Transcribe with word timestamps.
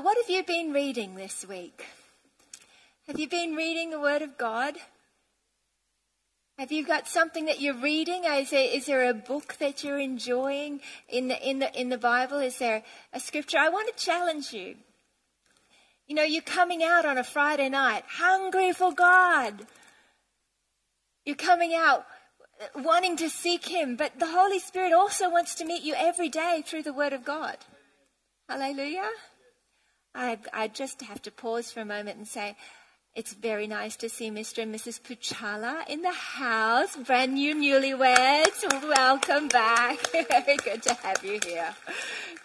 What 0.00 0.16
have 0.16 0.30
you 0.30 0.44
been 0.44 0.72
reading 0.72 1.16
this 1.16 1.44
week? 1.44 1.84
Have 3.08 3.18
you 3.18 3.28
been 3.28 3.54
reading 3.56 3.90
the 3.90 3.98
Word 3.98 4.22
of 4.22 4.38
God? 4.38 4.76
Have 6.56 6.70
you 6.70 6.86
got 6.86 7.08
something 7.08 7.46
that 7.46 7.60
you're 7.60 7.80
reading? 7.80 8.24
Is 8.24 8.50
there, 8.50 8.68
is 8.72 8.86
there 8.86 9.10
a 9.10 9.14
book 9.14 9.56
that 9.58 9.82
you're 9.82 9.98
enjoying 9.98 10.80
in 11.08 11.28
the, 11.28 11.48
in, 11.48 11.58
the, 11.58 11.80
in 11.80 11.88
the 11.88 11.98
Bible? 11.98 12.38
Is 12.38 12.58
there 12.58 12.84
a 13.12 13.18
scripture? 13.18 13.58
I 13.58 13.70
want 13.70 13.88
to 13.88 14.04
challenge 14.04 14.52
you. 14.52 14.76
You 16.06 16.14
know, 16.14 16.22
you're 16.22 16.42
coming 16.42 16.84
out 16.84 17.04
on 17.04 17.18
a 17.18 17.24
Friday 17.24 17.68
night 17.68 18.04
hungry 18.08 18.72
for 18.72 18.92
God. 18.92 19.66
You're 21.24 21.34
coming 21.34 21.74
out 21.74 22.06
wanting 22.76 23.16
to 23.16 23.28
seek 23.28 23.66
Him, 23.66 23.96
but 23.96 24.18
the 24.20 24.28
Holy 24.28 24.60
Spirit 24.60 24.92
also 24.92 25.28
wants 25.28 25.56
to 25.56 25.64
meet 25.64 25.82
you 25.82 25.94
every 25.96 26.28
day 26.28 26.62
through 26.64 26.84
the 26.84 26.92
Word 26.92 27.12
of 27.12 27.24
God. 27.24 27.56
Hallelujah. 28.48 29.10
I, 30.18 30.36
I 30.52 30.66
just 30.66 31.00
have 31.02 31.22
to 31.22 31.30
pause 31.30 31.70
for 31.70 31.78
a 31.78 31.84
moment 31.84 32.18
and 32.18 32.26
say, 32.26 32.56
it's 33.14 33.32
very 33.34 33.68
nice 33.68 33.94
to 33.98 34.08
see 34.08 34.32
Mr. 34.32 34.64
and 34.64 34.74
Mrs. 34.74 35.00
Puchala 35.00 35.88
in 35.88 36.02
the 36.02 36.10
house. 36.12 36.96
Brand 36.96 37.34
new 37.34 37.54
newlyweds. 37.54 38.64
Welcome 38.82 39.46
back. 39.46 39.98
very 40.10 40.56
good 40.56 40.82
to 40.82 40.94
have 40.94 41.24
you 41.24 41.38
here. 41.46 41.72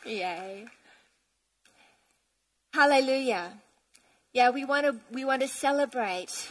Yay. 0.05 0.65
Hallelujah. 2.75 3.53
Yeah, 4.33 4.51
we 4.51 4.65
want 4.65 4.85
to 4.85 4.95
we 5.11 5.25
want 5.25 5.41
to 5.41 5.47
celebrate 5.47 6.47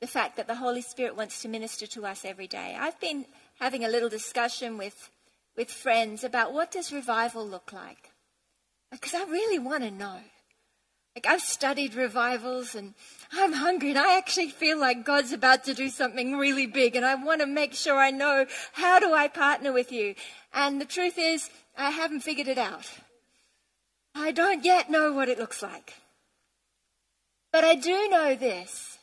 the 0.00 0.06
fact 0.06 0.36
that 0.36 0.46
the 0.46 0.56
Holy 0.56 0.82
Spirit 0.82 1.16
wants 1.16 1.42
to 1.42 1.48
minister 1.48 1.88
to 1.88 2.06
us 2.06 2.24
every 2.24 2.46
day. 2.46 2.76
I've 2.78 2.98
been 3.00 3.26
having 3.58 3.84
a 3.84 3.88
little 3.88 4.08
discussion 4.08 4.78
with 4.78 5.10
with 5.56 5.70
friends 5.70 6.22
about 6.22 6.52
what 6.52 6.70
does 6.70 6.92
revival 6.92 7.46
look 7.46 7.72
like? 7.72 8.10
Because 8.92 9.14
I 9.14 9.24
really 9.24 9.58
want 9.58 9.82
to 9.82 9.90
know. 9.90 10.18
Like 11.14 11.26
I've 11.26 11.42
studied 11.42 11.94
revivals 11.94 12.74
and 12.74 12.94
I'm 13.32 13.52
hungry 13.52 13.90
and 13.90 13.98
I 13.98 14.16
actually 14.16 14.48
feel 14.48 14.78
like 14.78 15.04
God's 15.04 15.32
about 15.32 15.64
to 15.64 15.74
do 15.74 15.88
something 15.90 16.38
really 16.38 16.66
big 16.66 16.96
and 16.96 17.04
I 17.04 17.14
want 17.16 17.40
to 17.40 17.46
make 17.46 17.74
sure 17.74 17.98
I 17.98 18.10
know 18.10 18.46
how 18.72 18.98
do 18.98 19.12
I 19.12 19.28
partner 19.28 19.72
with 19.72 19.92
you. 19.92 20.14
And 20.54 20.80
the 20.80 20.86
truth 20.86 21.18
is 21.18 21.50
I 21.76 21.90
haven't 21.90 22.20
figured 22.20 22.48
it 22.48 22.58
out. 22.58 22.90
I 24.14 24.32
don't 24.32 24.64
yet 24.64 24.90
know 24.90 25.12
what 25.12 25.28
it 25.28 25.38
looks 25.38 25.62
like. 25.62 25.94
But 27.52 27.64
I 27.64 27.74
do 27.74 28.08
know 28.08 28.34
this. 28.34 28.98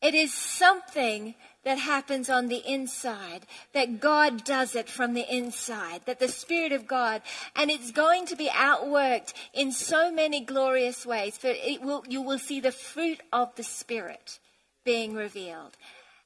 It 0.00 0.14
is 0.14 0.32
something 0.32 1.34
that 1.64 1.78
happens 1.78 2.28
on 2.28 2.48
the 2.48 2.62
inside, 2.66 3.46
that 3.72 4.00
God 4.00 4.44
does 4.44 4.74
it 4.74 4.88
from 4.88 5.14
the 5.14 5.26
inside, 5.32 6.02
that 6.06 6.18
the 6.18 6.28
Spirit 6.28 6.72
of 6.72 6.86
God, 6.86 7.22
and 7.54 7.70
it's 7.70 7.92
going 7.92 8.26
to 8.26 8.36
be 8.36 8.48
outworked 8.48 9.32
in 9.54 9.70
so 9.72 10.10
many 10.10 10.40
glorious 10.40 11.06
ways. 11.06 11.38
It 11.42 11.82
will, 11.82 12.04
you 12.08 12.20
will 12.20 12.38
see 12.38 12.60
the 12.60 12.72
fruit 12.72 13.20
of 13.32 13.54
the 13.54 13.62
Spirit 13.62 14.38
being 14.84 15.14
revealed. 15.14 15.76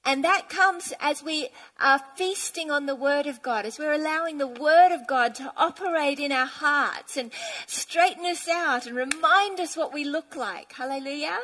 And 0.06 0.22
that 0.22 0.48
comes 0.48 0.92
as 1.00 1.22
we 1.22 1.48
are 1.80 2.00
feasting 2.14 2.70
on 2.70 2.86
the 2.86 2.94
Word 2.94 3.26
of 3.26 3.42
God, 3.42 3.66
as 3.66 3.76
we're 3.76 3.92
allowing 3.92 4.38
the 4.38 4.46
Word 4.46 4.92
of 4.92 5.06
God 5.08 5.34
to 5.34 5.52
operate 5.56 6.20
in 6.20 6.30
our 6.30 6.46
hearts 6.46 7.16
and 7.16 7.32
straighten 7.66 8.24
us 8.24 8.48
out 8.48 8.86
and 8.86 8.96
remind 8.96 9.58
us 9.58 9.76
what 9.76 9.92
we 9.92 10.04
look 10.04 10.36
like. 10.36 10.72
Hallelujah. 10.72 11.40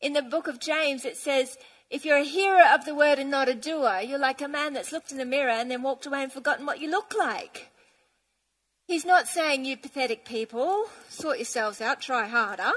In 0.00 0.12
the 0.12 0.22
book 0.22 0.46
of 0.46 0.60
James, 0.60 1.04
it 1.04 1.16
says, 1.16 1.58
if 1.90 2.04
you're 2.04 2.18
a 2.18 2.24
hearer 2.24 2.64
of 2.74 2.84
the 2.84 2.94
word 2.94 3.18
and 3.18 3.30
not 3.30 3.48
a 3.48 3.54
doer, 3.54 4.00
you're 4.04 4.18
like 4.18 4.42
a 4.42 4.48
man 4.48 4.74
that's 4.74 4.92
looked 4.92 5.10
in 5.10 5.18
the 5.18 5.24
mirror 5.24 5.50
and 5.50 5.70
then 5.70 5.82
walked 5.82 6.06
away 6.06 6.22
and 6.22 6.32
forgotten 6.32 6.66
what 6.66 6.80
you 6.80 6.90
look 6.90 7.14
like. 7.18 7.70
He's 8.86 9.04
not 9.04 9.28
saying, 9.28 9.64
you 9.64 9.76
pathetic 9.76 10.24
people, 10.24 10.86
sort 11.08 11.38
yourselves 11.38 11.80
out, 11.80 12.00
try 12.00 12.26
harder. 12.26 12.72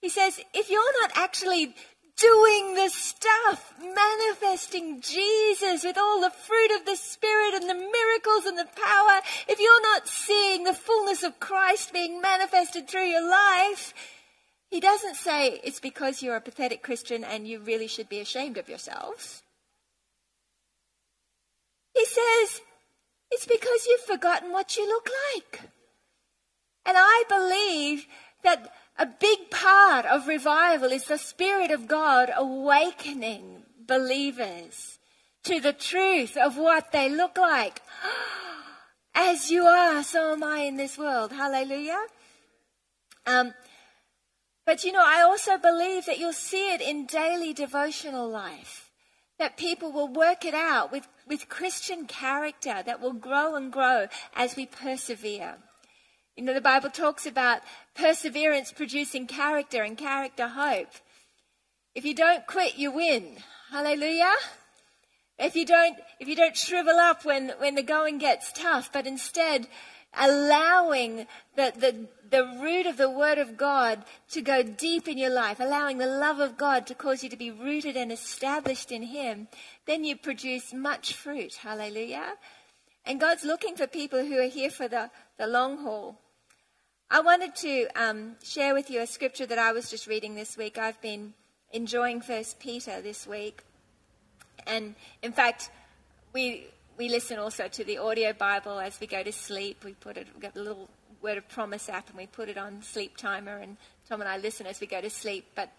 He 0.00 0.08
says, 0.08 0.40
if 0.54 0.70
you're 0.70 1.02
not 1.02 1.10
actually 1.14 1.74
doing 2.16 2.74
the 2.74 2.88
stuff, 2.88 3.74
manifesting 3.80 5.00
Jesus 5.00 5.84
with 5.84 5.96
all 5.96 6.20
the 6.20 6.30
fruit 6.30 6.70
of 6.78 6.86
the 6.86 6.96
Spirit 6.96 7.54
and 7.54 7.68
the 7.68 7.74
miracles 7.74 8.46
and 8.46 8.58
the 8.58 8.68
power, 8.76 9.20
if 9.48 9.58
you're 9.58 9.82
not 9.82 10.06
seeing 10.06 10.64
the 10.64 10.74
fullness 10.74 11.22
of 11.22 11.40
Christ 11.40 11.92
being 11.92 12.20
manifested 12.20 12.88
through 12.88 13.06
your 13.06 13.28
life, 13.28 13.94
he 14.70 14.78
doesn't 14.78 15.16
say 15.16 15.60
it's 15.64 15.80
because 15.80 16.22
you're 16.22 16.36
a 16.36 16.40
pathetic 16.40 16.82
Christian 16.82 17.24
and 17.24 17.46
you 17.46 17.58
really 17.58 17.88
should 17.88 18.08
be 18.08 18.20
ashamed 18.20 18.56
of 18.56 18.68
yourselves. 18.68 19.42
He 21.92 22.04
says 22.06 22.60
it's 23.32 23.46
because 23.46 23.86
you've 23.86 24.00
forgotten 24.02 24.52
what 24.52 24.76
you 24.76 24.86
look 24.86 25.08
like. 25.34 25.60
And 26.86 26.96
I 26.96 27.24
believe 27.28 28.06
that 28.44 28.72
a 28.96 29.06
big 29.06 29.50
part 29.50 30.06
of 30.06 30.28
revival 30.28 30.92
is 30.92 31.04
the 31.04 31.18
Spirit 31.18 31.72
of 31.72 31.88
God 31.88 32.30
awakening 32.34 33.64
believers 33.86 34.98
to 35.44 35.60
the 35.60 35.72
truth 35.72 36.36
of 36.36 36.56
what 36.56 36.92
they 36.92 37.08
look 37.08 37.36
like. 37.36 37.82
As 39.14 39.50
you 39.50 39.64
are, 39.64 40.04
so 40.04 40.32
am 40.32 40.44
I 40.44 40.60
in 40.60 40.76
this 40.76 40.96
world. 40.96 41.32
Hallelujah. 41.32 42.00
Um, 43.26 43.52
but 44.70 44.84
you 44.84 44.92
know, 44.92 45.02
I 45.04 45.22
also 45.22 45.58
believe 45.58 46.06
that 46.06 46.20
you'll 46.20 46.32
see 46.32 46.72
it 46.72 46.80
in 46.80 47.06
daily 47.06 47.52
devotional 47.52 48.30
life. 48.30 48.88
That 49.40 49.56
people 49.56 49.90
will 49.90 50.06
work 50.06 50.44
it 50.44 50.54
out 50.54 50.92
with, 50.92 51.08
with 51.26 51.48
Christian 51.48 52.06
character 52.06 52.80
that 52.86 53.00
will 53.00 53.14
grow 53.14 53.56
and 53.56 53.72
grow 53.72 54.06
as 54.32 54.54
we 54.54 54.66
persevere. 54.66 55.56
You 56.36 56.44
know, 56.44 56.54
the 56.54 56.60
Bible 56.60 56.88
talks 56.88 57.26
about 57.26 57.62
perseverance 57.96 58.70
producing 58.70 59.26
character 59.26 59.82
and 59.82 59.98
character 59.98 60.46
hope. 60.46 60.92
If 61.96 62.04
you 62.04 62.14
don't 62.14 62.46
quit, 62.46 62.78
you 62.78 62.92
win. 62.92 63.38
Hallelujah. 63.72 64.34
If 65.36 65.56
you 65.56 65.66
don't, 65.66 65.98
if 66.20 66.28
you 66.28 66.36
don't 66.36 66.56
shrivel 66.56 66.94
up 66.94 67.24
when, 67.24 67.54
when 67.58 67.74
the 67.74 67.82
going 67.82 68.18
gets 68.18 68.52
tough, 68.52 68.92
but 68.92 69.04
instead 69.04 69.66
allowing 70.18 71.26
the, 71.56 71.72
the, 71.76 72.06
the 72.30 72.44
root 72.60 72.86
of 72.86 72.96
the 72.96 73.10
Word 73.10 73.38
of 73.38 73.56
God 73.56 74.04
to 74.30 74.40
go 74.40 74.62
deep 74.62 75.08
in 75.08 75.18
your 75.18 75.30
life, 75.30 75.60
allowing 75.60 75.98
the 75.98 76.06
love 76.06 76.40
of 76.40 76.56
God 76.56 76.86
to 76.86 76.94
cause 76.94 77.22
you 77.22 77.30
to 77.30 77.36
be 77.36 77.50
rooted 77.50 77.96
and 77.96 78.10
established 78.10 78.90
in 78.90 79.02
Him, 79.02 79.48
then 79.86 80.04
you 80.04 80.16
produce 80.16 80.72
much 80.72 81.14
fruit. 81.14 81.54
Hallelujah. 81.56 82.34
And 83.06 83.20
God's 83.20 83.44
looking 83.44 83.76
for 83.76 83.86
people 83.86 84.24
who 84.24 84.38
are 84.38 84.48
here 84.48 84.70
for 84.70 84.88
the, 84.88 85.10
the 85.38 85.46
long 85.46 85.78
haul. 85.78 86.18
I 87.10 87.20
wanted 87.20 87.56
to 87.56 87.88
um, 87.96 88.36
share 88.42 88.74
with 88.74 88.90
you 88.90 89.00
a 89.00 89.06
scripture 89.06 89.46
that 89.46 89.58
I 89.58 89.72
was 89.72 89.90
just 89.90 90.06
reading 90.06 90.34
this 90.34 90.56
week. 90.56 90.78
I've 90.78 91.00
been 91.00 91.34
enjoying 91.72 92.20
First 92.20 92.60
Peter 92.60 93.00
this 93.00 93.26
week, 93.26 93.62
and 94.66 94.94
in 95.22 95.32
fact, 95.32 95.70
we 96.32 96.68
we 97.00 97.08
listen 97.08 97.38
also 97.38 97.66
to 97.66 97.82
the 97.82 97.96
audio 97.96 98.34
Bible 98.34 98.78
as 98.78 99.00
we 99.00 99.06
go 99.06 99.22
to 99.22 99.32
sleep. 99.32 99.84
We 99.86 99.94
put 99.94 100.18
it, 100.18 100.26
we 100.34 100.42
got 100.42 100.54
a 100.54 100.60
little 100.60 100.86
Word 101.22 101.38
of 101.38 101.48
Promise 101.48 101.88
app, 101.88 102.10
and 102.10 102.18
we 102.18 102.26
put 102.26 102.50
it 102.50 102.58
on 102.58 102.82
sleep 102.82 103.16
timer, 103.16 103.56
and 103.56 103.78
Tom 104.06 104.20
and 104.20 104.28
I 104.28 104.36
listen 104.36 104.66
as 104.66 104.80
we 104.80 104.86
go 104.86 105.00
to 105.00 105.08
sleep. 105.08 105.46
But 105.54 105.72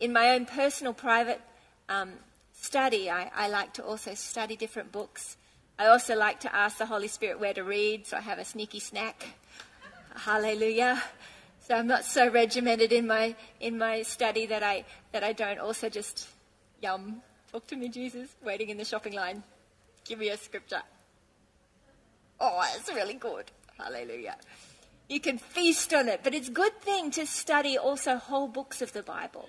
in 0.00 0.12
my 0.12 0.30
own 0.30 0.46
personal, 0.46 0.92
private 0.92 1.40
um, 1.88 2.14
study, 2.54 3.08
I, 3.08 3.30
I 3.36 3.46
like 3.46 3.72
to 3.74 3.84
also 3.84 4.14
study 4.14 4.56
different 4.56 4.90
books. 4.90 5.36
I 5.78 5.86
also 5.86 6.16
like 6.16 6.40
to 6.40 6.52
ask 6.52 6.78
the 6.78 6.86
Holy 6.86 7.06
Spirit 7.06 7.38
where 7.38 7.54
to 7.54 7.62
read, 7.62 8.08
so 8.08 8.16
I 8.16 8.22
have 8.22 8.40
a 8.40 8.44
sneaky 8.44 8.80
snack 8.80 9.36
Hallelujah. 10.16 11.00
So 11.60 11.76
I'm 11.76 11.86
not 11.86 12.04
so 12.04 12.28
regimented 12.28 12.92
in 12.92 13.06
my 13.06 13.36
in 13.60 13.78
my 13.78 14.02
study 14.02 14.46
that 14.46 14.64
I 14.64 14.84
that 15.12 15.22
I 15.22 15.32
don't 15.32 15.60
also 15.60 15.88
just 15.88 16.28
yum. 16.82 17.22
Talk 17.52 17.64
to 17.68 17.76
me, 17.76 17.88
Jesus. 17.88 18.34
Waiting 18.44 18.70
in 18.70 18.76
the 18.76 18.84
shopping 18.84 19.12
line. 19.12 19.44
Give 20.04 20.18
me 20.18 20.28
a 20.28 20.36
scripture. 20.36 20.82
Oh, 22.40 22.62
it's 22.76 22.92
really 22.92 23.14
good. 23.14 23.50
Hallelujah. 23.78 24.36
You 25.08 25.20
can 25.20 25.38
feast 25.38 25.92
on 25.92 26.08
it, 26.08 26.20
but 26.22 26.34
it's 26.34 26.48
a 26.48 26.52
good 26.52 26.80
thing 26.80 27.10
to 27.12 27.26
study 27.26 27.76
also 27.78 28.16
whole 28.16 28.48
books 28.48 28.82
of 28.82 28.92
the 28.92 29.02
Bible 29.02 29.48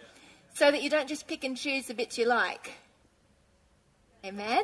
so 0.53 0.71
that 0.71 0.81
you 0.81 0.89
don't 0.89 1.07
just 1.07 1.27
pick 1.27 1.43
and 1.43 1.57
choose 1.57 1.87
the 1.87 1.93
bits 1.93 2.17
you 2.17 2.25
like. 2.25 2.71
Amen? 4.25 4.63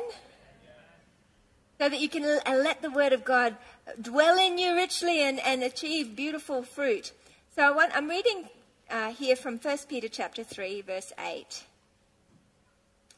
So 1.78 1.88
that 1.88 2.00
you 2.00 2.08
can 2.08 2.22
let 2.22 2.82
the 2.82 2.90
Word 2.90 3.12
of 3.12 3.24
God 3.24 3.56
dwell 4.00 4.38
in 4.38 4.58
you 4.58 4.74
richly 4.74 5.22
and, 5.22 5.40
and 5.40 5.62
achieve 5.62 6.16
beautiful 6.16 6.62
fruit. 6.62 7.12
So 7.54 7.62
I 7.62 7.70
want, 7.70 7.94
I'm 7.94 8.08
reading 8.08 8.48
uh, 8.90 9.12
here 9.12 9.36
from 9.36 9.58
1 9.58 9.78
Peter 9.88 10.08
chapter 10.08 10.44
3, 10.44 10.82
verse 10.82 11.12
8. 11.18 11.38
It 11.40 11.64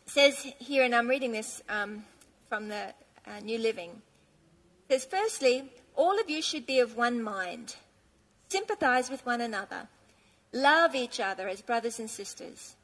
says 0.07 0.47
here, 0.59 0.85
and 0.85 0.95
I'm 0.95 1.09
reading 1.09 1.33
this 1.33 1.63
um, 1.69 2.05
from 2.55 2.69
the 2.69 2.95
uh, 3.27 3.41
New 3.41 3.59
Living. 3.59 3.91
It 4.89 5.01
says, 5.01 5.09
Firstly, 5.11 5.73
all 5.97 6.21
of 6.21 6.31
you 6.31 6.41
should 6.41 6.67
be 6.67 6.79
of 6.79 6.97
one 6.97 7.21
mind, 7.21 7.75
sympathize 8.49 9.11
with 9.11 9.27
one 9.27 9.41
another, 9.41 9.89
love 10.53 10.95
each 10.95 11.19
other 11.19 11.49
as 11.49 11.63
brothers 11.63 11.99
and 11.99 12.09
sisters, 12.09 12.77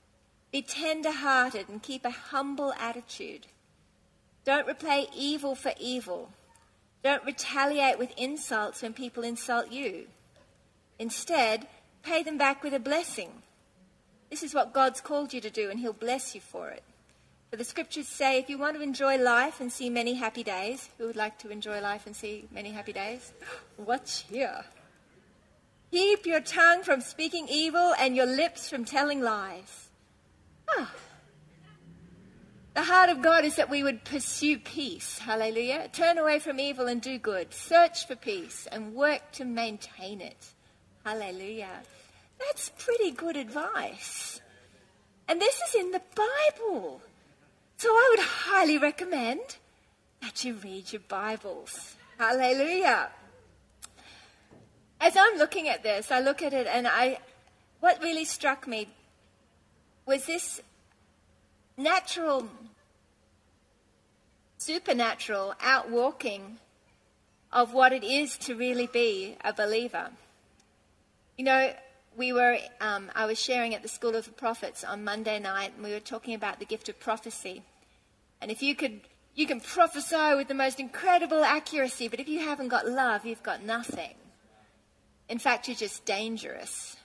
be 0.50 0.60
tender 0.60 1.12
hearted 1.12 1.68
and 1.68 1.80
keep 1.80 2.04
a 2.04 2.10
humble 2.10 2.72
attitude. 2.80 3.46
Don't 4.44 4.66
repay 4.66 5.06
evil 5.16 5.54
for 5.54 5.72
evil 5.78 6.30
don't 7.02 7.24
retaliate 7.24 7.98
with 7.98 8.12
insults 8.18 8.82
when 8.82 8.92
people 8.92 9.22
insult 9.22 9.72
you. 9.72 10.06
Instead, 10.98 11.66
pay 12.02 12.22
them 12.22 12.36
back 12.36 12.62
with 12.62 12.74
a 12.74 12.78
blessing. 12.78 13.30
This 14.28 14.42
is 14.42 14.54
what 14.54 14.74
God's 14.74 15.00
called 15.00 15.32
you 15.32 15.40
to 15.40 15.48
do, 15.48 15.70
and 15.70 15.80
He'll 15.80 15.94
bless 15.94 16.34
you 16.34 16.42
for 16.42 16.68
it. 16.68 16.82
For 17.50 17.56
the 17.56 17.64
scriptures 17.64 18.06
say 18.06 18.38
if 18.38 18.48
you 18.48 18.58
want 18.58 18.76
to 18.76 18.82
enjoy 18.82 19.18
life 19.18 19.60
and 19.60 19.72
see 19.72 19.90
many 19.90 20.14
happy 20.14 20.44
days, 20.44 20.88
who 20.96 21.06
would 21.06 21.16
like 21.16 21.36
to 21.40 21.50
enjoy 21.50 21.80
life 21.80 22.06
and 22.06 22.14
see 22.14 22.46
many 22.52 22.70
happy 22.70 22.92
days? 22.92 23.32
What's 23.76 24.20
here? 24.20 24.64
Keep 25.90 26.26
your 26.26 26.40
tongue 26.40 26.84
from 26.84 27.00
speaking 27.00 27.48
evil 27.50 27.92
and 27.98 28.14
your 28.14 28.26
lips 28.26 28.70
from 28.70 28.84
telling 28.84 29.20
lies. 29.20 29.88
Ah. 30.68 30.94
The 32.74 32.82
heart 32.84 33.10
of 33.10 33.20
God 33.20 33.44
is 33.44 33.56
that 33.56 33.68
we 33.68 33.82
would 33.82 34.04
pursue 34.04 34.56
peace. 34.56 35.18
Hallelujah. 35.18 35.88
Turn 35.92 36.18
away 36.18 36.38
from 36.38 36.60
evil 36.60 36.86
and 36.86 37.02
do 37.02 37.18
good. 37.18 37.52
Search 37.52 38.06
for 38.06 38.14
peace 38.14 38.68
and 38.70 38.94
work 38.94 39.32
to 39.32 39.44
maintain 39.44 40.20
it. 40.20 40.46
Hallelujah. 41.04 41.80
That's 42.38 42.70
pretty 42.78 43.10
good 43.10 43.36
advice. 43.36 44.40
And 45.26 45.40
this 45.40 45.60
is 45.68 45.74
in 45.74 45.90
the 45.90 46.02
Bible. 46.14 47.00
So 47.80 47.88
I 47.88 48.08
would 48.10 48.26
highly 48.26 48.76
recommend 48.76 49.56
that 50.20 50.44
you 50.44 50.52
read 50.52 50.92
your 50.92 51.00
Bibles. 51.08 51.96
Hallelujah. 52.18 53.08
As 55.00 55.16
I'm 55.16 55.38
looking 55.38 55.66
at 55.66 55.82
this, 55.82 56.10
I 56.10 56.20
look 56.20 56.42
at 56.42 56.52
it 56.52 56.66
and 56.66 56.86
I 56.86 57.20
what 57.80 58.02
really 58.02 58.26
struck 58.26 58.66
me 58.66 58.88
was 60.04 60.26
this 60.26 60.60
natural 61.78 62.50
supernatural 64.58 65.54
outwalking 65.62 66.58
of 67.50 67.72
what 67.72 67.94
it 67.94 68.04
is 68.04 68.36
to 68.40 68.56
really 68.56 68.88
be 68.88 69.38
a 69.42 69.54
believer. 69.54 70.10
You 71.38 71.46
know, 71.46 71.72
we 72.20 72.34
were, 72.34 72.58
um, 72.82 73.10
I 73.14 73.24
was 73.24 73.40
sharing 73.40 73.74
at 73.74 73.80
the 73.80 73.88
School 73.88 74.14
of 74.14 74.26
the 74.26 74.30
Prophets 74.32 74.84
on 74.84 75.02
Monday 75.02 75.38
night, 75.38 75.72
and 75.74 75.82
we 75.82 75.92
were 75.92 76.00
talking 76.00 76.34
about 76.34 76.58
the 76.58 76.66
gift 76.66 76.90
of 76.90 77.00
prophecy. 77.00 77.62
And 78.42 78.50
if 78.50 78.62
you 78.62 78.74
could, 78.74 79.00
you 79.34 79.46
can 79.46 79.58
prophesy 79.58 80.34
with 80.36 80.46
the 80.48 80.54
most 80.54 80.78
incredible 80.78 81.42
accuracy, 81.42 82.08
but 82.08 82.20
if 82.20 82.28
you 82.28 82.40
haven't 82.40 82.68
got 82.68 82.86
love, 82.86 83.24
you've 83.24 83.42
got 83.42 83.64
nothing. 83.64 84.12
In 85.30 85.38
fact, 85.38 85.66
you're 85.66 85.74
just 85.74 86.04
dangerous. 86.04 86.98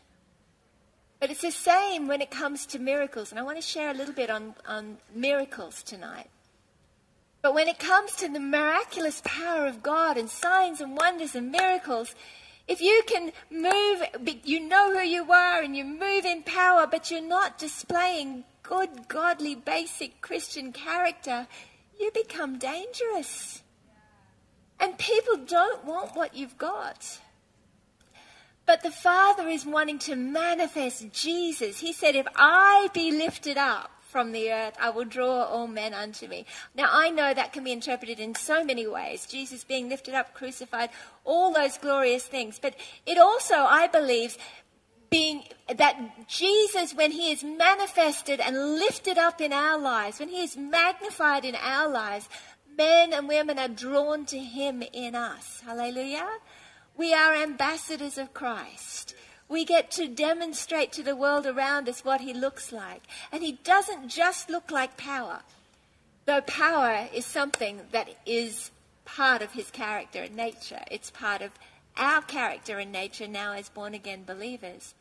But 1.22 1.32
it's 1.32 1.44
the 1.44 1.52
same 1.52 2.10
when 2.10 2.20
it 2.20 2.30
comes 2.30 2.66
to 2.66 2.78
miracles, 2.78 3.32
and 3.32 3.40
I 3.40 3.44
want 3.44 3.56
to 3.58 3.62
share 3.62 3.92
a 3.92 3.94
little 3.94 4.14
bit 4.14 4.30
on, 4.30 4.54
on 4.68 4.98
miracles 5.14 5.82
tonight. 5.82 6.30
But 7.42 7.54
when 7.54 7.70
it 7.70 7.80
comes 7.80 8.18
to 8.18 8.28
the 8.28 8.42
miraculous 8.42 9.22
power 9.24 9.66
of 9.66 9.82
God 9.82 10.18
and 10.18 10.30
signs 10.30 10.82
and 10.82 10.98
wonders 10.98 11.36
and 11.36 11.54
miracles, 11.54 12.14
if 12.68 12.82
you 12.82 13.04
can 13.06 13.32
move, 13.52 14.04
you 14.44 14.60
know 14.60 14.94
who 14.94 15.06
you 15.06 15.32
are 15.32 15.62
and 15.62 15.76
you 15.76 15.84
move 15.84 16.26
in 16.26 16.44
power, 16.44 16.88
but 16.88 17.12
you're 17.12 17.22
not 17.22 17.58
displaying 17.58 18.44
good, 18.64 19.08
godly, 19.08 19.56
basic 19.56 20.22
Christian 20.22 20.72
character, 20.72 21.48
you 22.00 22.12
become 22.12 22.58
dangerous. 22.58 23.62
And 24.80 24.98
people 24.98 25.38
don't 25.38 25.86
want 25.86 26.16
what 26.16 26.36
you've 26.36 26.58
got. 26.58 27.20
But 28.66 28.82
the 28.82 28.92
Father 28.92 29.48
is 29.48 29.66
wanting 29.66 30.00
to 30.00 30.16
manifest 30.16 31.12
Jesus. 31.14 31.80
He 31.80 31.94
said, 31.94 32.16
If 32.16 32.26
I 32.36 32.90
be 32.94 33.12
lifted 33.12 33.58
up, 33.58 33.92
from 34.16 34.32
the 34.32 34.50
earth, 34.50 34.78
I 34.80 34.92
will 34.92 35.04
draw 35.04 35.44
all 35.44 35.68
men 35.68 35.94
unto 35.94 36.30
me. 36.30 36.46
Now, 36.74 36.88
I 36.90 37.10
know 37.10 37.34
that 37.34 37.52
can 37.52 37.66
be 37.66 37.74
interpreted 37.74 38.18
in 38.18 38.34
so 38.34 38.64
many 38.64 38.88
ways 38.88 39.26
Jesus 39.26 39.66
being 39.66 39.90
lifted 39.90 40.14
up, 40.14 40.34
crucified, 40.34 40.90
all 41.26 41.52
those 41.52 41.78
glorious 41.78 42.24
things. 42.24 42.58
But 42.58 42.76
it 43.06 43.18
also, 43.18 43.56
I 43.56 43.88
believe, 43.88 44.38
being 45.10 45.44
that 45.68 46.30
Jesus, 46.30 46.94
when 46.94 47.12
he 47.12 47.34
is 47.34 47.44
manifested 47.44 48.40
and 48.40 48.76
lifted 48.76 49.18
up 49.18 49.42
in 49.42 49.52
our 49.52 49.78
lives, 49.78 50.22
when 50.22 50.30
he 50.30 50.42
is 50.42 50.56
magnified 50.56 51.44
in 51.44 51.56
our 51.56 51.90
lives, 51.90 52.30
men 52.78 53.12
and 53.12 53.28
women 53.28 53.60
are 53.60 53.68
drawn 53.68 54.26
to 54.28 54.40
him 54.40 54.82
in 54.94 55.14
us. 55.16 55.62
Hallelujah. 55.66 56.30
We 56.96 57.14
are 57.14 57.34
ambassadors 57.34 58.18
of 58.18 58.34
Christ. 58.34 59.14
We 59.48 59.64
get 59.64 59.92
to 59.92 60.08
demonstrate 60.08 60.92
to 60.94 61.04
the 61.04 61.16
world 61.16 61.46
around 61.46 61.88
us 61.88 62.04
what 62.04 62.22
he 62.22 62.34
looks 62.34 62.72
like. 62.72 63.04
And 63.32 63.44
he 63.44 63.54
doesn't 63.64 64.10
just 64.10 64.50
look 64.50 64.72
like 64.72 64.98
power, 64.98 65.42
though 66.26 66.42
power 66.42 67.08
is 67.14 67.26
something 67.26 67.82
that 67.92 68.10
is 68.26 68.72
part 69.06 69.42
of 69.42 69.52
his 69.52 69.70
character 69.70 70.24
and 70.24 70.36
nature. 70.36 70.82
It's 70.90 71.12
part 71.12 71.42
of 71.42 71.52
our 71.96 72.22
character 72.22 72.80
and 72.80 72.92
nature 72.92 73.28
now 73.28 73.54
as 73.54 73.70
born 73.70 73.94
again 73.94 74.24
believers. 74.26 74.96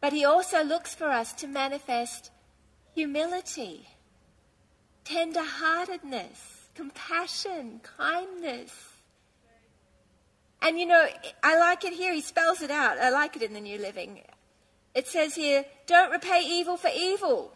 But 0.00 0.12
he 0.12 0.24
also 0.24 0.62
looks 0.62 0.94
for 0.94 1.08
us 1.08 1.32
to 1.34 1.46
manifest 1.46 2.30
humility, 2.94 3.88
tender 5.04 5.42
heartedness, 5.42 6.68
compassion, 6.74 7.80
kindness 7.96 8.93
and 10.64 10.78
you 10.78 10.86
know, 10.86 11.06
I 11.42 11.58
like 11.58 11.84
it 11.84 11.92
here. 11.92 12.14
He 12.14 12.22
spells 12.22 12.62
it 12.62 12.70
out. 12.70 12.98
I 12.98 13.10
like 13.10 13.36
it 13.36 13.42
in 13.42 13.52
the 13.52 13.60
New 13.60 13.78
Living. 13.78 14.22
It 14.94 15.06
says 15.06 15.34
here, 15.34 15.66
don't 15.86 16.10
repay 16.10 16.42
evil 16.42 16.78
for 16.78 16.88
evil. 16.96 17.52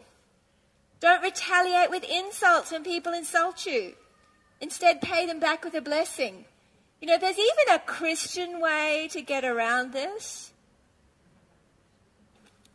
Don't 1.01 1.23
retaliate 1.23 1.91
with 1.91 2.05
insults 2.05 2.71
when 2.71 2.85
people 2.85 3.15
insult 3.15 3.65
you. 3.65 3.95
Instead, 4.61 5.01
pay 5.01 5.25
them 5.25 5.41
back 5.41 5.65
with 5.65 5.75
a 5.75 5.81
blessing. 5.81 6.45
You 7.01 7.09
know, 7.09 7.17
there's 7.17 7.39
even 7.39 7.75
a 7.75 7.79
Christian 7.79 8.61
way 8.61 9.09
to 9.13 9.23
get 9.23 9.45
around 9.45 9.93
this. 9.93 10.53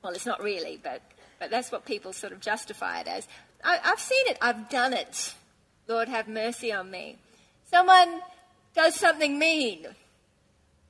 Well, 0.01 0.13
it's 0.13 0.25
not 0.25 0.41
really, 0.41 0.79
but, 0.81 1.01
but 1.39 1.51
that's 1.51 1.71
what 1.71 1.85
people 1.85 2.11
sort 2.11 2.33
of 2.33 2.39
justify 2.39 3.01
it 3.01 3.07
as. 3.07 3.27
I, 3.63 3.79
I've 3.83 3.99
seen 3.99 4.25
it. 4.27 4.39
I've 4.41 4.67
done 4.69 4.93
it. 4.93 5.35
Lord, 5.87 6.07
have 6.07 6.27
mercy 6.27 6.73
on 6.73 6.89
me. 6.89 7.17
Someone 7.69 8.21
does 8.73 8.95
something 8.95 9.37
mean 9.37 9.87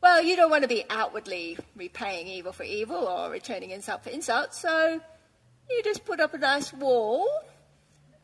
well, 0.03 0.21
you 0.21 0.35
don't 0.35 0.51
want 0.51 0.63
to 0.63 0.67
be 0.67 0.83
outwardly 0.89 1.57
repaying 1.77 2.27
evil 2.27 2.51
for 2.51 2.63
evil 2.63 3.07
or 3.07 3.31
returning 3.31 3.69
insult 3.69 4.03
for 4.03 4.09
insult, 4.09 4.53
so 4.53 4.99
you 5.69 5.81
just 5.81 6.03
put 6.03 6.19
up 6.19 6.33
a 6.33 6.37
nice 6.37 6.73
wall 6.73 7.25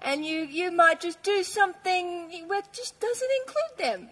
and 0.01 0.25
you, 0.25 0.41
you 0.41 0.71
might 0.71 0.99
just 0.99 1.23
do 1.23 1.41
something 1.41 2.45
that 2.49 2.73
just 2.73 2.99
doesn't 2.99 3.29
include 3.39 3.77
them. 3.77 4.09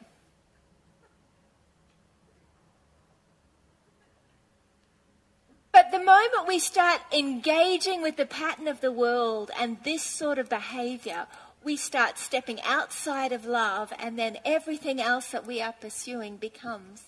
But 5.73 5.91
the 5.91 5.99
moment 5.99 6.47
we 6.47 6.59
start 6.59 7.01
engaging 7.12 8.01
with 8.01 8.15
the 8.15 8.25
pattern 8.25 8.69
of 8.69 8.79
the 8.79 8.93
world 8.93 9.51
and 9.59 9.77
this 9.83 10.03
sort 10.03 10.39
of 10.39 10.47
behavior, 10.47 11.27
we 11.65 11.75
start 11.75 12.17
stepping 12.17 12.62
outside 12.62 13.33
of 13.33 13.45
love, 13.45 13.91
and 14.00 14.17
then 14.17 14.38
everything 14.45 15.01
else 15.01 15.31
that 15.31 15.45
we 15.45 15.62
are 15.62 15.74
pursuing 15.74 16.38
becomes 16.38 17.03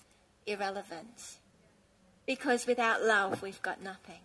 irrelevant. 0.50 1.38
Because 2.26 2.66
without 2.66 3.02
love, 3.02 3.42
we've 3.42 3.62
got 3.62 3.82
nothing. 3.82 4.20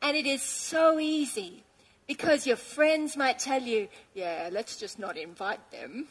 And 0.00 0.16
it 0.16 0.26
is 0.26 0.42
so 0.42 0.98
easy 0.98 1.64
because 2.06 2.46
your 2.46 2.56
friends 2.56 3.16
might 3.16 3.38
tell 3.38 3.62
you, 3.62 3.88
yeah, 4.14 4.50
let's 4.52 4.76
just 4.76 4.98
not 4.98 5.16
invite 5.16 5.70
them. 5.70 6.06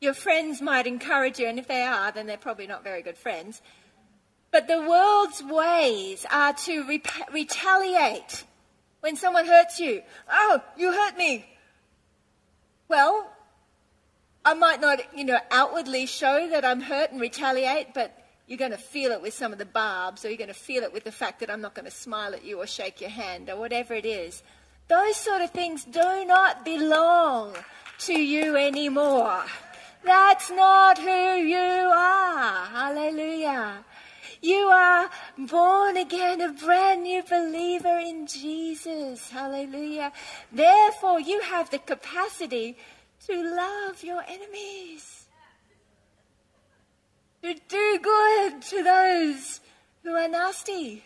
Your 0.00 0.14
friends 0.14 0.60
might 0.60 0.86
encourage 0.86 1.38
you, 1.38 1.46
and 1.46 1.58
if 1.58 1.66
they 1.66 1.82
are, 1.82 2.12
then 2.12 2.26
they're 2.26 2.36
probably 2.36 2.66
not 2.66 2.84
very 2.84 3.02
good 3.02 3.16
friends. 3.16 3.62
But 4.50 4.68
the 4.68 4.80
world's 4.80 5.42
ways 5.42 6.26
are 6.30 6.52
to 6.52 6.84
re- 6.86 7.02
retaliate 7.32 8.44
when 9.00 9.16
someone 9.16 9.46
hurts 9.46 9.80
you. 9.80 10.02
Oh, 10.30 10.62
you 10.76 10.92
hurt 10.92 11.16
me. 11.16 11.44
Well, 12.88 13.33
I 14.44 14.54
might 14.54 14.80
not, 14.80 15.00
you 15.16 15.24
know, 15.24 15.38
outwardly 15.50 16.06
show 16.06 16.48
that 16.50 16.64
I'm 16.64 16.80
hurt 16.80 17.12
and 17.12 17.20
retaliate, 17.20 17.94
but 17.94 18.16
you're 18.46 18.58
going 18.58 18.72
to 18.72 18.76
feel 18.76 19.12
it 19.12 19.22
with 19.22 19.32
some 19.32 19.52
of 19.52 19.58
the 19.58 19.64
barbs, 19.64 20.24
or 20.24 20.28
you're 20.28 20.36
going 20.36 20.48
to 20.48 20.54
feel 20.54 20.82
it 20.82 20.92
with 20.92 21.04
the 21.04 21.12
fact 21.12 21.40
that 21.40 21.50
I'm 21.50 21.62
not 21.62 21.74
going 21.74 21.86
to 21.86 21.90
smile 21.90 22.34
at 22.34 22.44
you 22.44 22.60
or 22.60 22.66
shake 22.66 23.00
your 23.00 23.10
hand, 23.10 23.48
or 23.48 23.56
whatever 23.56 23.94
it 23.94 24.04
is. 24.04 24.42
Those 24.88 25.16
sort 25.16 25.40
of 25.40 25.50
things 25.50 25.84
do 25.84 26.24
not 26.26 26.62
belong 26.64 27.56
to 28.00 28.12
you 28.12 28.54
anymore. 28.56 29.44
That's 30.04 30.50
not 30.50 30.98
who 30.98 31.36
you 31.36 31.56
are. 31.56 32.66
Hallelujah. 32.66 33.82
You 34.42 34.66
are 34.66 35.08
born 35.38 35.96
again, 35.96 36.42
a 36.42 36.52
brand 36.52 37.04
new 37.04 37.22
believer 37.22 37.98
in 37.98 38.26
Jesus. 38.26 39.30
Hallelujah. 39.30 40.12
Therefore, 40.52 41.18
you 41.18 41.40
have 41.40 41.70
the 41.70 41.78
capacity 41.78 42.76
to 43.26 43.56
love 43.56 44.02
your 44.02 44.22
enemies, 44.26 45.26
to 47.42 47.54
do 47.68 47.98
good 48.02 48.62
to 48.62 48.82
those 48.82 49.60
who 50.02 50.14
are 50.14 50.28
nasty. 50.28 51.04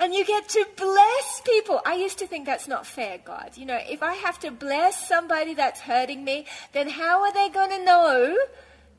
And 0.00 0.14
you 0.14 0.24
get 0.24 0.48
to 0.50 0.64
bless 0.76 1.42
people. 1.44 1.80
I 1.84 1.94
used 1.94 2.18
to 2.18 2.26
think 2.28 2.46
that's 2.46 2.68
not 2.68 2.86
fair, 2.86 3.18
God. 3.18 3.56
You 3.56 3.66
know, 3.66 3.80
if 3.88 4.00
I 4.00 4.14
have 4.14 4.38
to 4.40 4.52
bless 4.52 5.08
somebody 5.08 5.54
that's 5.54 5.80
hurting 5.80 6.22
me, 6.22 6.46
then 6.72 6.88
how 6.88 7.22
are 7.22 7.32
they 7.32 7.48
going 7.48 7.70
to 7.70 7.84
know 7.84 8.38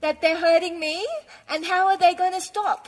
that 0.01 0.21
they're 0.21 0.37
hurting 0.37 0.79
me, 0.79 1.05
and 1.49 1.65
how 1.65 1.87
are 1.87 1.97
they 1.97 2.13
going 2.13 2.33
to 2.33 2.41
stop? 2.41 2.87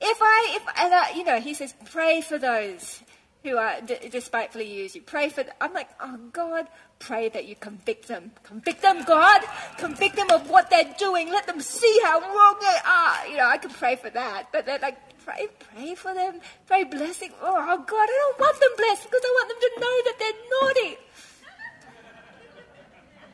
If 0.00 0.18
I, 0.20 0.56
if, 0.56 0.62
and 0.78 0.94
I, 0.94 1.10
you 1.16 1.24
know, 1.24 1.40
he 1.40 1.54
says, 1.54 1.74
pray 1.86 2.20
for 2.20 2.38
those 2.38 3.02
who 3.42 3.56
are 3.56 3.80
d- 3.80 4.08
despitefully 4.10 4.70
use 4.70 4.94
you. 4.94 5.02
Pray 5.02 5.28
for, 5.28 5.44
I'm 5.60 5.72
like, 5.72 5.88
oh 6.00 6.18
God, 6.32 6.66
pray 6.98 7.28
that 7.30 7.46
you 7.46 7.56
convict 7.56 8.08
them. 8.08 8.32
Convict 8.42 8.82
them, 8.82 9.02
God. 9.04 9.42
Convict 9.78 10.16
them 10.16 10.30
of 10.30 10.48
what 10.50 10.68
they're 10.68 10.94
doing. 10.98 11.30
Let 11.30 11.46
them 11.46 11.60
see 11.60 12.00
how 12.04 12.20
wrong 12.20 12.56
they 12.60 12.78
are. 12.86 13.26
You 13.28 13.36
know, 13.38 13.46
I 13.46 13.56
can 13.56 13.70
pray 13.70 13.96
for 13.96 14.10
that. 14.10 14.48
But 14.52 14.66
they're 14.66 14.78
like, 14.78 14.98
pray, 15.24 15.48
pray 15.72 15.94
for 15.94 16.12
them. 16.14 16.40
Pray 16.66 16.84
blessing. 16.84 17.32
Oh, 17.40 17.84
God, 17.86 18.08
I 18.10 18.32
don't 18.36 18.40
want 18.40 18.60
them 18.60 18.70
blessed 18.76 19.04
because 19.04 19.22
I 19.24 19.28
want 19.28 19.48
them 19.48 19.58
to 19.60 19.80
know 19.80 20.02
that 20.04 20.16
they're 20.18 20.32
naughty. 20.60 20.98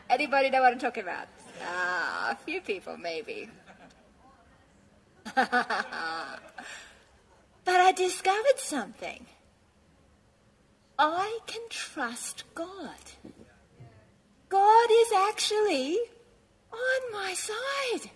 Anybody 0.08 0.50
know 0.50 0.62
what 0.62 0.72
I'm 0.72 0.78
talking 0.78 1.02
about? 1.02 1.26
Ah, 1.64 2.30
a 2.32 2.36
few 2.36 2.60
people 2.60 2.96
maybe. 2.96 3.48
but 5.34 5.50
I 7.66 7.92
discovered 7.92 8.58
something. 8.58 9.26
I 10.98 11.38
can 11.46 11.62
trust 11.68 12.44
God. 12.54 12.94
God 14.48 14.88
is 14.90 15.12
actually 15.28 15.98
on 16.72 17.12
my 17.12 17.34
side. 17.34 18.10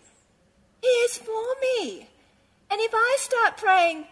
He 0.80 0.86
is 0.86 1.18
for 1.18 1.54
me. 1.60 2.08
And 2.70 2.80
if 2.80 2.92
I 2.94 3.16
start 3.18 3.56
praying, 3.56 4.06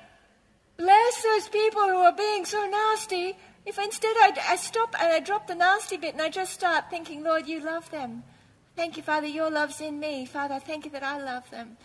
bless 0.76 1.22
those 1.22 1.48
people 1.48 1.82
who 1.82 1.96
are 1.96 2.14
being 2.14 2.44
so 2.44 2.66
nasty, 2.66 3.36
if 3.64 3.78
instead 3.78 4.16
I, 4.16 4.32
I 4.48 4.56
stop 4.56 4.94
and 5.00 5.12
I 5.12 5.20
drop 5.20 5.46
the 5.46 5.54
nasty 5.54 5.96
bit 5.96 6.14
and 6.14 6.22
I 6.22 6.28
just 6.28 6.52
start 6.52 6.90
thinking, 6.90 7.22
Lord, 7.22 7.46
you 7.46 7.60
love 7.60 7.90
them. 7.90 8.24
Thank 8.76 8.96
you, 8.96 9.02
Father, 9.02 9.26
your 9.26 9.50
love's 9.50 9.80
in 9.80 9.98
me. 9.98 10.26
Father, 10.26 10.58
thank 10.58 10.84
you 10.84 10.90
that 10.92 11.02
I 11.02 11.22
love 11.22 11.48
them. 11.50 11.76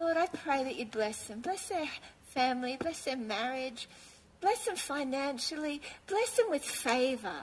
Lord, 0.00 0.16
I 0.16 0.26
pray 0.26 0.64
that 0.64 0.76
you 0.76 0.86
bless 0.86 1.26
them. 1.26 1.40
Bless 1.40 1.68
their 1.68 1.88
family, 2.28 2.76
bless 2.76 3.04
their 3.04 3.16
marriage, 3.16 3.88
bless 4.42 4.66
them 4.66 4.76
financially, 4.76 5.80
bless 6.06 6.36
them 6.36 6.50
with 6.50 6.64
favor. 6.64 7.42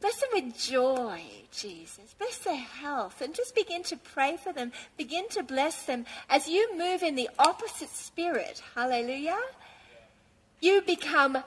Bless 0.00 0.18
them 0.18 0.30
with 0.32 0.58
joy, 0.58 1.22
Jesus. 1.52 2.14
Bless 2.18 2.38
their 2.38 2.56
health 2.56 3.20
and 3.20 3.32
just 3.32 3.54
begin 3.54 3.84
to 3.84 3.96
pray 3.96 4.36
for 4.36 4.52
them. 4.52 4.72
Begin 4.96 5.28
to 5.28 5.44
bless 5.44 5.84
them 5.84 6.06
as 6.28 6.48
you 6.48 6.76
move 6.76 7.04
in 7.04 7.14
the 7.14 7.30
opposite 7.38 7.90
spirit. 7.90 8.60
Hallelujah. 8.74 9.38
You 10.60 10.82
become 10.82 11.38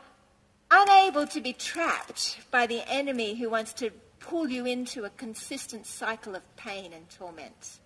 unable 0.72 1.28
to 1.28 1.42
be 1.42 1.52
trapped 1.52 2.38
by 2.50 2.66
the 2.66 2.82
enemy 2.90 3.36
who 3.36 3.50
wants 3.50 3.74
to 3.74 3.90
pull 4.20 4.50
you 4.50 4.66
into 4.66 5.04
a 5.04 5.10
consistent 5.10 5.86
cycle 5.86 6.34
of 6.34 6.56
pain 6.56 6.94
and 6.94 7.10
torment. 7.10 7.80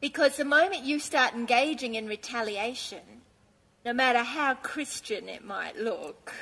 Because 0.00 0.36
the 0.36 0.44
moment 0.44 0.84
you 0.84 1.00
start 1.00 1.34
engaging 1.34 1.96
in 1.96 2.06
retaliation, 2.06 3.22
no 3.84 3.92
matter 3.92 4.22
how 4.22 4.54
Christian 4.54 5.28
it 5.28 5.44
might 5.44 5.76
look, 5.76 6.32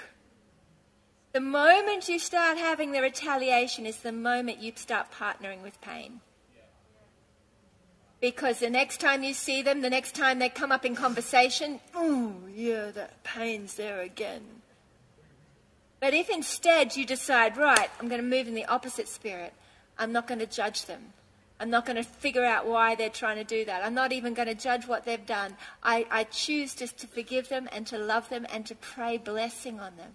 the 1.32 1.40
moment 1.40 2.08
you 2.08 2.18
start 2.18 2.58
having 2.58 2.92
the 2.92 3.00
retaliation 3.00 3.86
is 3.86 3.98
the 3.98 4.12
moment 4.12 4.62
you 4.62 4.72
start 4.76 5.10
partnering 5.10 5.62
with 5.62 5.80
pain. 5.80 6.20
Because 8.20 8.60
the 8.60 8.70
next 8.70 9.00
time 9.00 9.24
you 9.24 9.34
see 9.34 9.62
them, 9.62 9.80
the 9.80 9.90
next 9.90 10.14
time 10.14 10.38
they 10.38 10.48
come 10.48 10.70
up 10.70 10.84
in 10.84 10.94
conversation, 10.94 11.80
oh, 11.94 12.34
yeah, 12.54 12.90
that 12.92 13.24
pain's 13.24 13.74
there 13.74 14.00
again. 14.00 14.42
But 15.98 16.14
if 16.14 16.30
instead 16.30 16.96
you 16.96 17.06
decide, 17.06 17.56
right, 17.56 17.88
I'm 17.98 18.08
going 18.08 18.20
to 18.20 18.26
move 18.26 18.46
in 18.46 18.54
the 18.54 18.66
opposite 18.66 19.08
spirit, 19.08 19.54
I'm 19.98 20.12
not 20.12 20.28
going 20.28 20.40
to 20.40 20.46
judge 20.46 20.84
them. 20.84 21.14
I'm 21.62 21.70
not 21.70 21.86
going 21.86 21.96
to 21.96 22.02
figure 22.02 22.44
out 22.44 22.66
why 22.66 22.96
they're 22.96 23.08
trying 23.08 23.36
to 23.36 23.44
do 23.44 23.64
that. 23.66 23.84
I'm 23.84 23.94
not 23.94 24.12
even 24.12 24.34
going 24.34 24.48
to 24.48 24.54
judge 24.54 24.88
what 24.88 25.04
they've 25.04 25.24
done. 25.24 25.56
I, 25.80 26.04
I 26.10 26.24
choose 26.24 26.74
just 26.74 26.98
to 26.98 27.06
forgive 27.06 27.48
them 27.48 27.68
and 27.70 27.86
to 27.86 27.98
love 27.98 28.28
them 28.30 28.48
and 28.52 28.66
to 28.66 28.74
pray 28.74 29.16
blessing 29.16 29.78
on 29.78 29.94
them. 29.96 30.10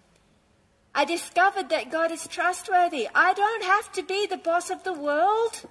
I 0.94 1.06
discovered 1.06 1.70
that 1.70 1.90
God 1.90 2.12
is 2.12 2.28
trustworthy. 2.28 3.08
I 3.16 3.34
don't 3.34 3.64
have 3.64 3.90
to 3.94 4.04
be 4.04 4.28
the 4.28 4.36
boss 4.36 4.70
of 4.70 4.84
the 4.84 4.92
world. 4.92 5.62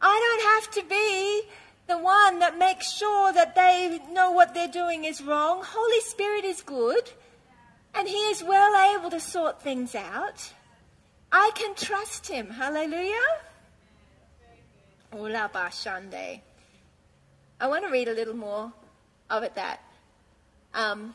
I 0.00 0.16
don't 0.24 0.54
have 0.54 0.70
to 0.76 0.88
be 0.88 1.42
the 1.88 1.98
one 1.98 2.38
that 2.38 2.56
makes 2.56 2.92
sure 2.92 3.32
that 3.32 3.56
they 3.56 3.98
know 4.12 4.30
what 4.30 4.54
they're 4.54 4.68
doing 4.68 5.04
is 5.04 5.20
wrong. 5.20 5.62
Holy 5.64 6.00
Spirit 6.02 6.44
is 6.44 6.62
good, 6.62 7.10
and 7.94 8.06
He 8.06 8.14
is 8.14 8.44
well 8.44 8.96
able 8.96 9.10
to 9.10 9.18
sort 9.18 9.60
things 9.60 9.96
out. 9.96 10.52
I 11.32 11.50
can 11.56 11.74
trust 11.74 12.28
Him. 12.28 12.48
Hallelujah. 12.48 13.40
Bashande. 15.12 16.40
I 17.60 17.66
want 17.68 17.84
to 17.84 17.90
read 17.90 18.08
a 18.08 18.12
little 18.12 18.34
more 18.34 18.72
of 19.30 19.42
it 19.42 19.54
that. 19.54 19.80
Um, 20.74 21.14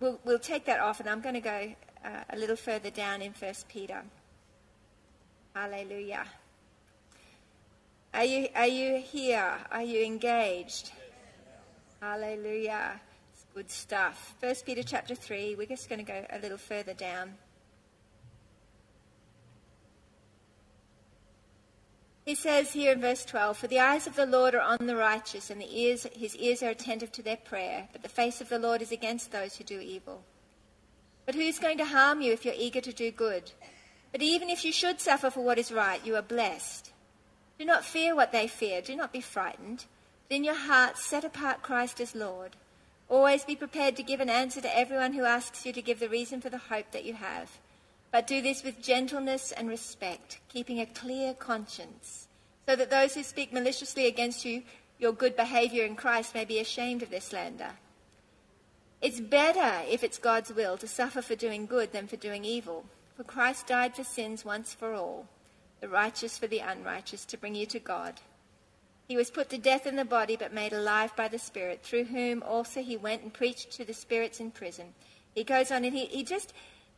we'll, 0.00 0.20
we'll 0.24 0.38
take 0.38 0.66
that 0.66 0.80
off, 0.80 1.00
and 1.00 1.08
I'm 1.08 1.20
going 1.20 1.34
to 1.34 1.40
go 1.40 1.74
uh, 2.04 2.24
a 2.30 2.36
little 2.36 2.56
further 2.56 2.90
down 2.90 3.22
in 3.22 3.32
First 3.32 3.68
Peter. 3.68 4.02
Hallelujah. 5.54 6.24
Are 8.14 8.24
you, 8.24 8.48
are 8.54 8.66
you 8.66 8.98
here? 8.98 9.58
Are 9.70 9.82
you 9.82 10.04
engaged? 10.04 10.92
Hallelujah. 12.00 13.00
It's 13.32 13.46
good 13.54 13.70
stuff. 13.70 14.34
First 14.40 14.64
Peter 14.64 14.82
chapter 14.82 15.14
3, 15.14 15.56
we're 15.56 15.66
just 15.66 15.88
going 15.88 15.98
to 15.98 16.04
go 16.04 16.24
a 16.30 16.38
little 16.38 16.58
further 16.58 16.94
down. 16.94 17.34
He 22.26 22.34
says 22.34 22.72
here 22.72 22.92
in 22.92 23.00
verse 23.00 23.24
12, 23.24 23.56
For 23.56 23.68
the 23.68 23.78
eyes 23.78 24.08
of 24.08 24.16
the 24.16 24.26
Lord 24.26 24.56
are 24.56 24.60
on 24.60 24.88
the 24.88 24.96
righteous, 24.96 25.48
and 25.48 25.60
the 25.60 25.80
ears, 25.80 26.08
his 26.12 26.34
ears 26.34 26.60
are 26.60 26.70
attentive 26.70 27.12
to 27.12 27.22
their 27.22 27.36
prayer, 27.36 27.86
but 27.92 28.02
the 28.02 28.08
face 28.08 28.40
of 28.40 28.48
the 28.48 28.58
Lord 28.58 28.82
is 28.82 28.90
against 28.90 29.30
those 29.30 29.54
who 29.54 29.62
do 29.62 29.78
evil. 29.78 30.24
But 31.24 31.36
who's 31.36 31.60
going 31.60 31.78
to 31.78 31.84
harm 31.84 32.20
you 32.20 32.32
if 32.32 32.44
you're 32.44 32.54
eager 32.58 32.80
to 32.80 32.92
do 32.92 33.12
good? 33.12 33.52
But 34.10 34.22
even 34.22 34.50
if 34.50 34.64
you 34.64 34.72
should 34.72 35.00
suffer 35.00 35.30
for 35.30 35.44
what 35.44 35.56
is 35.56 35.70
right, 35.70 36.04
you 36.04 36.16
are 36.16 36.22
blessed. 36.22 36.90
Do 37.60 37.64
not 37.64 37.84
fear 37.84 38.12
what 38.16 38.32
they 38.32 38.48
fear, 38.48 38.82
do 38.82 38.96
not 38.96 39.12
be 39.12 39.20
frightened. 39.20 39.84
But 40.28 40.34
in 40.34 40.42
your 40.42 40.54
hearts 40.54 41.06
set 41.06 41.22
apart 41.22 41.62
Christ 41.62 42.00
as 42.00 42.16
Lord. 42.16 42.56
Always 43.08 43.44
be 43.44 43.54
prepared 43.54 43.94
to 43.96 44.02
give 44.02 44.18
an 44.18 44.30
answer 44.30 44.60
to 44.60 44.76
everyone 44.76 45.12
who 45.12 45.22
asks 45.22 45.64
you 45.64 45.72
to 45.72 45.80
give 45.80 46.00
the 46.00 46.08
reason 46.08 46.40
for 46.40 46.50
the 46.50 46.58
hope 46.58 46.90
that 46.90 47.04
you 47.04 47.14
have. 47.14 47.60
But 48.16 48.26
do 48.26 48.40
this 48.40 48.64
with 48.64 48.80
gentleness 48.80 49.52
and 49.52 49.68
respect, 49.68 50.38
keeping 50.48 50.80
a 50.80 50.86
clear 50.86 51.34
conscience, 51.34 52.28
so 52.66 52.74
that 52.74 52.88
those 52.88 53.12
who 53.12 53.22
speak 53.22 53.52
maliciously 53.52 54.06
against 54.06 54.42
you, 54.42 54.62
your 54.98 55.12
good 55.12 55.36
behavior 55.36 55.84
in 55.84 55.96
Christ, 55.96 56.34
may 56.34 56.46
be 56.46 56.58
ashamed 56.58 57.02
of 57.02 57.10
their 57.10 57.20
slander. 57.20 57.72
It's 59.02 59.20
better, 59.20 59.82
if 59.86 60.02
it's 60.02 60.16
God's 60.16 60.50
will, 60.50 60.78
to 60.78 60.88
suffer 60.88 61.20
for 61.20 61.34
doing 61.34 61.66
good 61.66 61.92
than 61.92 62.06
for 62.06 62.16
doing 62.16 62.46
evil. 62.46 62.86
For 63.18 63.22
Christ 63.22 63.66
died 63.66 63.94
for 63.94 64.02
sins 64.02 64.46
once 64.46 64.72
for 64.72 64.94
all, 64.94 65.26
the 65.82 65.88
righteous 65.90 66.38
for 66.38 66.46
the 66.46 66.60
unrighteous, 66.60 67.26
to 67.26 67.36
bring 67.36 67.54
you 67.54 67.66
to 67.66 67.78
God. 67.78 68.14
He 69.08 69.16
was 69.18 69.30
put 69.30 69.50
to 69.50 69.58
death 69.58 69.86
in 69.86 69.96
the 69.96 70.06
body, 70.06 70.36
but 70.36 70.54
made 70.54 70.72
alive 70.72 71.14
by 71.16 71.28
the 71.28 71.38
Spirit, 71.38 71.82
through 71.82 72.04
whom 72.04 72.42
also 72.42 72.82
he 72.82 72.96
went 72.96 73.24
and 73.24 73.34
preached 73.34 73.72
to 73.72 73.84
the 73.84 73.92
spirits 73.92 74.40
in 74.40 74.52
prison. 74.52 74.94
He 75.34 75.44
goes 75.44 75.70
on 75.70 75.84
and 75.84 75.94
he, 75.94 76.06
he 76.06 76.24
just 76.24 76.54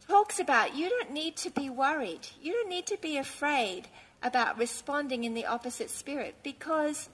talks 0.09 0.41
about 0.41 0.75
you 0.75 0.89
don't 0.89 1.13
need 1.13 1.37
to 1.37 1.51
be 1.51 1.69
worried. 1.71 2.27
You 2.41 2.53
don't 2.53 2.69
need 2.69 2.87
to 2.87 2.97
be 2.97 3.19
afraid 3.19 3.89
about 4.23 4.59
responding 4.59 5.25
in 5.25 5.35
the 5.35 5.47
opposite 5.47 5.91
spirit 5.91 6.37
because 6.43 7.09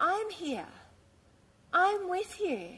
I'm 0.00 0.28
here. 0.30 0.66
I'm 1.72 2.08
with 2.08 2.40
you. 2.40 2.70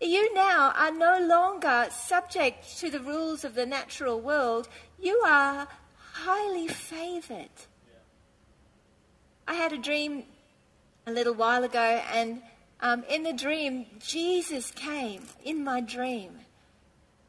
You 0.00 0.34
now 0.34 0.72
are 0.76 0.92
no 0.92 1.18
longer 1.20 1.86
subject 1.90 2.78
to 2.78 2.90
the 2.90 3.00
rules 3.00 3.44
of 3.44 3.54
the 3.54 3.66
natural 3.66 4.20
world. 4.20 4.68
You 5.00 5.22
are 5.26 5.66
highly 6.12 6.68
favored. 6.68 7.56
I 9.48 9.54
had 9.54 9.72
a 9.72 9.78
dream 9.78 10.24
a 11.06 11.12
little 11.12 11.34
while 11.34 11.64
ago, 11.64 12.02
and 12.12 12.42
um, 12.80 13.04
in 13.08 13.22
the 13.22 13.32
dream, 13.32 13.86
Jesus 14.00 14.70
came 14.70 15.22
in 15.44 15.64
my 15.64 15.80
dream. 15.80 16.40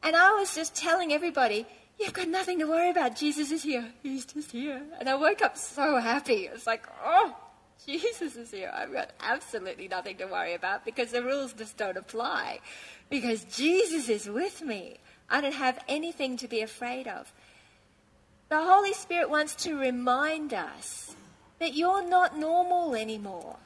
And 0.04 0.16
I 0.16 0.34
was 0.34 0.54
just 0.56 0.75
telling 0.75 1.12
everybody, 1.12 1.66
you've 2.00 2.13
got 2.13 2.27
nothing 2.27 2.60
to 2.60 2.66
worry 2.66 2.89
about. 2.89 3.16
Jesus 3.16 3.51
is 3.51 3.63
here. 3.63 3.86
He's 4.04 4.25
just 4.25 4.51
here. 4.51 4.82
And 5.00 5.10
I 5.10 5.16
woke 5.16 5.42
up 5.42 5.58
so 5.58 5.98
happy. 5.98 6.46
It 6.46 6.54
was 6.54 6.68
like, 6.68 6.84
oh, 7.04 7.36
Jesus 7.86 8.36
is 8.36 8.51
here. 8.51 8.72
I've 8.74 8.94
got 8.94 9.12
absolutely 9.20 9.88
nothing 9.88 10.18
to 10.18 10.25
worry 10.25 10.54
about 10.54 10.86
because 10.86 11.12
the 11.12 11.24
rules 11.24 11.54
just 11.54 11.77
don't 11.77 11.98
apply. 11.98 12.60
Because 13.10 13.44
Jesus 13.46 14.10
is 14.10 14.30
with 14.30 14.62
me. 14.62 14.98
I 15.30 15.42
don't 15.42 15.54
have 15.54 15.84
anything 15.88 16.38
to 16.38 16.48
be 16.48 16.62
afraid 16.62 17.08
of. 17.08 17.32
The 18.50 18.63
Holy 18.63 18.94
Spirit 18.94 19.30
wants 19.30 19.56
to 19.63 19.77
remind 19.77 20.54
us 20.54 21.16
that 21.60 21.74
you're 21.74 22.08
not 22.08 22.38
normal 22.38 22.96
anymore. 22.96 23.58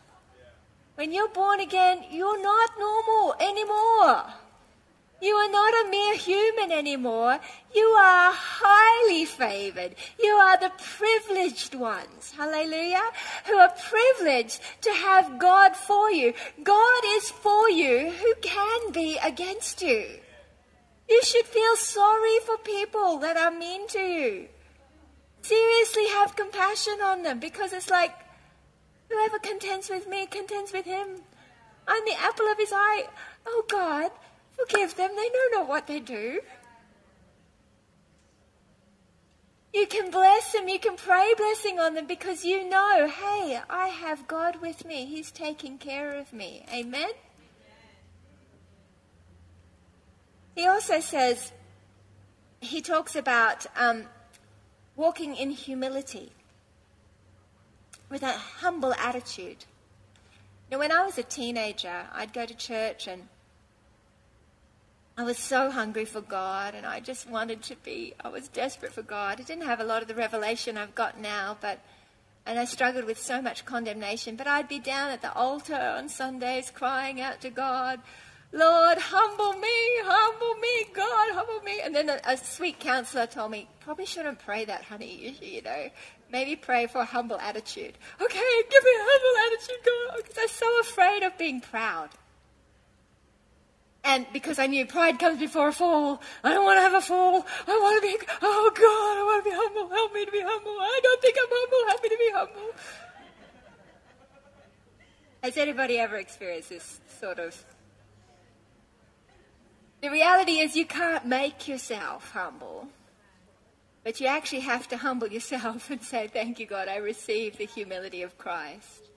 When 0.95 1.11
you're 1.11 1.29
born 1.29 1.59
again, 1.59 2.03
you're 2.09 2.41
not 2.41 2.71
normal 2.79 3.35
anymore. 3.39 4.33
You 5.21 5.35
are 5.35 5.51
not 5.51 5.85
a 5.85 5.89
mere 5.89 6.15
human 6.15 6.71
anymore. 6.71 7.39
You 7.75 7.85
are 7.85 8.31
highly 8.33 9.25
favored. 9.25 9.95
You 10.21 10.31
are 10.31 10.57
the 10.57 10.71
privileged 10.77 11.75
ones, 11.75 12.33
hallelujah, 12.35 13.07
who 13.45 13.55
are 13.55 13.73
privileged 13.89 14.59
to 14.81 14.89
have 14.91 15.37
God 15.37 15.75
for 15.75 16.09
you. 16.11 16.33
God 16.63 17.01
is 17.17 17.29
for 17.29 17.69
you. 17.69 18.09
Who 18.09 18.33
can 18.41 18.91
be 18.91 19.19
against 19.23 19.81
you? 19.83 20.05
You 21.07 21.21
should 21.23 21.45
feel 21.45 21.75
sorry 21.75 22.39
for 22.45 22.57
people 22.57 23.19
that 23.19 23.37
are 23.37 23.51
mean 23.51 23.87
to 23.89 23.99
you. 23.99 24.47
Seriously, 25.43 26.07
have 26.07 26.35
compassion 26.35 26.99
on 27.03 27.23
them 27.23 27.39
because 27.39 27.73
it's 27.73 27.89
like 27.89 28.13
whoever 29.09 29.37
contends 29.39 29.89
with 29.89 30.07
me 30.07 30.25
contends 30.25 30.71
with 30.71 30.85
him. 30.85 31.07
I'm 31.87 32.05
the 32.05 32.19
apple 32.19 32.47
of 32.47 32.57
his 32.57 32.71
eye. 32.73 33.07
Oh 33.45 33.65
God, 33.67 34.11
Forgive 34.58 34.96
them, 34.96 35.12
they 35.15 35.29
know 35.29 35.60
not 35.60 35.67
what 35.67 35.88
they 35.88 36.00
do. 36.00 36.39
You 39.74 39.88
can 39.88 40.12
bless 40.12 40.51
them, 40.51 40.67
you 40.67 40.79
can 40.79 40.98
pray 40.98 41.34
blessing 41.38 41.79
on 41.79 41.93
them 41.93 42.05
because 42.05 42.43
you 42.43 42.70
know, 42.70 43.08
hey, 43.08 43.60
I 43.70 43.88
have 43.88 44.27
God 44.27 44.62
with 44.62 44.86
me. 44.86 45.05
He's 45.05 45.31
taking 45.31 45.77
care 45.77 46.17
of 46.17 46.34
me. 46.34 46.65
Amen? 46.74 47.10
He 50.55 50.67
also 50.67 51.00
says, 51.00 51.53
he 52.60 52.81
talks 52.81 53.15
about 53.15 53.65
um, 53.77 54.03
walking 54.98 55.36
in 55.36 55.51
humility 55.51 56.31
with 58.10 58.24
a 58.24 58.34
humble 58.34 58.93
attitude. 58.96 59.65
Now, 60.70 60.79
when 60.79 60.91
I 60.91 61.05
was 61.05 61.17
a 61.17 61.24
teenager, 61.24 62.08
I'd 62.13 62.34
go 62.34 62.46
to 62.46 62.53
church 62.53 63.08
and 63.08 63.24
I 65.18 65.24
was 65.24 65.38
so 65.38 65.70
hungry 65.70 66.06
for 66.06 66.22
God 66.22 66.74
and 66.74 66.86
I 66.86 67.00
just 67.00 67.30
wanted 67.30 67.62
to 67.63 67.75
be, 67.84 68.13
I 68.24 68.30
was 68.30 68.48
desperate 68.48 68.94
for 68.94 69.01
God. 69.01 69.39
I 69.39 69.44
didn't 69.44 69.65
have 69.65 69.80
a 69.80 69.84
lot 69.84 70.01
of 70.01 70.08
the 70.08 70.15
revelation 70.15 70.77
I've 70.77 70.96
got 70.96 71.20
now, 71.20 71.58
but, 71.60 71.80
and 72.46 72.58
I 72.58 72.65
struggled 72.65 73.06
with 73.06 73.22
so 73.22 73.41
much 73.41 73.65
condemnation. 73.65 74.36
But 74.38 74.48
I'd 74.48 74.70
be 74.70 74.80
down 74.80 75.12
at 75.12 75.22
the 75.22 75.34
altar 75.34 75.75
on 75.75 76.08
Sundays 76.08 76.72
crying 76.72 77.20
out 77.20 77.41
to 77.41 77.50
God, 77.50 78.00
Lord, 78.53 78.98
humble 78.98 79.53
me, 79.53 79.70
humble 80.03 80.60
me, 80.60 80.86
God, 80.94 81.34
humble 81.34 81.62
me. 81.63 81.80
And 81.82 81.96
then 81.96 82.10
a, 82.10 82.20
a 82.25 82.38
sweet 82.38 82.80
counselor 82.80 83.25
told 83.25 83.51
me, 83.51 83.68
probably 83.80 84.06
shouldn't 84.06 84.39
pray 84.39 84.65
that, 84.65 84.84
honey, 84.84 85.36
you, 85.41 85.48
you 85.56 85.62
know. 85.62 85.89
Maybe 86.32 86.56
pray 86.56 86.88
for 86.88 87.00
a 87.00 87.06
humble 87.06 87.38
attitude. 87.38 87.98
Okay, 88.22 88.62
give 88.70 88.84
me 88.84 88.91
a 88.91 89.03
humble 89.03 89.56
attitude, 89.56 89.86
God, 89.86 90.18
because 90.18 90.38
I'm 90.39 90.48
so 90.48 90.80
afraid 90.80 91.24
of 91.24 91.38
being 91.38 91.60
proud. 91.60 92.10
And 94.03 94.25
because 94.34 94.58
I 94.58 94.65
knew 94.65 94.86
pride 94.86 95.20
comes 95.20 95.39
before 95.39 95.67
a 95.67 95.72
fall, 95.72 96.22
I 96.43 96.53
don't 96.53 96.65
want 96.65 96.77
to 96.77 96.81
have 96.81 96.93
a 96.96 97.01
fall. 97.01 97.46
I 97.67 97.79
want 97.79 98.01
to 98.01 98.08
be, 98.08 98.17
oh 98.41 98.72
God, 98.74 99.17
I 99.17 99.24
want 99.24 99.43
to 99.43 99.50
be 99.50 99.55
humble. 99.55 99.89
Help 99.89 100.13
me 100.13 100.25
to 100.25 100.31
be 100.31 100.41
humble. 100.41 100.72
I 100.72 101.00
don't 101.03 101.22
think 101.22 101.38
I'm 101.39 101.50
humble. 101.50 101.89
Help 101.89 102.03
me 102.03 102.10
to 102.10 102.17
be 102.17 102.31
humble. 102.34 102.72
Has 105.43 105.58
anybody 105.58 105.98
ever 105.98 106.17
experienced 106.17 106.70
this 106.70 107.00
sort 107.20 107.39
of? 107.39 107.63
The 110.01 110.10
reality 110.10 110.60
is, 110.60 110.75
you 110.75 110.86
can't 110.86 111.25
make 111.27 111.67
yourself 111.67 112.31
humble, 112.31 112.88
but 114.03 114.20
you 114.20 114.25
actually 114.25 114.62
have 114.62 114.88
to 114.88 114.98
humble 114.98 115.27
yourself 115.27 115.89
and 115.91 116.01
say, 116.01 116.27
Thank 116.27 116.60
you, 116.60 116.65
God, 116.65 116.88
I 116.88 116.98
receive 116.98 117.58
the 117.58 117.65
humility 117.65 118.24
of 118.24 118.38
Christ. 118.38 119.10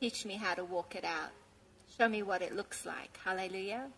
Teach 0.00 0.24
me 0.24 0.34
how 0.34 0.54
to 0.54 0.64
walk 0.64 0.94
it 0.94 1.04
out. 1.04 1.30
Show 1.98 2.08
me 2.08 2.22
what 2.22 2.40
it 2.40 2.56
looks 2.56 2.86
like. 2.86 3.18
Hallelujah. 3.22 3.88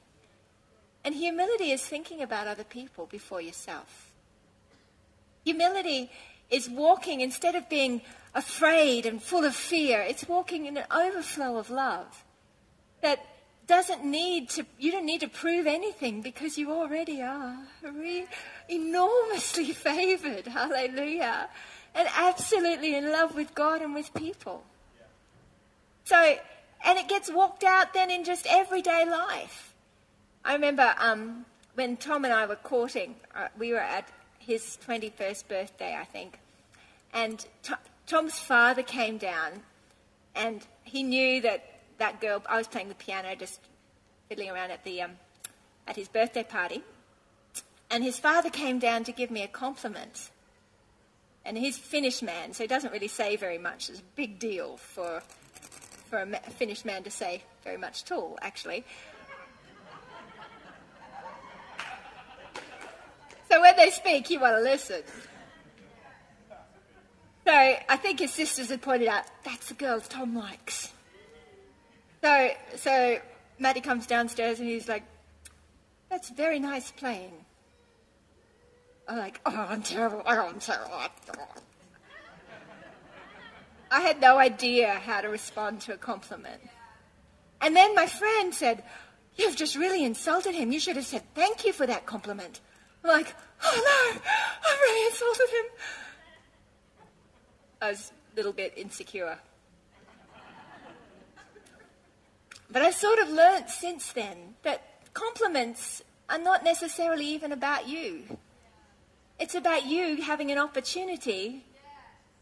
And 1.04 1.14
humility 1.14 1.70
is 1.70 1.82
thinking 1.82 2.22
about 2.22 2.46
other 2.46 2.64
people 2.64 3.06
before 3.06 3.40
yourself. 3.40 4.10
Humility 5.44 6.10
is 6.50 6.70
walking, 6.70 7.20
instead 7.20 7.54
of 7.54 7.68
being 7.68 8.00
afraid 8.34 9.04
and 9.04 9.22
full 9.22 9.44
of 9.44 9.54
fear, 9.54 10.00
it's 10.00 10.26
walking 10.26 10.66
in 10.66 10.76
an 10.76 10.84
overflow 10.90 11.56
of 11.58 11.68
love 11.70 12.24
that 13.02 13.20
doesn't 13.66 14.04
need 14.04 14.48
to, 14.50 14.66
you 14.78 14.90
don't 14.90 15.06
need 15.06 15.20
to 15.20 15.28
prove 15.28 15.66
anything 15.66 16.22
because 16.22 16.58
you 16.58 16.72
already 16.72 17.22
are 17.22 17.58
re- 17.82 18.26
enormously 18.68 19.72
favored. 19.72 20.46
Hallelujah. 20.46 21.48
And 21.94 22.08
absolutely 22.16 22.96
in 22.96 23.10
love 23.10 23.34
with 23.34 23.54
God 23.54 23.82
and 23.82 23.94
with 23.94 24.12
people. 24.14 24.64
So, 26.04 26.36
and 26.84 26.98
it 26.98 27.08
gets 27.08 27.30
walked 27.32 27.64
out 27.64 27.94
then 27.94 28.10
in 28.10 28.24
just 28.24 28.46
everyday 28.48 29.08
life. 29.08 29.73
I 30.44 30.52
remember 30.52 30.94
um, 30.98 31.46
when 31.74 31.96
Tom 31.96 32.24
and 32.24 32.34
I 32.34 32.46
were 32.46 32.56
courting, 32.56 33.16
uh, 33.34 33.48
we 33.58 33.72
were 33.72 33.78
at 33.78 34.08
his 34.38 34.78
21st 34.86 35.48
birthday, 35.48 35.96
I 35.98 36.04
think, 36.04 36.38
and 37.14 37.44
Tom's 38.06 38.38
father 38.38 38.82
came 38.82 39.16
down 39.16 39.62
and 40.34 40.66
he 40.82 41.02
knew 41.02 41.40
that 41.40 41.64
that 41.98 42.20
girl, 42.20 42.42
I 42.46 42.58
was 42.58 42.66
playing 42.66 42.88
the 42.88 42.94
piano, 42.94 43.34
just 43.36 43.60
fiddling 44.28 44.50
around 44.50 44.70
at, 44.70 44.84
the, 44.84 45.02
um, 45.02 45.12
at 45.86 45.96
his 45.96 46.08
birthday 46.08 46.42
party, 46.42 46.82
and 47.90 48.02
his 48.02 48.18
father 48.18 48.50
came 48.50 48.78
down 48.78 49.04
to 49.04 49.12
give 49.12 49.30
me 49.30 49.42
a 49.42 49.48
compliment. 49.48 50.30
And 51.44 51.56
he's 51.56 51.78
Finnish 51.78 52.20
man, 52.20 52.52
so 52.52 52.64
he 52.64 52.68
doesn't 52.68 52.92
really 52.92 53.08
say 53.08 53.36
very 53.36 53.58
much. 53.58 53.88
It's 53.88 54.00
a 54.00 54.16
big 54.16 54.38
deal 54.38 54.76
for, 54.76 55.22
for 56.10 56.18
a 56.18 56.50
Finnish 56.50 56.84
man 56.84 57.04
to 57.04 57.10
say 57.10 57.42
very 57.62 57.76
much 57.76 58.02
at 58.02 58.12
all, 58.12 58.38
actually. 58.42 58.84
So 63.54 63.60
when 63.60 63.76
they 63.76 63.90
speak, 63.90 64.30
you 64.30 64.40
want 64.40 64.56
to 64.56 64.62
listen. 64.62 65.02
So 67.46 67.52
I 67.52 67.96
think 67.98 68.18
his 68.18 68.32
sisters 68.32 68.68
had 68.68 68.82
pointed 68.82 69.06
out, 69.06 69.26
that's 69.44 69.68
the 69.68 69.74
girl 69.74 70.00
Tom 70.00 70.34
likes. 70.34 70.92
So, 72.20 72.50
so 72.74 73.18
Matti 73.60 73.80
comes 73.80 74.08
downstairs 74.08 74.58
and 74.58 74.68
he's 74.68 74.88
like, 74.88 75.04
that's 76.10 76.30
very 76.30 76.58
nice 76.58 76.90
playing. 76.90 77.30
I'm 79.06 79.18
like, 79.18 79.40
oh, 79.46 79.66
I'm 79.68 79.82
terrible. 79.82 80.22
Oh, 80.26 80.48
I'm 80.48 80.58
terrible. 80.58 80.98
I 83.92 84.00
had 84.00 84.20
no 84.20 84.36
idea 84.36 84.94
how 84.94 85.20
to 85.20 85.28
respond 85.28 85.80
to 85.82 85.94
a 85.94 85.96
compliment. 85.96 86.60
And 87.60 87.76
then 87.76 87.94
my 87.94 88.08
friend 88.08 88.52
said, 88.52 88.82
You've 89.36 89.56
just 89.56 89.74
really 89.74 90.04
insulted 90.04 90.54
him. 90.54 90.70
You 90.70 90.78
should 90.78 90.94
have 90.94 91.06
said 91.06 91.22
thank 91.34 91.64
you 91.64 91.72
for 91.72 91.86
that 91.86 92.06
compliment. 92.06 92.60
Like, 93.04 93.34
oh 93.62 94.12
no, 94.14 94.20
I've 94.66 94.80
really 94.80 95.06
insulted 95.06 95.48
him. 95.50 95.64
I 97.82 97.90
was 97.90 98.12
a 98.32 98.36
little 98.36 98.52
bit 98.52 98.72
insecure. 98.76 99.38
But 102.70 102.82
I've 102.82 102.94
sort 102.94 103.18
of 103.18 103.28
learnt 103.28 103.68
since 103.68 104.12
then 104.12 104.54
that 104.62 104.82
compliments 105.12 106.02
are 106.30 106.38
not 106.38 106.64
necessarily 106.64 107.26
even 107.26 107.52
about 107.52 107.86
you. 107.86 108.24
It's 109.38 109.54
about 109.54 109.84
you 109.86 110.22
having 110.22 110.50
an 110.50 110.58
opportunity 110.58 111.66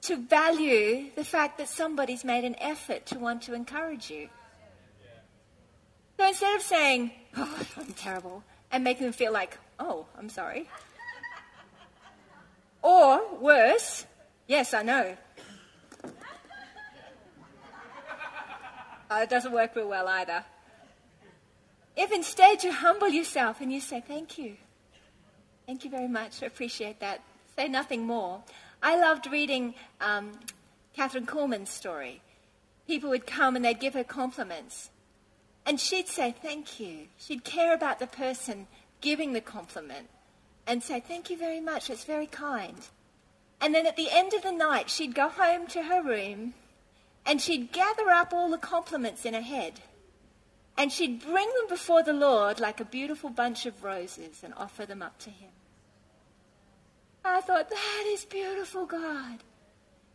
to 0.03 0.17
value 0.17 1.11
the 1.17 1.25
fact 1.25 1.59
that 1.59 1.69
somebody's 1.69 2.25
made 2.25 2.45
an 2.45 2.57
effort 2.61 3.07
to 3.07 3.19
want 3.19 3.43
to 3.43 3.55
encourage 3.55 4.11
you. 4.11 4.29
So 6.19 6.29
instead 6.29 6.55
of 6.55 6.63
saying, 6.63 7.11
oh, 7.37 7.67
I'm 7.77 7.93
terrible, 7.95 8.45
and 8.71 8.85
making 8.85 9.05
them 9.05 9.13
feel 9.13 9.33
like, 9.33 9.59
oh, 9.79 10.07
I'm 10.19 10.29
sorry. 10.29 10.69
Or 12.83 13.21
worse, 13.39 14.07
yes, 14.47 14.75
I 14.75 14.83
know. 14.83 15.17
Uh, 19.13 19.21
it 19.23 19.29
doesn't 19.31 19.53
work 19.53 19.77
real 19.77 19.89
well 19.89 20.09
either. 20.09 20.43
If 21.97 22.13
instead 22.13 22.65
you 22.65 22.73
humble 22.73 23.09
yourself 23.09 23.61
and 23.61 23.71
you 23.71 23.81
say, 23.81 24.03
Thank 24.07 24.39
you. 24.39 24.57
Thank 25.67 25.85
you 25.85 25.91
very 25.91 26.09
much. 26.09 26.43
I 26.43 26.47
appreciate 26.47 27.01
that. 27.01 27.21
Say 27.55 27.69
nothing 27.69 28.07
more. 28.07 28.43
I 28.83 28.99
loved 28.99 29.31
reading 29.31 29.75
um, 30.01 30.33
Kathryn 30.97 31.27
Kuhlman's 31.27 31.71
story. 31.71 32.23
People 32.87 33.11
would 33.11 33.27
come 33.27 33.55
and 33.55 33.65
they'd 33.65 33.79
give 33.79 33.95
her 33.95 34.03
compliments. 34.03 34.91
And 35.67 35.79
she'd 35.79 36.09
say, 36.09 36.35
Thank 36.43 36.81
you. 36.81 37.09
She'd 37.19 37.45
care 37.45 37.75
about 37.75 37.99
the 37.99 38.07
person 38.07 38.67
giving 39.03 39.35
the 39.35 39.41
compliment 39.43 40.09
and 40.67 40.83
say, 40.83 41.01
Thank 41.01 41.29
you 41.29 41.37
very 41.37 41.61
much, 41.61 41.91
it's 41.91 42.05
very 42.05 42.27
kind. 42.27 42.79
And 43.61 43.75
then 43.75 43.87
at 43.87 43.97
the 43.97 44.09
end 44.11 44.33
of 44.33 44.43
the 44.43 44.51
night, 44.53 44.89
she'd 44.89 45.15
go 45.15 45.29
home 45.29 45.67
to 45.69 45.83
her 45.83 46.03
room 46.03 46.55
and 47.27 47.41
she'd 47.41 47.73
gather 47.73 48.09
up 48.09 48.33
all 48.33 48.51
the 48.51 48.59
compliments 48.59 49.25
in 49.25 49.35
her 49.35 49.43
head 49.43 49.81
and 50.77 50.91
she'd 50.91 51.21
bring 51.21 51.49
them 51.49 51.69
before 51.69 52.03
the 52.03 52.13
Lord 52.13 52.59
like 52.59 52.81
a 52.81 52.85
beautiful 52.85 53.31
bunch 53.31 53.67
of 53.67 53.85
roses 53.85 54.43
and 54.43 54.55
offer 54.55 54.87
them 54.87 55.03
up 55.03 55.19
to 55.21 55.31
Him. 55.31 55.51
I 57.25 57.41
thought, 57.41 57.71
that 57.71 58.05
is 58.09 58.25
beautiful, 58.25 58.87
God. 58.87 59.45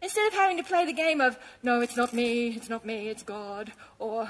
Instead 0.01 0.27
of 0.27 0.33
having 0.33 0.57
to 0.57 0.63
play 0.63 0.85
the 0.85 0.93
game 0.93 1.21
of, 1.21 1.39
no, 1.63 1.81
it's 1.81 1.95
not 1.95 2.13
me, 2.13 2.49
it's 2.49 2.69
not 2.69 2.85
me, 2.85 3.07
it's 3.07 3.23
God, 3.23 3.71
or 3.97 4.29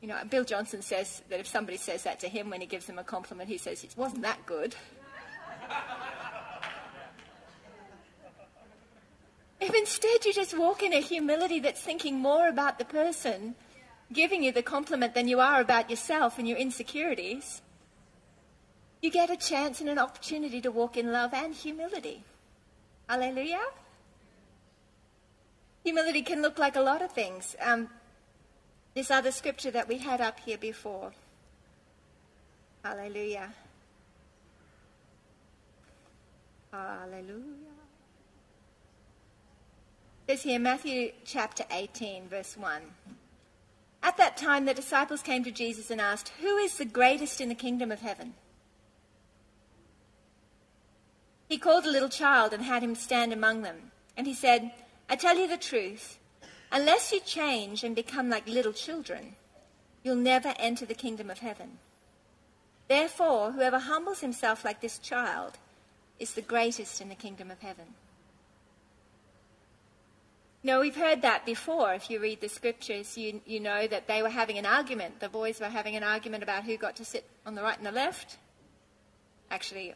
You 0.00 0.08
know, 0.08 0.16
Bill 0.28 0.44
Johnson 0.44 0.80
says 0.80 1.22
that 1.28 1.40
if 1.40 1.46
somebody 1.46 1.76
says 1.76 2.04
that 2.04 2.20
to 2.20 2.28
him 2.28 2.48
when 2.48 2.60
he 2.60 2.66
gives 2.66 2.86
them 2.86 2.98
a 2.98 3.04
compliment, 3.04 3.50
he 3.50 3.58
says, 3.58 3.84
It 3.84 3.94
wasn't 3.96 4.22
that 4.22 4.46
good. 4.46 4.74
if 9.60 9.74
instead 9.74 10.24
you 10.24 10.32
just 10.32 10.56
walk 10.56 10.82
in 10.82 10.94
a 10.94 11.00
humility 11.00 11.60
that's 11.60 11.80
thinking 11.80 12.18
more 12.18 12.48
about 12.48 12.78
the 12.78 12.84
person 12.84 13.54
giving 14.12 14.42
you 14.42 14.52
the 14.52 14.62
compliment 14.62 15.14
than 15.14 15.28
you 15.28 15.38
are 15.38 15.60
about 15.60 15.90
yourself 15.90 16.38
and 16.38 16.48
your 16.48 16.56
insecurities, 16.56 17.62
you 19.02 19.10
get 19.10 19.30
a 19.30 19.36
chance 19.36 19.80
and 19.80 19.88
an 19.88 19.98
opportunity 19.98 20.60
to 20.60 20.70
walk 20.70 20.96
in 20.96 21.12
love 21.12 21.32
and 21.34 21.54
humility. 21.54 22.24
Hallelujah. 23.08 23.64
Humility 25.84 26.22
can 26.22 26.42
look 26.42 26.58
like 26.58 26.76
a 26.76 26.80
lot 26.80 27.02
of 27.02 27.12
things. 27.12 27.56
Um, 27.60 27.88
this 28.94 29.10
other 29.10 29.30
scripture 29.30 29.70
that 29.70 29.88
we 29.88 29.98
had 29.98 30.20
up 30.20 30.40
here 30.40 30.58
before. 30.58 31.12
Hallelujah. 32.84 33.52
Hallelujah. 36.72 37.70
Says 40.28 40.42
here, 40.42 40.60
Matthew 40.60 41.10
chapter 41.24 41.64
18, 41.72 42.28
verse 42.28 42.56
1. 42.56 42.82
At 44.02 44.16
that 44.16 44.36
time, 44.36 44.64
the 44.64 44.74
disciples 44.74 45.22
came 45.22 45.42
to 45.42 45.50
Jesus 45.50 45.90
and 45.90 46.00
asked, 46.00 46.28
Who 46.40 46.56
is 46.58 46.76
the 46.76 46.84
greatest 46.84 47.40
in 47.40 47.48
the 47.48 47.54
kingdom 47.54 47.90
of 47.90 48.00
heaven? 48.00 48.34
He 51.48 51.58
called 51.58 51.84
a 51.84 51.90
little 51.90 52.08
child 52.08 52.52
and 52.52 52.62
had 52.62 52.84
him 52.84 52.94
stand 52.94 53.32
among 53.32 53.62
them. 53.62 53.90
And 54.16 54.24
he 54.24 54.34
said, 54.34 54.70
I 55.08 55.16
tell 55.16 55.36
you 55.36 55.48
the 55.48 55.56
truth. 55.56 56.19
Unless 56.72 57.12
you 57.12 57.20
change 57.20 57.82
and 57.82 57.94
become 57.96 58.30
like 58.30 58.46
little 58.46 58.72
children, 58.72 59.34
you'll 60.02 60.16
never 60.16 60.54
enter 60.58 60.86
the 60.86 60.94
kingdom 60.94 61.30
of 61.30 61.38
heaven. 61.38 61.78
Therefore, 62.88 63.52
whoever 63.52 63.78
humbles 63.78 64.20
himself 64.20 64.64
like 64.64 64.80
this 64.80 64.98
child 64.98 65.58
is 66.18 66.34
the 66.34 66.42
greatest 66.42 67.00
in 67.00 67.08
the 67.08 67.14
kingdom 67.14 67.50
of 67.50 67.60
heaven. 67.60 67.86
Now, 70.62 70.80
we've 70.80 70.96
heard 70.96 71.22
that 71.22 71.46
before. 71.46 71.94
If 71.94 72.10
you 72.10 72.20
read 72.20 72.42
the 72.42 72.48
scriptures, 72.48 73.16
you, 73.16 73.40
you 73.46 73.60
know 73.60 73.86
that 73.86 74.06
they 74.06 74.22
were 74.22 74.28
having 74.28 74.58
an 74.58 74.66
argument. 74.66 75.20
The 75.20 75.28
boys 75.28 75.58
were 75.58 75.66
having 75.66 75.96
an 75.96 76.02
argument 76.02 76.42
about 76.42 76.64
who 76.64 76.76
got 76.76 76.96
to 76.96 77.04
sit 77.04 77.24
on 77.46 77.54
the 77.54 77.62
right 77.62 77.78
and 77.78 77.86
the 77.86 77.92
left. 77.92 78.36
Actually, 79.50 79.94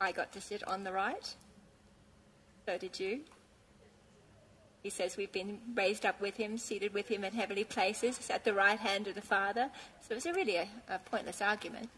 I 0.00 0.12
got 0.12 0.32
to 0.32 0.40
sit 0.40 0.66
on 0.66 0.82
the 0.82 0.92
right. 0.92 1.34
So 2.64 2.78
did 2.78 2.98
you. 2.98 3.20
He 4.86 4.90
says 4.90 5.16
we've 5.16 5.32
been 5.32 5.58
raised 5.74 6.06
up 6.06 6.20
with 6.20 6.36
him, 6.36 6.56
seated 6.58 6.94
with 6.94 7.08
him 7.08 7.24
in 7.24 7.32
heavenly 7.32 7.64
places, 7.64 8.30
at 8.30 8.44
the 8.44 8.54
right 8.54 8.78
hand 8.78 9.08
of 9.08 9.16
the 9.16 9.20
Father. 9.20 9.68
So 10.00 10.12
it 10.12 10.14
was 10.14 10.26
a 10.26 10.32
really 10.32 10.54
a, 10.54 10.68
a 10.88 11.00
pointless 11.00 11.42
argument. 11.42 11.88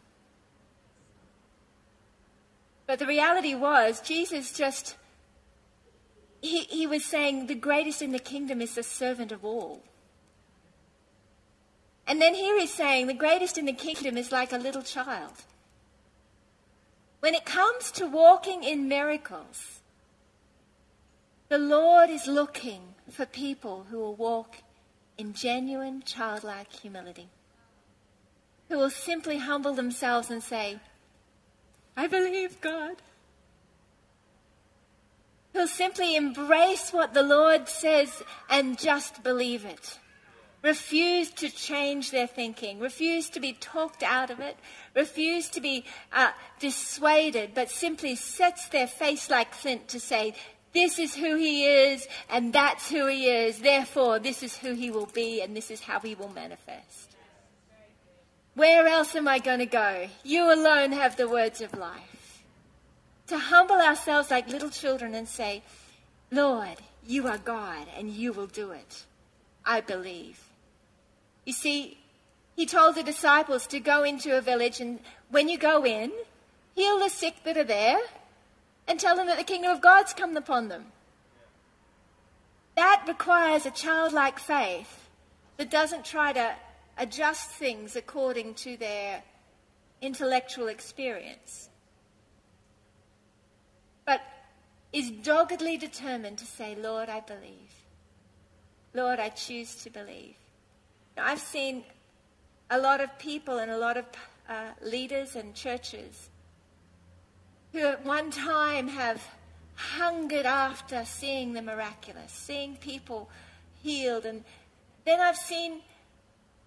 But 2.86 2.98
the 2.98 3.04
reality 3.04 3.54
was, 3.54 4.00
Jesus 4.00 4.54
just, 4.54 4.96
he, 6.40 6.60
he 6.60 6.86
was 6.86 7.04
saying 7.04 7.46
the 7.46 7.54
greatest 7.54 8.00
in 8.00 8.12
the 8.12 8.18
kingdom 8.18 8.62
is 8.62 8.74
the 8.74 8.82
servant 8.82 9.32
of 9.32 9.44
all. 9.44 9.82
And 12.06 12.22
then 12.22 12.34
here 12.34 12.58
he's 12.58 12.72
saying 12.72 13.06
the 13.06 13.12
greatest 13.12 13.58
in 13.58 13.66
the 13.66 13.74
kingdom 13.74 14.16
is 14.16 14.32
like 14.32 14.54
a 14.54 14.56
little 14.56 14.80
child. 14.80 15.34
When 17.20 17.34
it 17.34 17.44
comes 17.44 17.90
to 17.90 18.06
walking 18.06 18.64
in 18.64 18.88
miracles, 18.88 19.77
the 21.48 21.58
Lord 21.58 22.10
is 22.10 22.26
looking 22.26 22.82
for 23.10 23.24
people 23.24 23.86
who 23.90 23.98
will 23.98 24.14
walk 24.14 24.56
in 25.16 25.32
genuine 25.32 26.02
childlike 26.02 26.72
humility, 26.72 27.28
who 28.68 28.78
will 28.78 28.90
simply 28.90 29.38
humble 29.38 29.74
themselves 29.74 30.30
and 30.30 30.42
say, 30.42 30.78
I 31.96 32.06
believe 32.06 32.60
God. 32.60 32.96
Who'll 35.52 35.66
simply 35.66 36.14
embrace 36.14 36.92
what 36.92 37.14
the 37.14 37.22
Lord 37.22 37.68
says 37.68 38.22
and 38.48 38.78
just 38.78 39.24
believe 39.24 39.64
it. 39.64 39.98
Refuse 40.62 41.30
to 41.30 41.48
change 41.48 42.10
their 42.10 42.26
thinking, 42.26 42.80
refuse 42.80 43.30
to 43.30 43.40
be 43.40 43.52
talked 43.52 44.02
out 44.02 44.30
of 44.30 44.40
it, 44.40 44.56
refuse 44.94 45.48
to 45.50 45.60
be 45.60 45.84
uh, 46.12 46.32
dissuaded, 46.58 47.52
but 47.54 47.70
simply 47.70 48.16
sets 48.16 48.68
their 48.68 48.88
face 48.88 49.30
like 49.30 49.54
flint 49.54 49.86
to 49.88 50.00
say, 50.00 50.34
this 50.78 51.00
is 51.00 51.16
who 51.16 51.34
he 51.34 51.66
is, 51.66 52.06
and 52.30 52.52
that's 52.52 52.88
who 52.88 53.06
he 53.06 53.28
is. 53.28 53.58
Therefore, 53.58 54.20
this 54.20 54.44
is 54.44 54.56
who 54.56 54.74
he 54.74 54.92
will 54.92 55.06
be, 55.06 55.42
and 55.42 55.56
this 55.56 55.72
is 55.72 55.80
how 55.80 55.98
he 55.98 56.14
will 56.14 56.30
manifest. 56.30 57.16
Where 58.54 58.86
else 58.86 59.16
am 59.16 59.26
I 59.26 59.40
going 59.40 59.58
to 59.58 59.66
go? 59.66 60.06
You 60.22 60.52
alone 60.52 60.92
have 60.92 61.16
the 61.16 61.28
words 61.28 61.60
of 61.60 61.74
life. 61.76 62.44
To 63.26 63.38
humble 63.38 63.80
ourselves 63.80 64.30
like 64.30 64.48
little 64.48 64.70
children 64.70 65.14
and 65.14 65.28
say, 65.28 65.62
Lord, 66.30 66.78
you 67.04 67.26
are 67.26 67.38
God, 67.38 67.86
and 67.96 68.08
you 68.08 68.32
will 68.32 68.46
do 68.46 68.70
it. 68.70 69.04
I 69.66 69.80
believe. 69.80 70.40
You 71.44 71.54
see, 71.54 71.98
he 72.54 72.66
told 72.66 72.94
the 72.94 73.02
disciples 73.02 73.66
to 73.68 73.80
go 73.80 74.04
into 74.04 74.38
a 74.38 74.40
village, 74.40 74.80
and 74.80 75.00
when 75.28 75.48
you 75.48 75.58
go 75.58 75.84
in, 75.84 76.12
heal 76.76 77.00
the 77.00 77.08
sick 77.08 77.34
that 77.42 77.56
are 77.56 77.64
there 77.64 77.98
and 78.88 78.98
tell 78.98 79.14
them 79.14 79.26
that 79.26 79.38
the 79.38 79.44
kingdom 79.44 79.70
of 79.70 79.82
God's 79.82 80.14
come 80.14 80.36
upon 80.36 80.68
them. 80.68 80.86
That 82.74 83.04
requires 83.06 83.66
a 83.66 83.70
childlike 83.70 84.38
faith 84.38 85.10
that 85.58 85.70
doesn't 85.70 86.04
try 86.04 86.32
to 86.32 86.54
adjust 86.96 87.50
things 87.50 87.94
according 87.96 88.54
to 88.54 88.76
their 88.76 89.22
intellectual 90.00 90.68
experience, 90.68 91.68
but 94.06 94.20
is 94.92 95.10
doggedly 95.10 95.76
determined 95.76 96.38
to 96.38 96.46
say, 96.46 96.76
Lord, 96.76 97.08
I 97.08 97.20
believe. 97.20 97.72
Lord, 98.94 99.20
I 99.20 99.28
choose 99.28 99.74
to 99.82 99.90
believe. 99.90 100.36
Now, 101.16 101.26
I've 101.26 101.40
seen 101.40 101.84
a 102.70 102.78
lot 102.78 103.00
of 103.00 103.18
people 103.18 103.58
and 103.58 103.70
a 103.70 103.76
lot 103.76 103.96
of 103.96 104.06
uh, 104.48 104.70
leaders 104.82 105.36
and 105.36 105.54
churches 105.54 106.30
who 107.72 107.80
at 107.80 108.04
one 108.04 108.30
time 108.30 108.88
have 108.88 109.22
hungered 109.74 110.46
after 110.46 111.04
seeing 111.04 111.52
the 111.52 111.62
miraculous, 111.62 112.32
seeing 112.32 112.76
people 112.76 113.30
healed. 113.82 114.24
And 114.24 114.44
then 115.04 115.20
I've 115.20 115.36
seen 115.36 115.80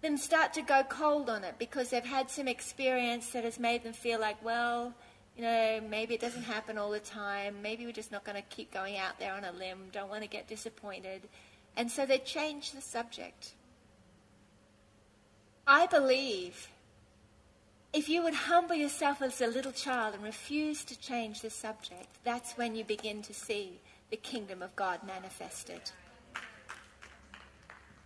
them 0.02 0.18
start 0.18 0.54
to 0.54 0.62
go 0.62 0.84
cold 0.84 1.30
on 1.30 1.44
it 1.44 1.56
because 1.60 1.90
they've 1.90 2.04
had 2.04 2.30
some 2.30 2.48
experience 2.48 3.30
that 3.32 3.44
has 3.44 3.60
made 3.60 3.84
them 3.84 3.94
feel 3.94 4.20
like, 4.20 4.44
well, 4.44 4.94
you 5.38 5.44
know, 5.44 5.82
maybe 5.90 6.14
it 6.14 6.22
doesn't 6.22 6.44
happen 6.44 6.78
all 6.78 6.92
the 6.92 7.00
time. 7.00 7.62
Maybe 7.62 7.86
we're 7.86 7.92
just 7.92 8.12
not 8.12 8.24
going 8.24 8.36
to 8.36 8.56
keep 8.56 8.74
going 8.74 8.98
out 8.98 9.20
there 9.20 9.34
on 9.34 9.44
a 9.44 9.52
limb. 9.52 9.90
Don't 9.92 10.10
want 10.10 10.24
to 10.24 10.30
get 10.30 10.48
disappointed. 10.48 11.22
And 11.78 11.90
so 11.90 12.06
they 12.06 12.18
change 12.18 12.72
the 12.72 12.82
subject. 12.82 13.54
I 15.68 15.88
believe 15.88 16.70
if 17.94 18.08
you 18.08 18.24
would 18.24 18.34
humble 18.34 18.76
yourself 18.76 19.22
as 19.22 19.42
a 19.42 19.48
little 19.48 19.72
child 19.72 20.16
and 20.16 20.24
refuse 20.24 20.86
to 20.86 21.00
change 21.00 21.42
the 21.42 21.50
subject, 21.50 22.08
that's 22.24 22.54
when 22.54 22.76
you 22.76 22.86
begin 22.86 23.22
to 23.24 23.34
see 23.34 23.80
the 24.10 24.18
kingdom 24.18 24.62
of 24.62 24.76
God 24.76 25.02
manifested. 25.06 25.82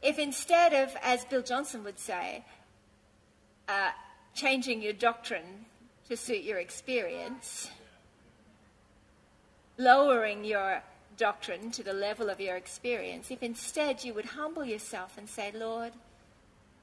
If 0.02 0.18
instead 0.20 0.74
of, 0.74 0.96
as 1.02 1.26
Bill 1.26 1.42
Johnson 1.42 1.84
would 1.84 2.00
say, 2.00 2.44
uh, 3.68 3.92
changing 4.34 4.82
your 4.82 4.94
doctrine 4.94 5.66
to 6.08 6.18
suit 6.18 6.44
your 6.44 6.60
experience, 6.60 7.70
lowering 9.78 10.44
your 10.44 10.84
doctrine 11.18 11.72
to 11.72 11.84
the 11.84 11.94
level 11.94 12.30
of 12.30 12.40
your 12.40 12.56
experience, 12.56 13.32
if 13.32 13.42
instead 13.42 14.04
you 14.04 14.14
would 14.14 14.26
humble 14.26 14.66
yourself 14.66 15.18
and 15.18 15.30
say, 15.30 15.52
Lord, 15.56 15.94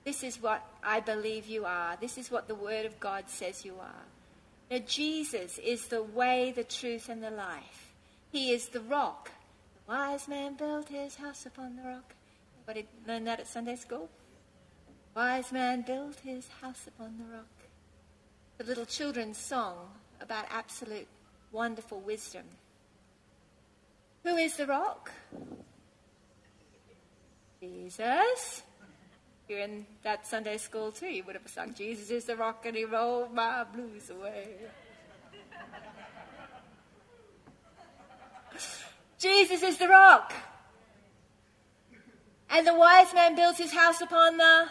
this 0.04 0.24
is 0.24 0.42
what 0.42 0.66
I 0.82 1.00
believe 1.00 1.46
you 1.46 1.64
are. 1.64 1.96
This 2.00 2.18
is 2.18 2.30
what 2.30 2.48
the 2.48 2.54
Word 2.54 2.86
of 2.86 2.98
God 2.98 3.24
says 3.28 3.64
you 3.64 3.74
are. 3.80 4.04
Now, 4.70 4.78
Jesus 4.86 5.58
is 5.58 5.86
the 5.86 6.02
way, 6.02 6.52
the 6.54 6.64
truth, 6.64 7.08
and 7.08 7.22
the 7.22 7.30
life. 7.30 7.92
He 8.30 8.52
is 8.52 8.68
the 8.68 8.80
rock. 8.80 9.30
The 9.74 9.92
wise 9.92 10.26
man 10.26 10.54
built 10.54 10.88
his 10.88 11.14
house 11.14 11.46
upon 11.46 11.76
the 11.76 11.82
rock. 11.82 12.14
Anybody 12.66 12.88
learn 13.06 13.24
that 13.24 13.40
at 13.40 13.46
Sunday 13.46 13.76
school? 13.76 14.08
Wise 15.14 15.52
man 15.52 15.82
built 15.82 16.18
his 16.20 16.48
house 16.60 16.86
upon 16.86 17.18
the 17.18 17.36
rock. 17.36 17.46
The 18.58 18.64
little 18.64 18.86
children's 18.86 19.38
song 19.38 19.90
about 20.20 20.46
absolute 20.50 21.08
wonderful 21.52 22.00
wisdom. 22.00 22.44
Who 24.24 24.36
is 24.36 24.56
the 24.56 24.66
rock? 24.66 25.10
Jesus 27.60 28.62
you're 29.48 29.60
in 29.60 29.86
that 30.02 30.26
Sunday 30.26 30.56
school 30.56 30.92
too, 30.92 31.06
you 31.06 31.24
would 31.24 31.34
have 31.34 31.48
sung, 31.48 31.74
Jesus 31.74 32.10
is 32.10 32.24
the 32.24 32.36
rock 32.36 32.64
and 32.66 32.76
he 32.76 32.84
rolled 32.84 33.32
my 33.34 33.64
blues 33.64 34.10
away. 34.10 34.56
Jesus 39.18 39.62
is 39.62 39.78
the 39.78 39.88
rock. 39.88 40.32
And 42.50 42.66
the 42.66 42.74
wise 42.74 43.14
man 43.14 43.34
builds 43.34 43.58
his 43.58 43.72
house 43.72 44.02
upon 44.02 44.36
the 44.36 44.68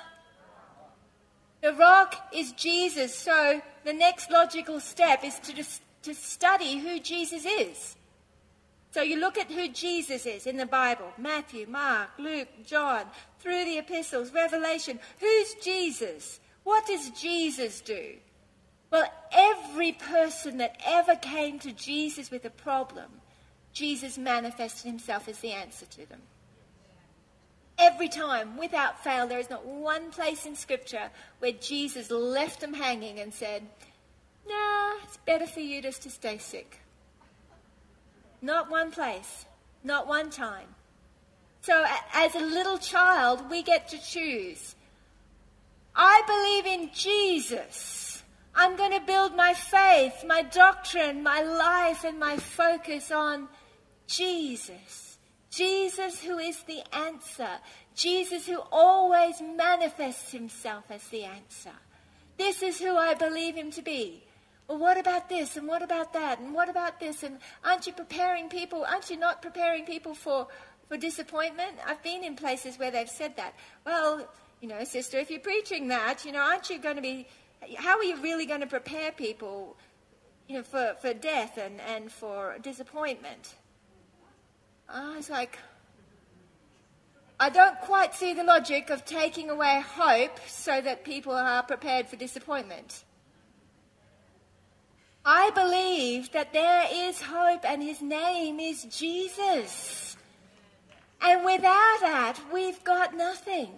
The 1.61 1.73
rock 1.73 2.29
is 2.33 2.51
Jesus. 2.51 3.13
So 3.13 3.61
the 3.83 3.93
next 3.93 4.29
logical 4.29 4.79
step 4.79 5.23
is 5.23 5.39
to, 5.39 5.63
to 6.03 6.13
study 6.13 6.77
who 6.79 6.99
Jesus 6.99 7.45
is. 7.45 7.95
So 8.91 9.01
you 9.01 9.19
look 9.19 9.37
at 9.37 9.49
who 9.49 9.69
Jesus 9.69 10.25
is 10.25 10.45
in 10.45 10.57
the 10.57 10.65
Bible 10.65 11.11
Matthew, 11.17 11.65
Mark, 11.67 12.09
Luke, 12.19 12.49
John, 12.65 13.05
through 13.41 13.65
the 13.65 13.77
epistles, 13.77 14.31
Revelation. 14.33 14.99
Who's 15.19 15.53
Jesus? 15.55 16.39
What 16.63 16.85
does 16.85 17.09
Jesus 17.11 17.81
do? 17.81 18.15
Well, 18.91 19.11
every 19.31 19.93
person 19.93 20.57
that 20.57 20.79
ever 20.85 21.15
came 21.15 21.59
to 21.59 21.71
Jesus 21.71 22.29
with 22.29 22.45
a 22.45 22.49
problem, 22.49 23.09
Jesus 23.73 24.17
manifested 24.17 24.85
himself 24.85 25.27
as 25.27 25.39
the 25.39 25.53
answer 25.53 25.85
to 25.85 26.09
them. 26.09 26.21
Every 27.79 28.09
time, 28.09 28.57
without 28.57 29.03
fail, 29.03 29.27
there 29.27 29.39
is 29.39 29.49
not 29.49 29.65
one 29.65 30.11
place 30.11 30.45
in 30.45 30.55
Scripture 30.55 31.09
where 31.39 31.53
Jesus 31.53 32.11
left 32.11 32.59
them 32.59 32.73
hanging 32.73 33.19
and 33.19 33.33
said, 33.33 33.63
Nah, 34.47 34.95
it's 35.03 35.17
better 35.25 35.47
for 35.47 35.61
you 35.61 35.81
just 35.81 36.03
to 36.03 36.09
stay 36.09 36.37
sick. 36.37 36.79
Not 38.41 38.69
one 38.69 38.91
place, 38.91 39.45
not 39.83 40.07
one 40.07 40.29
time. 40.29 40.67
So, 41.61 41.85
as 42.13 42.33
a 42.35 42.39
little 42.39 42.77
child, 42.77 43.49
we 43.49 43.61
get 43.61 43.87
to 43.89 43.99
choose. 43.99 44.75
I 45.95 46.23
believe 46.25 46.79
in 46.79 46.89
Jesus. 46.93 48.23
I'm 48.55 48.75
going 48.75 48.91
to 48.91 49.05
build 49.05 49.35
my 49.35 49.53
faith, 49.53 50.23
my 50.27 50.41
doctrine, 50.41 51.23
my 51.23 51.41
life, 51.41 52.03
and 52.03 52.19
my 52.19 52.37
focus 52.37 53.11
on 53.11 53.47
Jesus. 54.07 55.19
Jesus, 55.49 56.21
who 56.21 56.37
is 56.37 56.63
the 56.63 56.81
answer. 56.95 57.49
Jesus, 57.93 58.47
who 58.47 58.61
always 58.71 59.41
manifests 59.41 60.31
himself 60.31 60.85
as 60.89 61.07
the 61.09 61.23
answer. 61.25 61.71
This 62.37 62.63
is 62.63 62.79
who 62.79 62.97
I 62.97 63.13
believe 63.13 63.55
him 63.55 63.69
to 63.71 63.81
be. 63.81 64.23
Well, 64.67 64.79
what 64.79 64.97
about 64.97 65.27
this? 65.27 65.57
And 65.57 65.67
what 65.67 65.81
about 65.81 66.13
that? 66.13 66.39
And 66.39 66.53
what 66.53 66.69
about 66.69 66.99
this? 66.99 67.23
And 67.23 67.39
aren't 67.63 67.87
you 67.87 67.93
preparing 67.93 68.47
people? 68.47 68.85
Aren't 68.85 69.09
you 69.09 69.17
not 69.17 69.41
preparing 69.41 69.85
people 69.85 70.13
for, 70.13 70.47
for 70.91 70.97
disappointment? 70.97 71.77
I've 71.87 72.03
been 72.03 72.25
in 72.25 72.35
places 72.35 72.77
where 72.77 72.91
they've 72.91 73.09
said 73.09 73.37
that. 73.37 73.55
Well, 73.85 74.27
you 74.59 74.67
know, 74.67 74.83
sister, 74.83 75.19
if 75.19 75.31
you're 75.31 75.39
preaching 75.39 75.87
that, 75.87 76.25
you 76.25 76.33
know, 76.33 76.41
aren't 76.41 76.69
you 76.69 76.79
going 76.79 76.97
to 76.97 77.01
be, 77.01 77.27
how 77.77 77.97
are 77.97 78.03
you 78.03 78.17
really 78.21 78.45
going 78.45 78.59
to 78.59 78.67
prepare 78.67 79.13
people, 79.13 79.77
you 80.49 80.57
know, 80.57 80.63
for, 80.63 80.97
for 80.99 81.13
death 81.13 81.57
and, 81.57 81.79
and 81.79 82.11
for 82.11 82.57
disappointment? 82.61 83.55
I 84.89 85.15
was 85.15 85.29
like, 85.29 85.59
I 87.39 87.49
don't 87.49 87.79
quite 87.79 88.13
see 88.13 88.33
the 88.33 88.43
logic 88.43 88.89
of 88.89 89.05
taking 89.05 89.49
away 89.49 89.81
hope 89.95 90.37
so 90.45 90.81
that 90.81 91.05
people 91.05 91.31
are 91.31 91.63
prepared 91.63 92.09
for 92.09 92.17
disappointment. 92.17 93.05
I 95.23 95.51
believe 95.51 96.33
that 96.33 96.51
there 96.51 96.85
is 96.91 97.21
hope 97.21 97.63
and 97.63 97.81
his 97.81 98.01
name 98.01 98.59
is 98.59 98.83
Jesus. 98.83 100.10
And 101.21 101.45
without 101.45 101.97
that, 102.01 102.39
we've 102.51 102.83
got 102.83 103.15
nothing. 103.15 103.69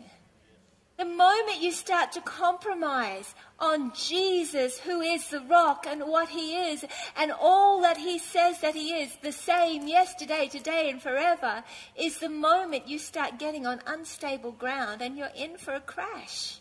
The 0.97 1.05
moment 1.05 1.59
you 1.59 1.71
start 1.71 2.11
to 2.13 2.21
compromise 2.21 3.33
on 3.59 3.91
Jesus, 3.95 4.79
who 4.79 5.01
is 5.01 5.27
the 5.27 5.41
rock 5.41 5.85
and 5.87 6.03
what 6.03 6.29
he 6.29 6.55
is, 6.55 6.85
and 7.17 7.31
all 7.31 7.81
that 7.81 7.97
he 7.97 8.19
says 8.19 8.61
that 8.61 8.75
he 8.75 8.93
is, 9.01 9.11
the 9.21 9.31
same 9.31 9.87
yesterday, 9.87 10.47
today, 10.47 10.89
and 10.91 11.01
forever, 11.01 11.63
is 11.95 12.19
the 12.19 12.29
moment 12.29 12.87
you 12.87 12.99
start 12.99 13.39
getting 13.39 13.65
on 13.65 13.81
unstable 13.87 14.51
ground 14.51 15.01
and 15.01 15.17
you're 15.17 15.31
in 15.35 15.57
for 15.57 15.73
a 15.73 15.81
crash. 15.81 16.59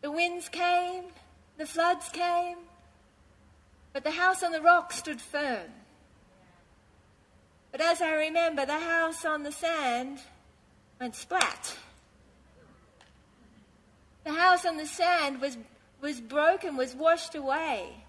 The 0.00 0.12
winds 0.12 0.48
came, 0.48 1.04
the 1.58 1.66
floods 1.66 2.08
came, 2.08 2.58
but 3.92 4.04
the 4.04 4.10
house 4.12 4.42
on 4.42 4.52
the 4.52 4.62
rock 4.62 4.92
stood 4.92 5.20
firm. 5.20 5.70
But 7.72 7.80
as 7.80 8.02
I 8.02 8.12
remember, 8.12 8.66
the 8.66 8.78
house 8.78 9.24
on 9.24 9.42
the 9.42 9.50
sand 9.50 10.20
went 11.00 11.16
splat. 11.16 11.76
The 14.24 14.32
house 14.32 14.64
on 14.64 14.76
the 14.76 14.86
sand 14.86 15.40
was, 15.40 15.56
was 16.00 16.20
broken, 16.20 16.76
was 16.76 16.94
washed 16.94 17.34
away. 17.34 18.04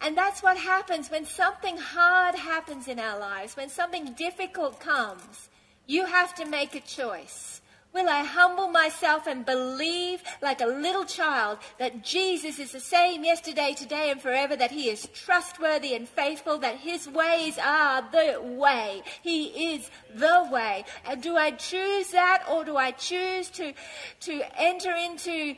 And 0.00 0.16
that's 0.16 0.42
what 0.42 0.56
happens 0.56 1.10
when 1.10 1.24
something 1.24 1.76
hard 1.76 2.34
happens 2.34 2.88
in 2.88 2.98
our 2.98 3.18
lives, 3.18 3.56
when 3.56 3.68
something 3.68 4.12
difficult 4.12 4.80
comes. 4.80 5.48
You 5.86 6.04
have 6.04 6.34
to 6.34 6.44
make 6.44 6.74
a 6.74 6.80
choice. 6.80 7.57
Will 7.92 8.08
I 8.08 8.22
humble 8.22 8.68
myself 8.68 9.26
and 9.26 9.46
believe 9.46 10.22
like 10.42 10.60
a 10.60 10.66
little 10.66 11.04
child 11.04 11.58
that 11.78 12.04
Jesus 12.04 12.58
is 12.58 12.72
the 12.72 12.80
same 12.80 13.24
yesterday, 13.24 13.74
today, 13.76 14.10
and 14.10 14.20
forever, 14.20 14.56
that 14.56 14.70
he 14.70 14.90
is 14.90 15.08
trustworthy 15.14 15.94
and 15.94 16.08
faithful, 16.08 16.58
that 16.58 16.76
his 16.76 17.08
ways 17.08 17.58
are 17.58 18.02
the 18.12 18.40
way? 18.42 19.02
He 19.22 19.74
is 19.74 19.90
the 20.14 20.48
way. 20.52 20.84
And 21.06 21.22
do 21.22 21.36
I 21.36 21.52
choose 21.52 22.10
that 22.10 22.44
or 22.50 22.64
do 22.64 22.76
I 22.76 22.90
choose 22.90 23.48
to, 23.50 23.72
to 24.20 24.42
enter 24.60 24.94
into 24.94 25.56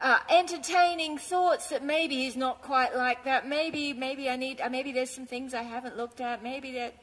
uh, 0.00 0.18
entertaining 0.30 1.18
thoughts 1.18 1.70
that 1.70 1.82
maybe 1.82 2.16
he's 2.16 2.36
not 2.36 2.62
quite 2.62 2.94
like 2.94 3.24
that. 3.24 3.48
Maybe, 3.48 3.92
maybe 3.92 4.30
I 4.30 4.36
need, 4.36 4.60
uh, 4.60 4.68
maybe 4.68 4.92
there's 4.92 5.10
some 5.10 5.26
things 5.26 5.54
I 5.54 5.62
haven't 5.62 5.96
looked 5.96 6.20
at. 6.20 6.42
Maybe 6.42 6.72
that 6.72 6.94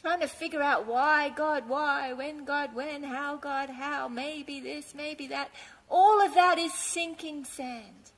trying 0.00 0.20
to 0.20 0.28
figure 0.28 0.62
out 0.62 0.86
why 0.86 1.30
God, 1.30 1.68
why, 1.68 2.12
when 2.12 2.44
God, 2.44 2.74
when, 2.74 3.02
how 3.02 3.36
God, 3.36 3.70
how, 3.70 4.08
maybe 4.08 4.60
this, 4.60 4.94
maybe 4.94 5.26
that. 5.28 5.50
All 5.90 6.24
of 6.24 6.34
that 6.34 6.58
is 6.58 6.72
sinking 6.74 7.44
sand. 7.44 8.12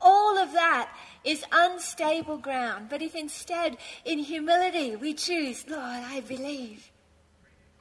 All 0.00 0.38
of 0.38 0.52
that 0.52 0.94
is 1.24 1.44
unstable 1.50 2.38
ground. 2.38 2.88
But 2.88 3.02
if 3.02 3.14
instead, 3.14 3.78
in 4.04 4.18
humility, 4.18 4.94
we 4.94 5.14
choose, 5.14 5.64
Lord, 5.68 5.82
I 5.82 6.20
believe, 6.20 6.90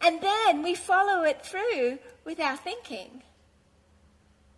and 0.02 0.22
then 0.22 0.64
we 0.64 0.76
follow 0.76 1.24
it 1.24 1.46
through 1.46 2.00
with 2.24 2.40
our 2.40 2.58
thinking, 2.58 3.24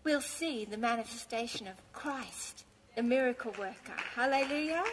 we'll 0.04 0.22
see 0.22 0.66
the 0.66 0.78
manifestation 0.78 1.68
of 1.68 1.76
Christ, 1.94 2.66
the 2.96 3.04
miracle 3.04 3.54
worker. 3.58 3.96
Hallelujah. 4.16 4.84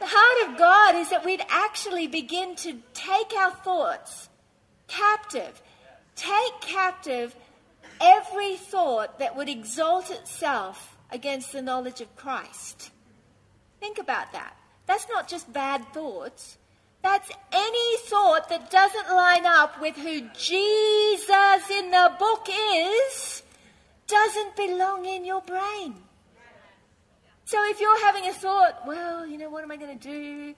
The 0.00 0.06
heart 0.08 0.50
of 0.50 0.58
God 0.58 0.94
is 0.94 1.10
that 1.10 1.26
we'd 1.26 1.44
actually 1.50 2.06
begin 2.06 2.56
to 2.56 2.78
take 2.94 3.34
our 3.34 3.50
thoughts 3.50 4.30
captive, 4.88 5.60
take 6.16 6.60
captive 6.62 7.36
every 8.00 8.56
thought 8.56 9.18
that 9.18 9.36
would 9.36 9.50
exalt 9.50 10.10
itself 10.10 10.96
against 11.12 11.52
the 11.52 11.60
knowledge 11.60 12.00
of 12.00 12.16
Christ. 12.16 12.90
Think 13.78 13.98
about 13.98 14.32
that. 14.32 14.56
That's 14.86 15.06
not 15.08 15.28
just 15.28 15.52
bad 15.52 15.84
thoughts. 15.92 16.56
That's 17.02 17.30
any 17.52 17.98
thought 17.98 18.48
that 18.48 18.70
doesn't 18.70 19.14
line 19.14 19.44
up 19.44 19.82
with 19.82 19.96
who 19.96 20.22
Jesus 20.34 21.70
in 21.70 21.90
the 21.90 22.12
book 22.18 22.48
is, 22.48 23.42
doesn't 24.06 24.56
belong 24.56 25.04
in 25.04 25.26
your 25.26 25.42
brain. 25.42 25.94
So 27.50 27.58
if 27.68 27.80
you're 27.80 28.00
having 28.02 28.28
a 28.28 28.32
thought, 28.32 28.86
well, 28.86 29.26
you 29.26 29.36
know, 29.36 29.50
what 29.50 29.64
am 29.64 29.72
I 29.72 29.76
going 29.76 29.98
to 29.98 30.08
do? 30.08 30.54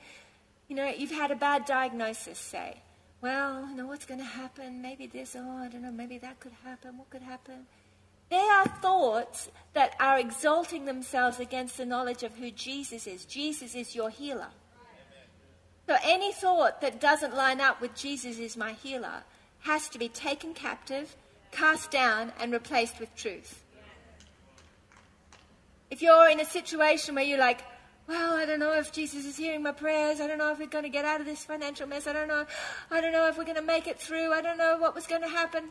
You 0.69 0.77
know, 0.77 0.85
you've 0.91 1.11
had 1.11 1.31
a 1.31 1.35
bad 1.35 1.65
diagnosis, 1.65 2.39
say. 2.39 2.83
Well, 3.23 3.67
you 3.67 3.75
know, 3.75 3.87
what's 3.87 4.05
going 4.05 4.21
to 4.21 4.27
happen? 4.27 4.83
Maybe 4.83 5.07
this, 5.07 5.35
oh, 5.35 5.57
I 5.57 5.69
don't 5.69 5.81
know, 5.81 5.91
maybe 5.91 6.19
that 6.19 6.39
could 6.39 6.53
happen. 6.63 6.99
What 6.99 7.09
could 7.09 7.23
happen? 7.23 7.65
They 8.29 8.37
are 8.37 8.67
thoughts 8.83 9.49
that 9.73 9.97
are 10.01 10.19
exalting 10.19 10.85
themselves 10.85 11.41
against 11.41 11.79
the 11.79 11.87
knowledge 11.87 12.25
of 12.25 12.35
who 12.35 12.51
Jesus 12.51 13.07
is. 13.07 13.25
Jesus 13.25 13.75
is 13.75 13.95
your 13.95 14.11
healer. 14.11 14.51
So 15.89 15.97
any 16.05 16.31
thought 16.35 16.83
that 16.83 17.01
doesn't 17.01 17.35
line 17.35 17.63
up 17.63 17.81
with 17.81 17.95
Jesus 17.95 18.39
is 18.39 18.55
my 18.55 18.73
healer 18.73 19.23
has 19.61 19.89
to 19.89 19.99
be 19.99 20.11
taken 20.11 20.53
captive, 20.53 21.17
cast 21.53 21.91
down, 21.91 22.35
and 22.39 22.53
replaced 22.53 23.01
with 23.01 23.17
truth. 23.17 23.62
If 25.93 26.01
you're 26.01 26.31
in 26.31 26.41
a 26.41 26.47
situation 26.47 27.17
where 27.17 27.23
you're 27.23 27.39
like, 27.39 27.61
well, 28.09 28.33
I 28.33 28.47
don't 28.47 28.61
know 28.61 28.73
if 28.73 28.93
Jesus 28.93 29.27
is 29.27 29.37
hearing 29.37 29.63
my 29.63 29.73
prayers. 29.73 30.23
I 30.23 30.27
don't 30.27 30.39
know 30.39 30.51
if 30.51 30.59
we're 30.59 30.67
going 30.67 30.85
to 30.85 30.89
get 30.89 31.05
out 31.05 31.21
of 31.21 31.27
this 31.27 31.45
financial 31.45 31.87
mess. 31.87 32.07
I 32.07 32.15
don't 32.15 32.29
know. 32.29 32.47
I 32.91 33.03
don't 33.03 33.13
know 33.13 33.29
if 33.29 33.37
we're 33.37 33.45
going 33.45 33.57
to 33.57 33.63
make 33.63 33.87
it 33.87 33.99
through. 33.99 34.33
I 34.33 34.41
don't 34.41 34.57
know 34.57 34.79
what 34.79 34.95
was 34.95 35.07
going 35.07 35.21
to 35.21 35.29
happen. 35.29 35.65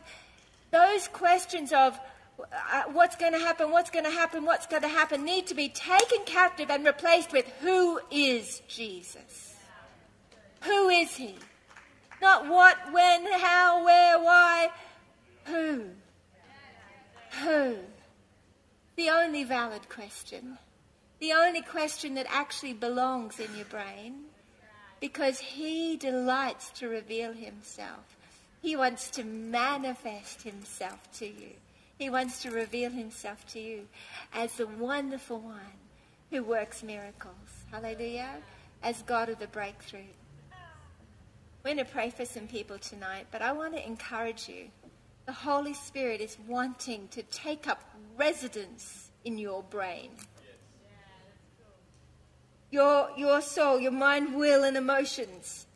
Those 0.70 1.08
questions 1.08 1.72
of 1.72 1.98
uh, 2.38 2.84
what's 2.92 3.16
going 3.16 3.32
to 3.32 3.40
happen, 3.40 3.72
what's 3.72 3.90
going 3.90 4.04
to 4.04 4.12
happen, 4.12 4.44
what's 4.44 4.68
going 4.68 4.82
to 4.82 4.88
happen 4.88 5.24
need 5.24 5.48
to 5.48 5.56
be 5.56 5.68
taken 5.68 6.18
captive 6.24 6.70
and 6.70 6.86
replaced 6.86 7.32
with 7.32 7.48
who 7.60 7.98
is 8.12 8.62
Jesus? 8.68 9.56
Who 10.60 10.88
is 10.88 11.16
he? 11.16 11.34
Not 12.20 12.48
what, 12.48 12.76
when, 12.92 13.26
how, 13.40 13.84
where, 13.84 14.20
why. 14.20 14.70
Who? 15.46 15.86
Who? 17.42 17.76
The 18.96 19.10
only 19.10 19.44
valid 19.44 19.88
question, 19.88 20.58
the 21.20 21.32
only 21.32 21.62
question 21.62 22.14
that 22.14 22.26
actually 22.28 22.74
belongs 22.74 23.38
in 23.40 23.54
your 23.56 23.66
brain, 23.66 24.24
because 25.00 25.38
He 25.38 25.96
delights 25.96 26.70
to 26.72 26.88
reveal 26.88 27.32
Himself. 27.32 28.16
He 28.62 28.76
wants 28.76 29.10
to 29.10 29.24
manifest 29.24 30.42
himself 30.42 31.00
to 31.14 31.26
you. 31.26 31.50
He 31.98 32.08
wants 32.08 32.42
to 32.42 32.52
reveal 32.52 32.90
himself 32.90 33.44
to 33.48 33.60
you 33.60 33.88
as 34.32 34.54
the 34.54 34.68
wonderful 34.68 35.40
one 35.40 35.78
who 36.30 36.44
works 36.44 36.84
miracles. 36.84 37.34
Hallelujah. 37.72 38.36
As 38.84 39.02
God 39.02 39.28
of 39.28 39.40
the 39.40 39.48
breakthrough. 39.48 40.00
We're 41.64 41.74
going 41.74 41.84
to 41.84 41.92
pray 41.92 42.10
for 42.10 42.24
some 42.24 42.46
people 42.46 42.78
tonight, 42.78 43.26
but 43.32 43.42
I 43.42 43.52
want 43.52 43.74
to 43.74 43.84
encourage 43.84 44.48
you. 44.48 44.66
The 45.26 45.32
Holy 45.32 45.74
Spirit 45.74 46.20
is 46.20 46.36
wanting 46.48 47.08
to 47.08 47.22
take 47.24 47.68
up 47.68 47.80
residence 48.16 49.10
in 49.24 49.38
your 49.38 49.62
brain. 49.62 50.10
Your, 52.70 53.10
your 53.16 53.40
soul, 53.40 53.78
your 53.78 53.92
mind, 53.92 54.34
will, 54.34 54.64
and 54.64 54.76
emotions. 54.76 55.66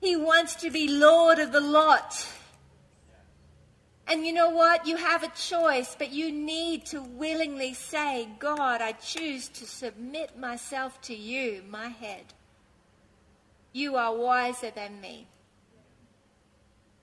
He 0.00 0.16
wants 0.16 0.54
to 0.56 0.70
be 0.70 0.86
Lord 0.88 1.38
of 1.38 1.50
the 1.50 1.60
lot. 1.60 2.26
And 4.06 4.26
you 4.26 4.32
know 4.32 4.50
what? 4.50 4.86
You 4.86 4.96
have 4.96 5.22
a 5.22 5.28
choice, 5.28 5.96
but 5.98 6.12
you 6.12 6.30
need 6.30 6.84
to 6.86 7.00
willingly 7.00 7.72
say, 7.72 8.28
God, 8.38 8.82
I 8.82 8.92
choose 8.92 9.48
to 9.48 9.64
submit 9.64 10.38
myself 10.38 11.00
to 11.02 11.14
you, 11.14 11.62
my 11.70 11.88
head. 11.88 12.34
You 13.72 13.96
are 13.96 14.14
wiser 14.14 14.70
than 14.70 15.00
me. 15.00 15.26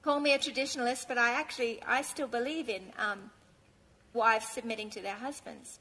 Call 0.02 0.20
me 0.20 0.34
a 0.34 0.40
traditionalist, 0.40 1.08
but 1.08 1.18
I 1.18 1.32
actually, 1.32 1.82
I 1.86 2.02
still 2.02 2.28
believe 2.28 2.70
in 2.70 2.84
um, 2.98 3.32
wives 4.14 4.48
submitting 4.48 4.90
to 4.92 5.02
their 5.02 5.16
husbands. 5.16 5.80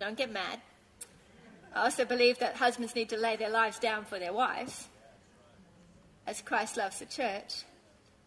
Don't 0.00 0.16
get 0.16 0.32
mad. 0.32 0.60
I 1.74 1.84
also 1.84 2.04
believe 2.04 2.38
that 2.38 2.56
husbands 2.56 2.94
need 2.94 3.10
to 3.10 3.16
lay 3.16 3.36
their 3.36 3.50
lives 3.50 3.78
down 3.78 4.04
for 4.04 4.18
their 4.18 4.32
wives, 4.32 4.88
as 6.26 6.42
Christ 6.42 6.76
loves 6.76 6.98
the 6.98 7.06
church. 7.06 7.64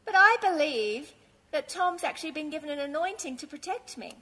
But 0.05 0.15
I 0.15 0.37
believe 0.41 1.11
that 1.51 1.67
Tom's 1.67 2.03
actually 2.03 2.31
been 2.31 2.49
given 2.49 2.69
an 2.69 2.79
anointing 2.79 3.37
to 3.37 3.47
protect 3.47 3.97
me. 3.97 4.13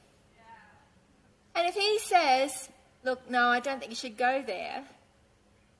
And 1.56 1.68
if 1.68 1.76
he 1.76 2.00
says, 2.00 2.70
Look, 3.04 3.30
no, 3.30 3.48
I 3.48 3.60
don't 3.60 3.80
think 3.80 3.92
you 3.92 3.98
should 3.98 4.18
go 4.18 4.42
there, 4.46 4.84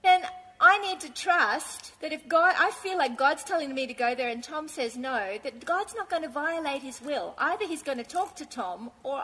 then 0.04 0.24
I 0.60 0.80
need 0.80 1.00
to 1.02 1.12
trust 1.12 2.00
that 2.02 2.14
if 2.14 2.28
God, 2.28 2.56
I 2.58 2.72
feel 2.72 2.98
like 2.98 3.18
God's 3.18 3.44
telling 3.44 3.74
me 3.74 3.88
to 3.88 3.94
go 3.94 4.16
there 4.16 4.30
and 4.30 4.44
Tom 4.44 4.68
says 4.68 4.96
no, 4.96 5.38
that 5.44 5.66
God's 5.66 5.96
not 5.96 6.10
going 6.10 6.24
to 6.24 6.30
violate 6.30 6.82
his 6.82 7.02
will. 7.02 7.34
Either 7.38 7.66
he's 7.66 7.84
going 7.84 7.98
to 7.98 8.04
talk 8.04 8.36
to 8.38 8.46
Tom 8.46 8.92
or 9.04 9.24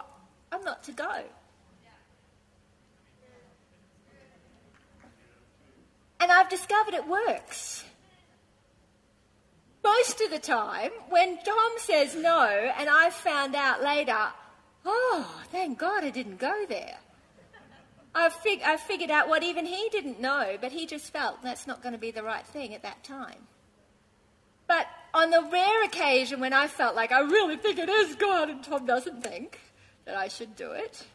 I'm 0.52 0.64
not 0.64 0.84
to 0.84 0.92
go. 0.92 1.24
And 6.22 6.32
I've 6.32 6.50
discovered 6.50 6.94
it 6.94 7.08
works. 7.08 7.86
Most 9.84 10.20
of 10.22 10.32
the 10.32 10.40
time, 10.40 10.92
when 11.10 11.38
Tom 11.38 11.72
says 11.78 12.16
no, 12.16 12.46
and 12.78 12.90
I 12.90 13.10
found 13.10 13.56
out 13.56 13.82
later, 13.82 14.18
oh, 14.86 15.42
thank 15.52 15.78
God 15.80 16.04
I 16.04 16.10
didn't 16.10 16.38
go 16.38 16.66
there. 16.68 16.98
I, 18.16 18.30
fig- 18.30 18.64
I 18.64 18.78
figured 18.78 19.12
out 19.12 19.30
what 19.30 19.44
even 19.44 19.66
he 19.66 19.90
didn't 19.92 20.20
know, 20.20 20.58
but 20.60 20.72
he 20.72 20.86
just 20.86 21.12
felt 21.14 21.42
that's 21.44 21.68
not 21.68 21.84
going 21.84 21.94
to 21.94 22.00
be 22.00 22.12
the 22.12 22.24
right 22.24 22.46
thing 22.46 22.74
at 22.74 22.84
that 22.84 23.04
time. 23.04 23.48
But 24.68 24.88
on 25.14 25.30
the 25.30 25.48
rare 25.52 25.84
occasion 25.84 26.40
when 26.40 26.54
I 26.54 26.68
felt 26.68 26.96
like 26.96 27.12
I 27.12 27.22
really 27.22 27.58
think 27.58 27.80
it 27.80 27.90
is 27.90 28.16
God 28.16 28.50
and 28.50 28.64
Tom 28.64 28.86
doesn't 28.86 29.24
think 29.24 29.60
that 30.06 30.16
I 30.16 30.28
should 30.28 30.56
do 30.56 30.72
it, 30.72 31.06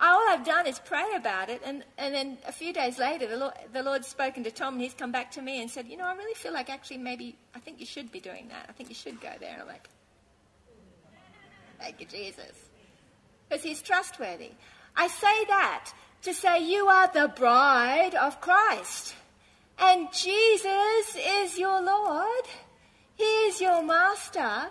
all 0.00 0.28
I've 0.28 0.44
done 0.44 0.66
is 0.66 0.78
pray 0.78 1.06
about 1.16 1.48
it. 1.48 1.60
And, 1.64 1.84
and 1.96 2.14
then 2.14 2.38
a 2.46 2.52
few 2.52 2.72
days 2.72 2.98
later, 2.98 3.26
the, 3.26 3.36
Lord, 3.36 3.54
the 3.72 3.82
Lord's 3.82 4.06
spoken 4.06 4.44
to 4.44 4.50
Tom 4.50 4.74
and 4.74 4.82
he's 4.82 4.94
come 4.94 5.10
back 5.10 5.32
to 5.32 5.42
me 5.42 5.60
and 5.60 5.70
said, 5.70 5.88
You 5.88 5.96
know, 5.96 6.04
I 6.04 6.14
really 6.14 6.34
feel 6.34 6.52
like 6.52 6.70
actually 6.70 6.98
maybe 6.98 7.36
I 7.54 7.58
think 7.58 7.80
you 7.80 7.86
should 7.86 8.12
be 8.12 8.20
doing 8.20 8.48
that. 8.48 8.66
I 8.68 8.72
think 8.72 8.88
you 8.88 8.94
should 8.94 9.20
go 9.20 9.30
there. 9.40 9.52
And 9.52 9.62
I'm 9.62 9.68
like, 9.68 9.88
Thank 11.80 12.00
you, 12.00 12.06
Jesus. 12.06 12.52
Because 13.48 13.64
he's 13.64 13.82
trustworthy. 13.82 14.50
I 14.98 15.06
say 15.06 15.44
that 15.44 15.92
to 16.22 16.34
say 16.34 16.68
you 16.68 16.88
are 16.88 17.08
the 17.14 17.28
bride 17.28 18.16
of 18.16 18.40
Christ. 18.40 19.14
And 19.78 20.08
Jesus 20.12 21.16
is 21.16 21.56
your 21.56 21.80
Lord. 21.80 22.44
He 23.14 23.22
is 23.22 23.60
your 23.60 23.80
master. 23.84 24.66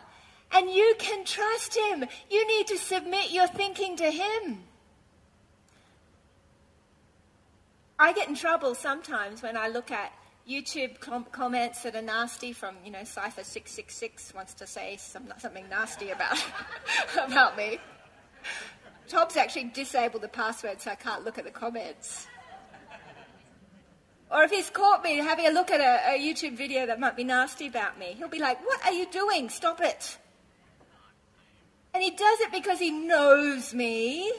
And 0.51 0.69
you 0.69 0.95
can 0.99 1.23
trust 1.23 1.77
him. 1.77 2.05
You 2.29 2.45
need 2.45 2.67
to 2.67 2.77
submit 2.77 3.31
your 3.31 3.47
thinking 3.47 3.95
to 3.97 4.11
him. 4.11 4.63
I 7.97 8.11
get 8.11 8.27
in 8.27 8.35
trouble 8.35 8.75
sometimes 8.75 9.41
when 9.41 9.55
I 9.55 9.69
look 9.69 9.91
at 9.91 10.11
YouTube 10.47 10.99
com- 10.99 11.25
comments 11.31 11.83
that 11.83 11.95
are 11.95 12.01
nasty 12.01 12.51
from, 12.51 12.75
you 12.83 12.91
know, 12.91 12.99
Cypher666 12.99 14.35
wants 14.35 14.53
to 14.55 14.67
say 14.67 14.97
some, 14.97 15.33
something 15.39 15.67
nasty 15.69 16.09
about, 16.11 16.37
about 17.17 17.55
me. 17.57 17.79
Tom's 19.07 19.37
actually 19.37 19.65
disabled 19.65 20.23
the 20.23 20.27
password 20.27 20.81
so 20.81 20.91
I 20.91 20.95
can't 20.95 21.23
look 21.23 21.37
at 21.37 21.45
the 21.45 21.51
comments. 21.51 22.27
Or 24.29 24.43
if 24.43 24.51
he's 24.51 24.69
caught 24.69 25.03
me 25.03 25.17
having 25.17 25.47
a 25.47 25.51
look 25.51 25.71
at 25.71 25.79
a, 25.79 26.15
a, 26.15 26.19
YouTube 26.19 26.57
video 26.57 26.85
that 26.85 26.99
might 26.99 27.15
be 27.15 27.23
nasty 27.23 27.67
about 27.67 27.97
me, 27.97 28.13
he'll 28.17 28.27
be 28.27 28.39
like, 28.39 28.59
What 28.65 28.85
are 28.85 28.91
you 28.91 29.05
doing? 29.09 29.49
Stop 29.49 29.79
it. 29.81 30.17
And 31.93 32.03
he 32.03 32.11
does 32.11 32.41
it 32.41 32.51
because 32.51 32.77
he 32.77 32.91
knows 32.91 33.73
me, 33.73 34.31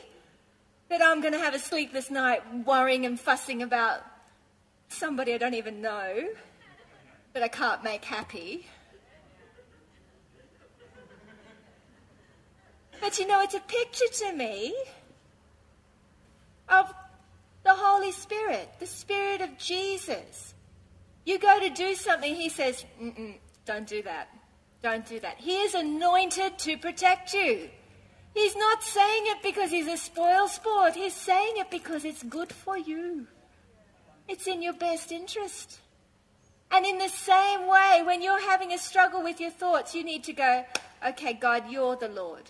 that 0.88 1.02
I'm 1.02 1.20
going 1.20 1.34
to 1.34 1.38
have 1.38 1.54
a 1.54 1.58
sleepless 1.58 2.10
night 2.10 2.42
worrying 2.64 3.04
and 3.04 3.20
fussing 3.20 3.62
about 3.62 4.00
somebody 4.88 5.34
I 5.34 5.38
don't 5.38 5.54
even 5.54 5.82
know, 5.82 6.28
that 7.34 7.42
I 7.42 7.48
can't 7.48 7.84
make 7.84 8.04
happy. 8.04 8.66
But 13.00 13.18
you 13.18 13.26
know, 13.26 13.42
it's 13.42 13.54
a 13.54 13.60
picture 13.60 14.26
to 14.26 14.32
me 14.32 14.74
of 16.68 16.92
the 17.64 17.74
Holy 17.74 18.12
Spirit, 18.12 18.68
the 18.78 18.86
Spirit 18.86 19.40
of 19.40 19.56
Jesus. 19.58 20.54
You 21.24 21.38
go 21.38 21.60
to 21.60 21.70
do 21.70 21.94
something, 21.94 22.34
he 22.34 22.48
says, 22.48 22.84
don't 23.64 23.86
do 23.86 24.02
that. 24.02 24.28
Don't 24.82 25.06
do 25.06 25.20
that. 25.20 25.36
He 25.38 25.56
is 25.56 25.74
anointed 25.74 26.58
to 26.58 26.76
protect 26.76 27.34
you. 27.34 27.68
He's 28.34 28.56
not 28.56 28.82
saying 28.82 29.24
it 29.26 29.42
because 29.42 29.70
he's 29.70 29.88
a 29.88 29.96
spoil 29.96 30.46
sport. 30.48 30.94
He's 30.94 31.14
saying 31.14 31.54
it 31.56 31.70
because 31.70 32.04
it's 32.04 32.22
good 32.22 32.52
for 32.52 32.78
you. 32.78 33.26
It's 34.28 34.46
in 34.46 34.62
your 34.62 34.74
best 34.74 35.10
interest. 35.10 35.80
And 36.70 36.86
in 36.86 36.98
the 36.98 37.08
same 37.08 37.66
way, 37.66 38.02
when 38.04 38.22
you're 38.22 38.40
having 38.40 38.72
a 38.72 38.78
struggle 38.78 39.22
with 39.22 39.40
your 39.40 39.50
thoughts, 39.50 39.94
you 39.94 40.04
need 40.04 40.24
to 40.24 40.32
go, 40.32 40.64
okay, 41.08 41.32
God, 41.32 41.64
you're 41.70 41.96
the 41.96 42.08
Lord. 42.08 42.44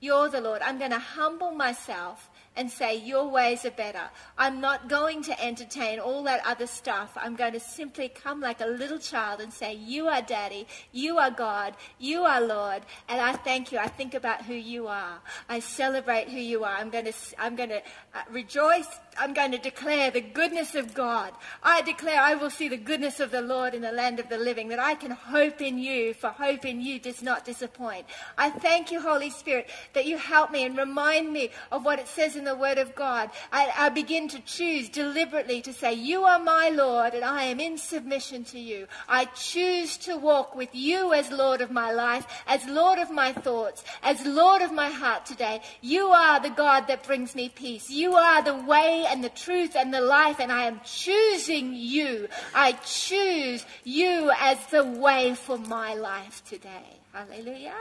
You're 0.00 0.30
the 0.30 0.40
Lord. 0.40 0.62
I'm 0.62 0.78
going 0.78 0.92
to 0.92 0.98
humble 0.98 1.52
myself 1.52 2.30
and 2.56 2.70
say, 2.70 2.96
Your 2.96 3.28
ways 3.28 3.64
are 3.64 3.70
better. 3.70 4.10
I'm 4.36 4.60
not 4.60 4.88
going 4.88 5.22
to 5.24 5.44
entertain 5.44 5.98
all 5.98 6.22
that 6.24 6.40
other 6.46 6.66
stuff. 6.66 7.12
I'm 7.16 7.36
going 7.36 7.52
to 7.52 7.60
simply 7.60 8.08
come 8.08 8.40
like 8.40 8.60
a 8.60 8.66
little 8.66 8.98
child 8.98 9.40
and 9.40 9.52
say, 9.52 9.74
You 9.74 10.08
are 10.08 10.22
Daddy. 10.22 10.66
You 10.92 11.18
are 11.18 11.30
God. 11.30 11.74
You 11.98 12.22
are 12.22 12.40
Lord. 12.40 12.82
And 13.08 13.20
I 13.20 13.34
thank 13.34 13.72
you. 13.72 13.78
I 13.78 13.88
think 13.88 14.14
about 14.14 14.42
who 14.42 14.54
you 14.54 14.88
are. 14.88 15.20
I 15.48 15.60
celebrate 15.60 16.28
who 16.28 16.38
you 16.38 16.64
are. 16.64 16.74
I'm 16.74 16.90
going 16.90 17.06
to, 17.06 17.14
I'm 17.38 17.54
going 17.54 17.70
to 17.70 17.82
uh, 18.14 18.22
rejoice. 18.30 18.88
I'm 19.20 19.34
going 19.34 19.52
to 19.52 19.58
declare 19.58 20.10
the 20.10 20.22
goodness 20.22 20.74
of 20.74 20.94
God. 20.94 21.32
I 21.62 21.82
declare 21.82 22.18
I 22.18 22.36
will 22.36 22.48
see 22.48 22.68
the 22.68 22.78
goodness 22.78 23.20
of 23.20 23.30
the 23.30 23.42
Lord 23.42 23.74
in 23.74 23.82
the 23.82 23.92
land 23.92 24.18
of 24.18 24.30
the 24.30 24.38
living, 24.38 24.68
that 24.68 24.78
I 24.78 24.94
can 24.94 25.10
hope 25.10 25.60
in 25.60 25.78
you, 25.78 26.14
for 26.14 26.30
hope 26.30 26.64
in 26.64 26.80
you 26.80 26.98
does 26.98 27.22
not 27.22 27.44
disappoint. 27.44 28.06
I 28.38 28.48
thank 28.48 28.90
you, 28.90 28.98
Holy 28.98 29.28
Spirit, 29.28 29.68
that 29.92 30.06
you 30.06 30.16
help 30.16 30.50
me 30.50 30.64
and 30.64 30.74
remind 30.74 31.30
me 31.30 31.50
of 31.70 31.84
what 31.84 31.98
it 31.98 32.08
says 32.08 32.34
in 32.34 32.44
the 32.44 32.54
Word 32.54 32.78
of 32.78 32.94
God, 32.94 33.28
I, 33.52 33.70
I 33.76 33.88
begin 33.90 34.26
to 34.28 34.40
choose 34.40 34.88
deliberately 34.88 35.60
to 35.62 35.72
say, 35.74 35.92
You 35.92 36.24
are 36.24 36.38
my 36.38 36.70
Lord, 36.70 37.12
and 37.12 37.22
I 37.22 37.42
am 37.42 37.60
in 37.60 37.76
submission 37.76 38.44
to 38.44 38.58
you. 38.58 38.86
I 39.06 39.26
choose 39.26 39.98
to 39.98 40.16
walk 40.16 40.56
with 40.56 40.74
you 40.74 41.12
as 41.12 41.30
Lord 41.30 41.60
of 41.60 41.70
my 41.70 41.92
life, 41.92 42.26
as 42.46 42.64
Lord 42.66 42.98
of 42.98 43.10
my 43.10 43.34
thoughts, 43.34 43.84
as 44.02 44.24
Lord 44.24 44.62
of 44.62 44.72
my 44.72 44.88
heart 44.88 45.26
today. 45.26 45.60
You 45.82 46.06
are 46.08 46.40
the 46.40 46.48
God 46.48 46.86
that 46.86 47.06
brings 47.06 47.34
me 47.34 47.50
peace. 47.50 47.90
You 47.90 48.14
are 48.14 48.42
the 48.42 48.54
way 48.54 49.08
and 49.10 49.22
the 49.22 49.28
truth 49.28 49.76
and 49.76 49.92
the 49.92 50.00
life, 50.00 50.40
and 50.40 50.50
I 50.52 50.64
am 50.64 50.80
choosing 50.84 51.74
you. 51.74 52.28
I 52.54 52.72
choose 52.72 53.64
you 53.84 54.30
as 54.38 54.58
the 54.66 54.84
way 54.84 55.34
for 55.34 55.58
my 55.58 55.94
life 55.94 56.42
today. 56.44 56.98
Hallelujah. 57.12 57.74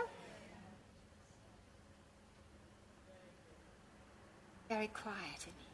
very 4.69 4.87
quiet 4.89 5.47
in 5.47 5.53
here. 5.57 5.69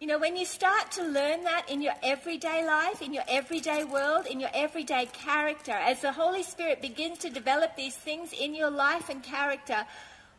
You 0.00 0.06
know, 0.06 0.18
when 0.18 0.34
you 0.34 0.46
start 0.46 0.92
to 0.92 1.02
learn 1.02 1.44
that 1.44 1.68
in 1.68 1.82
your 1.82 1.92
everyday 2.02 2.64
life, 2.64 3.02
in 3.02 3.12
your 3.12 3.24
everyday 3.28 3.84
world, 3.84 4.24
in 4.24 4.40
your 4.40 4.48
everyday 4.54 5.04
character, 5.12 5.72
as 5.72 6.00
the 6.00 6.10
Holy 6.10 6.42
Spirit 6.42 6.80
begins 6.80 7.18
to 7.18 7.28
develop 7.28 7.76
these 7.76 7.94
things 7.94 8.32
in 8.32 8.54
your 8.54 8.70
life 8.70 9.10
and 9.10 9.22
character, 9.22 9.84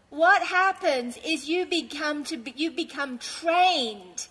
what 0.10 0.42
happens 0.42 1.16
is 1.24 1.48
you 1.48 1.68
become 1.68 2.24
to 2.24 2.38
be, 2.38 2.56
you 2.58 2.72
become 2.72 3.20
trained 3.20 4.28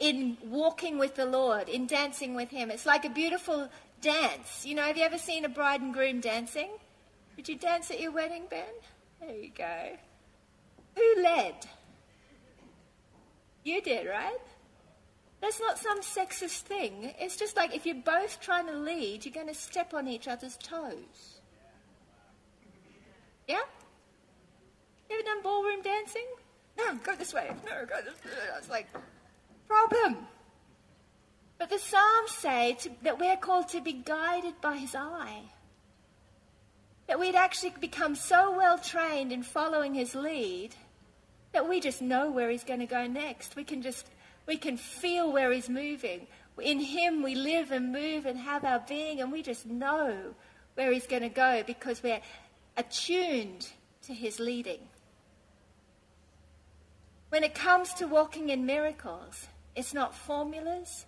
in 0.00 0.36
walking 0.44 0.98
with 0.98 1.14
the 1.14 1.24
Lord, 1.24 1.70
in 1.70 1.86
dancing 1.86 2.34
with 2.34 2.50
Him. 2.50 2.70
It's 2.70 2.84
like 2.84 3.06
a 3.06 3.10
beautiful 3.10 3.70
dance. 4.02 4.66
You 4.66 4.74
know, 4.74 4.82
have 4.82 4.98
you 4.98 5.04
ever 5.04 5.16
seen 5.16 5.46
a 5.46 5.48
bride 5.48 5.80
and 5.80 5.94
groom 5.94 6.20
dancing? 6.20 6.68
Did 7.36 7.48
you 7.48 7.56
dance 7.56 7.90
at 7.90 8.00
your 8.00 8.12
wedding, 8.12 8.44
Ben? 8.50 8.74
There 9.22 9.34
you 9.34 9.50
go. 9.56 9.96
Who 10.96 11.22
led? 11.22 11.54
You 13.62 13.80
did, 13.80 14.06
right? 14.06 14.36
That's 15.44 15.60
not 15.60 15.78
some 15.78 16.00
sexist 16.00 16.62
thing. 16.62 17.12
It's 17.18 17.36
just 17.36 17.54
like 17.54 17.76
if 17.76 17.84
you're 17.84 17.96
both 17.96 18.40
trying 18.40 18.66
to 18.66 18.72
lead, 18.72 19.26
you're 19.26 19.34
going 19.34 19.48
to 19.48 19.54
step 19.54 19.92
on 19.92 20.08
each 20.08 20.26
other's 20.26 20.56
toes. 20.56 21.42
Yeah? 23.46 23.60
You 25.10 25.16
ever 25.16 25.22
done 25.22 25.42
ballroom 25.42 25.82
dancing? 25.82 26.24
No, 26.78 26.94
go 26.94 27.14
this 27.14 27.34
way. 27.34 27.50
No, 27.66 27.84
go 27.84 27.96
this 27.96 28.24
way. 28.24 28.30
It's 28.56 28.70
like, 28.70 28.88
problem. 29.68 30.26
But 31.58 31.68
the 31.68 31.78
Psalms 31.78 32.30
say 32.30 32.78
to, 32.80 32.90
that 33.02 33.20
we're 33.20 33.36
called 33.36 33.68
to 33.68 33.82
be 33.82 33.92
guided 33.92 34.58
by 34.62 34.76
his 34.76 34.94
eye. 34.94 35.42
That 37.06 37.20
we'd 37.20 37.34
actually 37.34 37.74
become 37.82 38.14
so 38.14 38.56
well 38.56 38.78
trained 38.78 39.30
in 39.30 39.42
following 39.42 39.92
his 39.92 40.14
lead 40.14 40.74
that 41.52 41.68
we 41.68 41.80
just 41.80 42.00
know 42.00 42.30
where 42.30 42.48
he's 42.48 42.64
going 42.64 42.80
to 42.80 42.86
go 42.86 43.06
next. 43.06 43.56
We 43.56 43.64
can 43.64 43.82
just, 43.82 44.08
we 44.46 44.56
can 44.56 44.76
feel 44.76 45.32
where 45.32 45.52
he's 45.52 45.68
moving. 45.68 46.26
In 46.60 46.78
him 46.80 47.22
we 47.22 47.34
live 47.34 47.70
and 47.72 47.92
move 47.92 48.26
and 48.26 48.38
have 48.38 48.64
our 48.64 48.80
being, 48.80 49.20
and 49.20 49.32
we 49.32 49.42
just 49.42 49.66
know 49.66 50.34
where 50.74 50.92
he's 50.92 51.06
going 51.06 51.22
to 51.22 51.28
go 51.28 51.62
because 51.66 52.02
we're 52.02 52.20
attuned 52.76 53.68
to 54.02 54.14
his 54.14 54.38
leading. 54.38 54.80
When 57.30 57.42
it 57.42 57.54
comes 57.54 57.92
to 57.94 58.06
walking 58.06 58.50
in 58.50 58.66
miracles, 58.66 59.48
it's 59.74 59.92
not 59.94 60.14
formulas. 60.14 61.06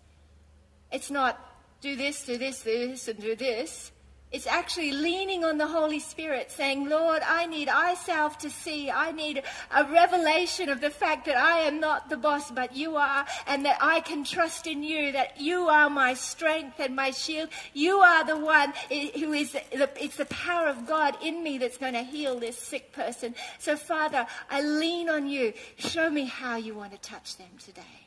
It's 0.91 1.11
not 1.11 1.39
do 1.81 1.95
this, 1.95 2.25
do 2.25 2.37
this, 2.39 2.63
do 2.63 2.89
this, 2.89 3.09
and 3.09 3.21
do 3.21 3.37
this. 3.37 3.93
It's 4.37 4.47
actually 4.47 4.93
leaning 4.93 5.47
on 5.47 5.57
the 5.57 5.67
Holy 5.67 5.99
Spirit, 5.99 6.51
saying, 6.51 6.91
Lord, 6.91 7.23
I 7.27 7.47
need 7.47 7.71
eyesight 7.71 8.39
to 8.41 8.51
see. 8.51 8.91
I 8.91 9.11
need 9.11 9.43
a 9.75 9.85
revelation 9.85 10.69
of 10.69 10.83
the 10.83 10.91
fact 10.91 11.25
that 11.25 11.39
I 11.39 11.61
am 11.61 11.81
not 11.81 12.11
the 12.11 12.19
boss, 12.19 12.51
but 12.51 12.77
you 12.77 12.97
are, 12.97 13.25
and 13.47 13.65
that 13.65 13.79
I 13.81 14.01
can 14.01 14.25
trust 14.25 14.67
in 14.67 14.83
you, 14.83 15.13
that 15.13 15.41
you 15.41 15.69
are 15.69 15.89
my 15.89 16.13
strength 16.13 16.81
and 16.81 16.95
my 16.95 17.13
shield. 17.13 17.49
You 17.73 18.01
are 18.01 18.27
the 18.27 18.37
one 18.37 18.75
who 18.91 19.33
is, 19.33 19.53
the, 19.53 19.89
it's 19.99 20.19
the 20.19 20.27
power 20.27 20.69
of 20.69 20.87
God 20.87 21.17
in 21.23 21.43
me 21.43 21.57
that's 21.57 21.79
going 21.79 21.95
to 21.95 22.03
heal 22.03 22.39
this 22.39 22.59
sick 22.59 22.93
person. 22.93 23.35
So, 23.59 23.75
Father, 23.75 24.27
I 24.51 24.61
lean 24.61 25.09
on 25.09 25.29
you. 25.29 25.55
Show 25.79 26.11
me 26.11 26.27
how 26.27 26.57
you 26.57 26.75
want 26.75 26.93
to 26.93 26.99
touch 26.99 27.39
them 27.39 27.49
today. 27.59 28.07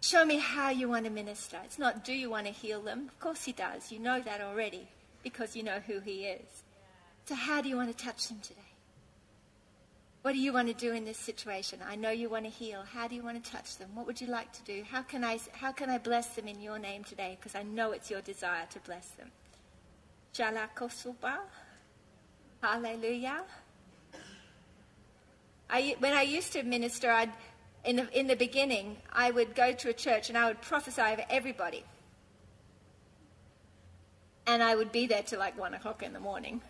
Show 0.00 0.24
me 0.24 0.38
how 0.38 0.70
you 0.70 0.88
want 0.88 1.04
to 1.06 1.10
minister. 1.10 1.58
It's 1.64 1.78
not 1.78 2.04
do 2.04 2.12
you 2.12 2.30
want 2.30 2.46
to 2.46 2.52
heal 2.52 2.80
them? 2.80 3.08
Of 3.08 3.18
course 3.20 3.44
he 3.44 3.52
does. 3.52 3.90
You 3.90 3.98
know 3.98 4.20
that 4.20 4.40
already 4.40 4.88
because 5.22 5.56
you 5.56 5.62
know 5.62 5.80
who 5.86 6.00
he 6.00 6.24
is. 6.24 6.62
So 7.26 7.34
how 7.34 7.60
do 7.60 7.68
you 7.68 7.76
want 7.76 7.96
to 7.96 8.04
touch 8.04 8.28
them 8.28 8.38
today? 8.40 8.60
What 10.22 10.32
do 10.32 10.38
you 10.38 10.52
want 10.52 10.68
to 10.68 10.74
do 10.74 10.92
in 10.92 11.04
this 11.04 11.18
situation? 11.18 11.80
I 11.86 11.94
know 11.94 12.10
you 12.10 12.28
want 12.28 12.44
to 12.44 12.50
heal. 12.50 12.84
How 12.92 13.08
do 13.08 13.14
you 13.14 13.22
want 13.22 13.42
to 13.42 13.50
touch 13.50 13.76
them? 13.76 13.88
What 13.94 14.06
would 14.06 14.20
you 14.20 14.26
like 14.26 14.52
to 14.52 14.62
do? 14.62 14.82
How 14.88 15.02
can 15.02 15.24
I, 15.24 15.38
how 15.52 15.72
can 15.72 15.90
I 15.90 15.98
bless 15.98 16.28
them 16.34 16.48
in 16.48 16.60
your 16.60 16.78
name 16.78 17.04
today? 17.04 17.36
Because 17.38 17.54
I 17.54 17.62
know 17.62 17.92
it's 17.92 18.10
your 18.10 18.20
desire 18.20 18.66
to 18.70 18.78
bless 18.80 19.08
them. 19.10 19.30
Hallelujah. 22.62 23.42
I, 25.70 25.96
when 25.98 26.12
I 26.12 26.22
used 26.22 26.52
to 26.54 26.62
minister, 26.62 27.10
I'd 27.10 27.32
in 27.84 27.96
the, 27.96 28.18
in 28.18 28.26
the 28.26 28.36
beginning, 28.36 28.96
I 29.12 29.30
would 29.30 29.54
go 29.54 29.72
to 29.72 29.88
a 29.88 29.92
church 29.92 30.28
and 30.28 30.38
I 30.38 30.48
would 30.48 30.60
prophesy 30.60 31.00
over 31.00 31.24
everybody. 31.30 31.84
And 34.46 34.62
I 34.62 34.74
would 34.74 34.92
be 34.92 35.06
there 35.06 35.22
till 35.22 35.38
like 35.38 35.58
one 35.58 35.74
o'clock 35.74 36.02
in 36.02 36.12
the 36.12 36.20
morning. 36.20 36.60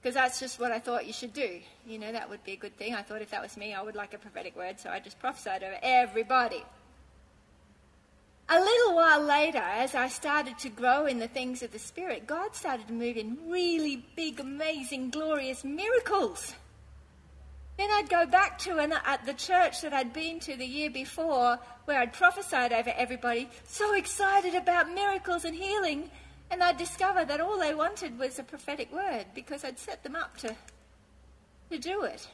Because 0.00 0.14
that's 0.14 0.38
just 0.38 0.60
what 0.60 0.70
I 0.70 0.78
thought 0.78 1.06
you 1.06 1.12
should 1.12 1.32
do. 1.32 1.60
You 1.86 1.98
know, 1.98 2.12
that 2.12 2.30
would 2.30 2.44
be 2.44 2.52
a 2.52 2.56
good 2.56 2.76
thing. 2.76 2.94
I 2.94 3.02
thought 3.02 3.22
if 3.22 3.30
that 3.30 3.42
was 3.42 3.56
me, 3.56 3.74
I 3.74 3.82
would 3.82 3.96
like 3.96 4.14
a 4.14 4.18
prophetic 4.18 4.54
word, 4.54 4.78
so 4.78 4.90
I 4.90 5.00
just 5.00 5.18
prophesied 5.18 5.64
over 5.64 5.78
everybody. 5.82 6.62
A 8.48 8.60
little 8.60 8.94
while 8.94 9.22
later, 9.22 9.58
as 9.58 9.96
I 9.96 10.06
started 10.08 10.56
to 10.58 10.68
grow 10.68 11.06
in 11.06 11.18
the 11.18 11.26
things 11.26 11.64
of 11.64 11.72
the 11.72 11.80
Spirit, 11.80 12.28
God 12.28 12.54
started 12.54 12.86
to 12.86 12.92
move 12.92 13.16
in 13.16 13.36
really 13.48 14.04
big, 14.14 14.38
amazing, 14.38 15.10
glorious 15.10 15.64
miracles. 15.64 16.54
Then 17.76 17.90
I'd 17.90 18.08
go 18.08 18.24
back 18.24 18.58
to 18.60 18.78
an, 18.78 18.92
at 19.04 19.26
the 19.26 19.34
church 19.34 19.82
that 19.82 19.92
I'd 19.92 20.12
been 20.12 20.40
to 20.40 20.56
the 20.56 20.64
year 20.64 20.90
before, 20.90 21.58
where 21.84 22.00
I'd 22.00 22.12
prophesied 22.12 22.72
over 22.72 22.92
everybody, 22.96 23.50
so 23.66 23.94
excited 23.94 24.54
about 24.54 24.92
miracles 24.92 25.44
and 25.44 25.54
healing, 25.54 26.10
and 26.50 26.62
I'd 26.62 26.78
discover 26.78 27.24
that 27.24 27.40
all 27.40 27.58
they 27.58 27.74
wanted 27.74 28.18
was 28.18 28.38
a 28.38 28.44
prophetic 28.44 28.92
word 28.92 29.26
because 29.34 29.62
I'd 29.62 29.78
set 29.78 30.02
them 30.02 30.16
up 30.16 30.38
to, 30.38 30.56
to 31.70 31.78
do 31.78 32.04
it. 32.04 32.26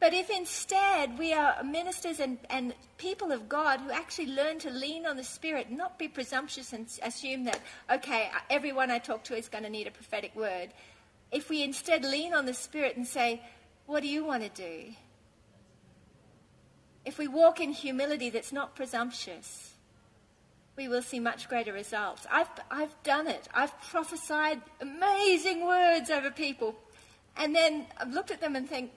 But 0.00 0.14
if 0.14 0.30
instead 0.30 1.18
we 1.18 1.34
are 1.34 1.62
ministers 1.62 2.20
and, 2.20 2.38
and 2.48 2.72
people 2.96 3.32
of 3.32 3.50
God 3.50 3.80
who 3.80 3.90
actually 3.90 4.28
learn 4.28 4.58
to 4.60 4.70
lean 4.70 5.04
on 5.04 5.18
the 5.18 5.22
Spirit, 5.22 5.70
not 5.70 5.98
be 5.98 6.08
presumptuous 6.08 6.72
and 6.72 6.86
assume 7.02 7.44
that, 7.44 7.60
okay, 7.92 8.30
uh, 8.34 8.38
everyone 8.48 8.90
I 8.90 8.98
talk 8.98 9.24
to 9.24 9.36
is 9.36 9.50
going 9.50 9.64
to 9.64 9.70
need 9.70 9.86
a 9.86 9.90
prophetic 9.90 10.34
word, 10.34 10.70
if 11.30 11.50
we 11.50 11.62
instead 11.62 12.02
lean 12.02 12.32
on 12.32 12.46
the 12.46 12.54
Spirit 12.54 12.96
and 12.96 13.06
say, 13.06 13.42
what 13.90 14.04
do 14.04 14.08
you 14.08 14.24
want 14.24 14.42
to 14.42 14.48
do? 14.48 14.94
If 17.04 17.18
we 17.18 17.26
walk 17.26 17.60
in 17.60 17.72
humility 17.72 18.30
that's 18.30 18.52
not 18.52 18.76
presumptuous, 18.76 19.74
we 20.76 20.86
will 20.86 21.02
see 21.02 21.18
much 21.18 21.48
greater 21.48 21.72
results. 21.72 22.24
I've, 22.30 22.48
I've 22.70 22.94
done 23.02 23.26
it. 23.26 23.48
I've 23.52 23.78
prophesied 23.80 24.60
amazing 24.80 25.66
words 25.66 26.08
over 26.08 26.30
people. 26.30 26.76
And 27.36 27.54
then 27.54 27.86
I've 27.98 28.12
looked 28.12 28.30
at 28.30 28.40
them 28.40 28.54
and 28.54 28.68
think, 28.68 28.92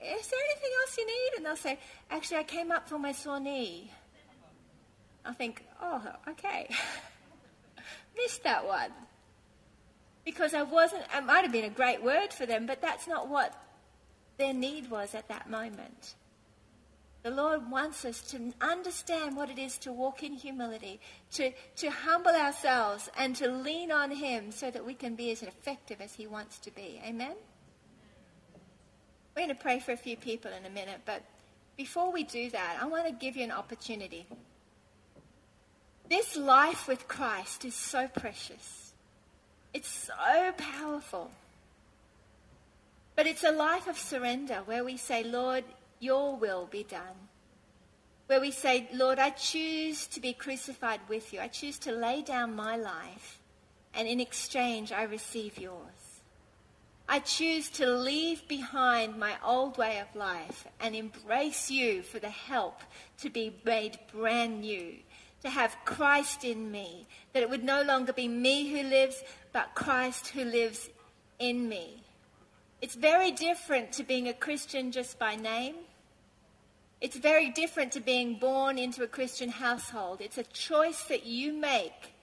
is 0.00 0.28
there 0.28 0.40
anything 0.50 0.70
else 0.80 0.96
you 0.96 1.06
need? 1.06 1.30
And 1.38 1.46
they'll 1.46 1.56
say, 1.56 1.80
actually, 2.08 2.36
I 2.36 2.44
came 2.44 2.70
up 2.70 2.88
for 2.88 2.98
my 3.00 3.10
sore 3.10 3.40
knee. 3.40 3.90
I 5.24 5.32
think, 5.32 5.64
oh, 5.82 6.02
okay. 6.28 6.68
Missed 8.16 8.44
that 8.44 8.64
one. 8.64 8.92
Because 10.24 10.54
I 10.54 10.62
wasn't, 10.62 11.02
it 11.16 11.24
might 11.24 11.42
have 11.42 11.52
been 11.52 11.64
a 11.64 11.70
great 11.70 12.00
word 12.00 12.32
for 12.32 12.46
them, 12.46 12.66
but 12.66 12.80
that's 12.80 13.08
not 13.08 13.28
what 13.28 13.65
their 14.38 14.52
need 14.52 14.90
was 14.90 15.14
at 15.14 15.28
that 15.28 15.50
moment. 15.50 16.14
The 17.22 17.30
Lord 17.32 17.68
wants 17.70 18.04
us 18.04 18.20
to 18.30 18.52
understand 18.60 19.36
what 19.36 19.50
it 19.50 19.58
is 19.58 19.78
to 19.78 19.92
walk 19.92 20.22
in 20.22 20.32
humility, 20.32 21.00
to, 21.32 21.50
to 21.78 21.90
humble 21.90 22.30
ourselves, 22.30 23.10
and 23.18 23.34
to 23.34 23.48
lean 23.48 23.90
on 23.90 24.12
Him 24.12 24.52
so 24.52 24.70
that 24.70 24.86
we 24.86 24.94
can 24.94 25.16
be 25.16 25.32
as 25.32 25.42
effective 25.42 26.00
as 26.00 26.14
He 26.14 26.28
wants 26.28 26.58
to 26.60 26.70
be. 26.70 27.00
Amen? 27.04 27.34
We're 29.34 29.46
going 29.46 29.56
to 29.56 29.60
pray 29.60 29.80
for 29.80 29.90
a 29.90 29.96
few 29.96 30.16
people 30.16 30.52
in 30.52 30.66
a 30.66 30.70
minute, 30.70 31.00
but 31.04 31.22
before 31.76 32.12
we 32.12 32.22
do 32.22 32.48
that, 32.50 32.78
I 32.80 32.86
want 32.86 33.06
to 33.06 33.12
give 33.12 33.36
you 33.36 33.42
an 33.42 33.50
opportunity. 33.50 34.26
This 36.08 36.36
life 36.36 36.86
with 36.86 37.08
Christ 37.08 37.64
is 37.64 37.74
so 37.74 38.06
precious, 38.06 38.92
it's 39.74 39.88
so 39.88 40.52
powerful. 40.56 41.30
But 43.16 43.26
it's 43.26 43.44
a 43.44 43.50
life 43.50 43.88
of 43.88 43.98
surrender 43.98 44.60
where 44.66 44.84
we 44.84 44.98
say, 44.98 45.24
Lord, 45.24 45.64
your 45.98 46.36
will 46.36 46.66
be 46.70 46.84
done. 46.84 47.16
Where 48.26 48.40
we 48.40 48.50
say, 48.50 48.88
Lord, 48.92 49.18
I 49.18 49.30
choose 49.30 50.06
to 50.08 50.20
be 50.20 50.34
crucified 50.34 51.00
with 51.08 51.32
you. 51.32 51.40
I 51.40 51.48
choose 51.48 51.78
to 51.80 51.92
lay 51.92 52.22
down 52.22 52.54
my 52.54 52.76
life, 52.76 53.40
and 53.94 54.06
in 54.06 54.20
exchange, 54.20 54.92
I 54.92 55.04
receive 55.04 55.58
yours. 55.58 56.20
I 57.08 57.20
choose 57.20 57.70
to 57.70 57.86
leave 57.86 58.46
behind 58.48 59.16
my 59.16 59.36
old 59.44 59.78
way 59.78 60.00
of 60.00 60.14
life 60.14 60.66
and 60.80 60.94
embrace 60.94 61.70
you 61.70 62.02
for 62.02 62.18
the 62.18 62.28
help 62.28 62.80
to 63.20 63.30
be 63.30 63.54
made 63.64 63.98
brand 64.12 64.60
new, 64.62 64.96
to 65.42 65.48
have 65.48 65.76
Christ 65.84 66.44
in 66.44 66.70
me, 66.72 67.06
that 67.32 67.44
it 67.44 67.48
would 67.48 67.62
no 67.62 67.82
longer 67.82 68.12
be 68.12 68.26
me 68.26 68.68
who 68.68 68.82
lives, 68.88 69.22
but 69.52 69.74
Christ 69.74 70.28
who 70.28 70.44
lives 70.44 70.90
in 71.38 71.68
me. 71.68 72.02
It's 72.82 72.94
very 72.94 73.30
different 73.30 73.92
to 73.92 74.04
being 74.04 74.28
a 74.28 74.34
Christian 74.34 74.92
just 74.92 75.18
by 75.18 75.34
name. 75.36 75.76
It's 77.00 77.16
very 77.16 77.50
different 77.50 77.92
to 77.92 78.00
being 78.00 78.38
born 78.38 78.78
into 78.78 79.02
a 79.02 79.06
Christian 79.06 79.48
household. 79.48 80.20
It's 80.20 80.38
a 80.38 80.42
choice 80.44 81.04
that 81.04 81.24
you 81.24 81.52
make, 81.52 82.14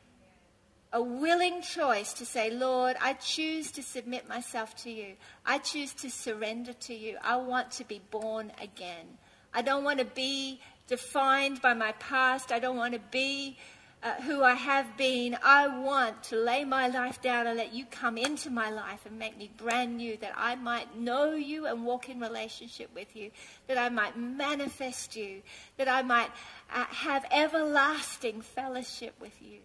a 0.92 1.02
willing 1.02 1.62
choice 1.62 2.14
to 2.14 2.26
say, 2.26 2.52
Lord, 2.52 2.96
I 3.02 3.14
choose 3.14 3.72
to 3.74 3.84
submit 3.84 4.28
myself 4.28 4.76
to 4.78 4.92
you. 4.92 5.16
I 5.46 5.58
choose 5.58 5.94
to 5.96 6.10
surrender 6.10 6.74
to 6.74 6.94
you. 6.94 7.18
I 7.22 7.38
want 7.38 7.72
to 7.72 7.84
be 7.84 8.02
born 8.12 8.52
again. 8.62 9.18
I 9.54 9.62
don't 9.64 9.84
want 9.84 10.00
to 10.00 10.06
be 10.06 10.60
defined 10.88 11.62
by 11.62 11.74
my 11.74 11.94
past. 11.94 12.52
I 12.52 12.60
don't 12.60 12.78
want 12.78 12.94
to 12.94 13.02
be 13.12 13.58
uh, 14.04 14.22
who 14.24 14.44
I 14.44 14.54
have 14.54 14.98
been, 14.98 15.38
I 15.44 15.68
want 15.68 16.24
to 16.24 16.36
lay 16.36 16.66
my 16.66 16.88
life 16.88 17.22
down 17.22 17.48
and 17.48 17.58
let 17.58 17.74
you 17.74 17.86
come 17.86 18.18
into 18.18 18.50
my 18.50 18.70
life 18.70 19.06
and 19.06 19.18
make 19.18 19.38
me 19.38 19.50
brand 19.56 19.96
new, 19.98 20.18
that 20.18 20.34
I 20.36 20.56
might 20.56 20.98
know 20.98 21.34
you 21.34 21.68
and 21.68 21.86
walk 21.86 22.10
in 22.10 22.20
relationship 22.20 22.90
with 22.94 23.16
you, 23.16 23.32
that 23.68 23.78
I 23.78 23.90
might 23.90 24.18
manifest 24.18 25.16
you, 25.16 25.42
that 25.78 25.88
I 25.88 26.02
might 26.02 26.30
uh, 26.74 26.84
have 26.86 27.26
everlasting 27.32 28.42
fellowship 28.42 29.14
with 29.22 29.42
you. 29.42 29.60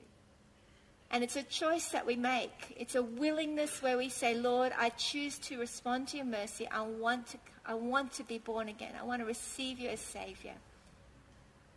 And 1.11 1.25
it's 1.25 1.37
a 1.37 1.43
choice 1.43 1.89
that 1.89 2.07
we 2.07 2.17
make. 2.17 2.77
It's 2.77 2.95
a 2.95 3.03
willingness 3.03 3.83
where 3.83 3.97
we 3.97 4.09
say, 4.09 4.35
Lord, 4.35 4.73
I 4.79 4.91
choose 4.91 5.39
to 5.39 5.59
respond 5.59 6.09
to 6.09 6.19
your 6.19 6.27
mercy. 6.27 6.69
I 6.71 6.83
want 6.83 7.29
to, 7.29 7.39
I 7.65 7.75
want 7.75 8.13
to 8.15 8.25
be 8.25 8.39
born 8.39 8.69
again. 8.69 8.93
I 9.01 9.05
want 9.05 9.23
to 9.23 9.27
receive 9.27 9.79
you 9.79 9.89
as 9.89 10.01
Savior. 10.01 10.55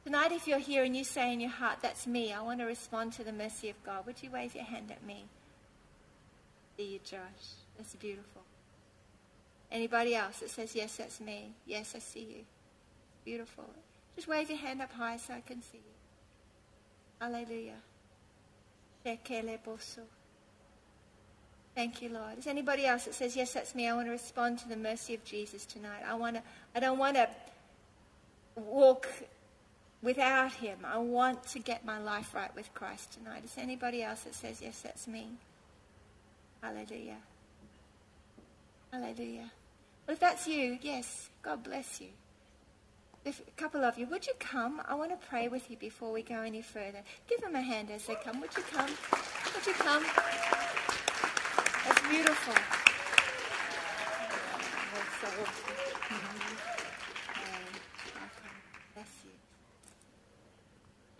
Tonight, 0.04 0.32
if 0.32 0.48
you're 0.48 0.60
here 0.60 0.84
and 0.84 0.98
you 0.98 1.04
say 1.04 1.32
in 1.32 1.40
your 1.40 1.52
heart, 1.52 1.78
that's 1.82 2.08
me, 2.08 2.34
I 2.34 2.42
want 2.42 2.60
to 2.60 2.66
respond 2.66 3.14
to 3.14 3.24
the 3.24 3.32
mercy 3.32 3.70
of 3.70 3.84
God, 3.84 4.06
would 4.08 4.22
you 4.24 4.32
wave 4.32 4.56
your 4.56 4.64
hand 4.64 4.92
at 4.92 5.06
me? 5.06 5.26
See 6.76 6.94
you, 6.94 7.00
Josh. 7.04 7.20
That's 7.78 7.94
beautiful. 7.96 8.42
Anybody 9.72 10.16
else 10.16 10.40
that 10.40 10.50
says, 10.50 10.76
yes, 10.76 10.98
that's 10.98 11.22
me. 11.22 11.54
Yes, 11.66 11.94
I 11.96 12.00
see 12.00 12.22
you. 12.22 12.44
Beautiful. 13.24 13.70
Just 14.16 14.28
wave 14.28 14.50
your 14.50 14.58
hand 14.58 14.82
up 14.82 14.92
high 14.92 15.18
so 15.18 15.34
I 15.36 15.42
can 15.42 15.62
see 15.62 15.78
you. 15.78 15.94
Hallelujah. 17.20 17.78
Thank 21.76 22.02
you, 22.02 22.10
Lord. 22.10 22.38
Is 22.40 22.48
anybody 22.48 22.86
else 22.86 23.06
that 23.06 23.14
says, 23.14 23.36
yes, 23.36 23.54
that's 23.54 23.76
me? 23.76 23.88
I 23.88 23.94
want 23.94 24.08
to 24.08 24.12
respond 24.12 24.60
to 24.60 24.68
the 24.68 24.76
mercy 24.76 25.14
of 25.14 25.24
Jesus 25.24 25.66
tonight. 25.66 26.02
I 26.08 26.16
want 26.16 26.36
to, 26.36 26.44
I 26.76 26.80
don't 26.80 26.98
want 26.98 27.16
to 27.16 27.30
walk 28.56 29.08
without 30.02 30.54
him. 30.54 30.80
I 30.86 30.98
want 30.98 31.46
to 31.48 31.60
get 31.60 31.86
my 31.86 32.00
life 32.00 32.34
right 32.34 32.54
with 32.56 32.74
Christ 32.74 33.14
tonight. 33.14 33.44
Is 33.46 33.56
anybody 33.58 34.04
else 34.04 34.22
that 34.22 34.36
says, 34.36 34.62
yes, 34.62 34.82
that's 34.82 35.08
me? 35.08 35.28
Hallelujah. 36.62 37.18
Hallelujah. 38.92 39.52
Well, 40.08 40.14
if 40.14 40.20
that's 40.20 40.48
you, 40.48 40.78
yes, 40.82 41.30
God 41.42 41.64
bless 41.64 42.02
you. 42.02 42.08
If 43.24 43.40
a 43.48 43.52
couple 43.52 43.84
of 43.86 43.98
you, 44.00 44.08
would 44.08 44.26
you 44.26 44.34
come? 44.40 44.82
I 44.88 44.96
want 44.96 45.12
to 45.12 45.28
pray 45.28 45.48
with 45.48 45.70
you 45.70 45.78
before 45.78 46.12
we 46.12 46.24
go 46.24 46.42
any 46.42 46.62
further. 46.62 47.04
Give 47.30 47.40
them 47.40 47.56
a 47.56 47.62
hand 47.62 47.92
as 47.92 48.06
they 48.08 48.16
come. 48.16 48.42
Would 48.42 48.56
you 48.58 48.64
come? 48.64 48.90
Would 48.90 49.66
you 49.68 49.74
come? 49.74 50.04
That's 51.86 52.02
beautiful. 52.10 52.56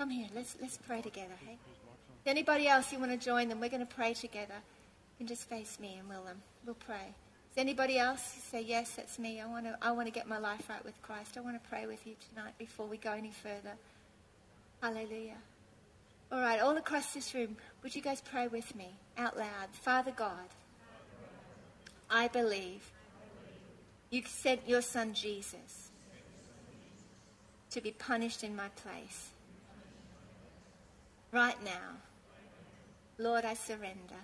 Come 0.02 0.10
here. 0.10 0.30
Let's 0.34 0.56
let's 0.60 0.80
pray 0.80 1.04
together, 1.04 1.36
hey? 1.46 1.60
Anybody 2.26 2.68
else 2.68 2.92
you 2.92 2.98
want 2.98 3.12
to 3.12 3.24
join 3.24 3.50
them? 3.50 3.60
We're 3.60 3.70
going 3.70 3.86
to 3.86 3.96
pray 3.96 4.16
together. 4.16 4.56
You 4.56 5.18
can 5.20 5.28
just 5.28 5.48
face 5.48 5.80
me 5.80 5.98
and 6.00 6.10
we'll 6.10 6.28
um, 6.28 6.42
we'll 6.66 6.74
pray. 6.74 7.14
Is 7.52 7.58
anybody 7.58 8.00
else 8.00 8.24
say 8.50 8.64
yes? 8.64 8.94
That's 8.96 9.20
me. 9.20 9.40
I 9.40 9.46
want 9.46 9.66
to 9.66 9.78
I 9.80 9.92
want 9.92 10.08
to 10.08 10.12
get 10.12 10.28
my 10.28 10.40
life 10.40 10.68
right 10.68 10.84
with 10.84 11.00
Christ. 11.04 11.38
I 11.38 11.42
want 11.42 11.62
to 11.62 11.70
pray 11.70 11.86
with 11.86 12.08
you 12.08 12.16
tonight 12.30 12.54
before 12.58 12.88
we 12.88 12.98
go 12.98 13.12
any 13.12 13.30
further. 13.30 13.76
Hallelujah. 14.82 15.38
All 16.32 16.42
right, 16.42 16.60
all 16.60 16.76
across 16.78 17.14
this 17.14 17.36
room, 17.36 17.56
would 17.84 17.94
you 17.94 18.02
guys 18.02 18.22
pray 18.22 18.48
with 18.48 18.76
me 18.76 18.96
out 19.20 19.38
loud? 19.38 19.70
Father 19.72 20.14
God, 20.18 20.50
I 22.10 22.28
believe 22.28 22.92
you 24.10 24.24
sent 24.26 24.68
your 24.68 24.82
son 24.82 25.14
Jesus 25.14 25.92
to 27.70 27.82
be 27.82 27.92
punished 27.92 28.44
in 28.44 28.56
my 28.56 28.70
place 28.70 29.30
right 31.32 31.62
now. 31.64 31.98
Lord, 33.18 33.46
I 33.46 33.54
surrender. 33.54 34.22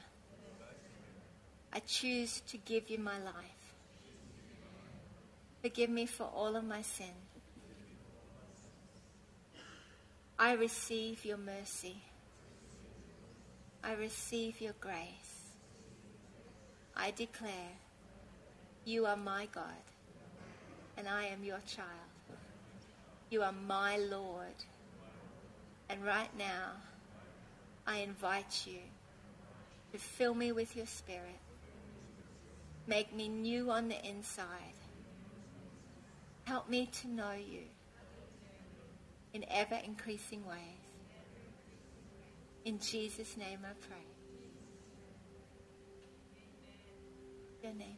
I 1.72 1.80
choose 1.80 2.42
to 2.48 2.58
give 2.58 2.90
you 2.90 2.98
my 2.98 3.20
life. 3.20 3.74
Forgive 5.62 5.90
me 5.90 6.06
for 6.06 6.24
all 6.24 6.56
of 6.56 6.64
my 6.64 6.82
sin. 6.82 7.14
I 10.40 10.54
receive 10.54 11.26
your 11.26 11.38
mercy. 11.38 11.98
I 13.84 13.94
receive 13.94 14.62
your 14.62 14.74
grace. 14.80 15.54
I 16.96 17.12
declare 17.12 17.78
you 18.86 19.06
are 19.06 19.18
my 19.18 19.48
God 19.54 19.64
and 20.98 21.08
I 21.08 21.26
am 21.26 21.44
your 21.44 21.60
child. 21.68 21.90
You 23.30 23.44
are 23.44 23.54
my 23.68 23.98
Lord. 23.98 24.64
And 25.90 26.04
right 26.04 26.36
now, 26.38 26.72
I 27.88 28.00
invite 28.00 28.66
you 28.68 28.80
to 29.94 29.98
fill 29.98 30.34
me 30.34 30.52
with 30.52 30.76
your 30.76 30.86
spirit. 30.86 31.40
Make 32.86 33.16
me 33.16 33.30
new 33.30 33.72
on 33.72 33.88
the 33.88 34.06
inside. 34.06 34.46
Help 36.44 36.70
me 36.70 36.90
to 37.02 37.08
know 37.08 37.32
you 37.32 37.62
in 39.34 39.46
ever 39.50 39.80
increasing 39.86 40.46
ways. 40.46 40.58
In 42.66 42.80
Jesus' 42.80 43.38
name 43.38 43.60
I 43.64 43.74
pray. 43.88 43.98
Your 47.64 47.74
name, 47.74 47.98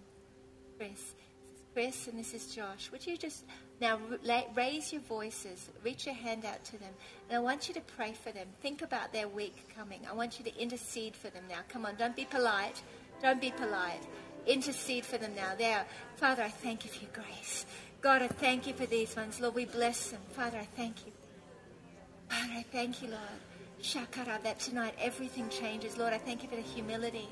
Chris. 0.78 1.14
Chris 1.74 2.08
and 2.08 2.20
this 2.20 2.34
is 2.34 2.54
Josh. 2.54 2.92
Would 2.92 3.06
you 3.06 3.18
just 3.18 3.44
now 3.82 3.99
raise 4.55 4.91
your 4.91 5.01
voices, 5.01 5.69
reach 5.84 6.05
your 6.05 6.15
hand 6.15 6.45
out 6.45 6.63
to 6.65 6.77
them, 6.77 6.93
and 7.30 7.38
I 7.38 7.41
want 7.41 7.67
you 7.67 7.73
to 7.75 7.82
pray 7.82 8.13
for 8.13 8.32
them. 8.32 8.47
Think 8.61 8.82
about 8.82 9.13
their 9.13 9.27
week 9.27 9.55
coming. 9.75 10.01
I 10.09 10.13
want 10.13 10.39
you 10.39 10.45
to 10.45 10.61
intercede 10.61 11.15
for 11.15 11.30
them 11.30 11.43
now. 11.49 11.59
Come 11.69 11.86
on, 11.86 11.95
don't 11.95 12.15
be 12.15 12.25
polite. 12.25 12.82
Don't 13.21 13.41
be 13.41 13.51
polite. 13.51 14.01
Intercede 14.47 15.05
for 15.05 15.17
them 15.17 15.36
now. 15.36 15.53
There, 15.57 15.86
Father, 16.15 16.43
I 16.43 16.49
thank 16.49 16.86
you 16.86 16.91
for 16.91 17.03
your 17.03 17.11
grace. 17.13 17.65
God, 18.01 18.21
I 18.21 18.27
thank 18.27 18.65
you 18.65 18.73
for 18.73 18.86
these 18.86 19.15
ones. 19.15 19.39
Lord, 19.41 19.55
we 19.55 19.65
bless 19.65 20.11
them. 20.11 20.21
Father, 20.32 20.57
I 20.57 20.67
thank 20.75 21.05
you. 21.05 21.11
Father, 22.30 22.53
I 22.53 22.65
thank 22.71 23.01
you, 23.01 23.09
Lord. 23.09 23.21
Shakara, 23.82 24.41
that 24.43 24.59
tonight 24.59 24.93
everything 24.99 25.49
changes. 25.49 25.97
Lord, 25.97 26.13
I 26.13 26.17
thank 26.17 26.43
you 26.43 26.49
for 26.49 26.55
the 26.55 26.61
humility. 26.61 27.27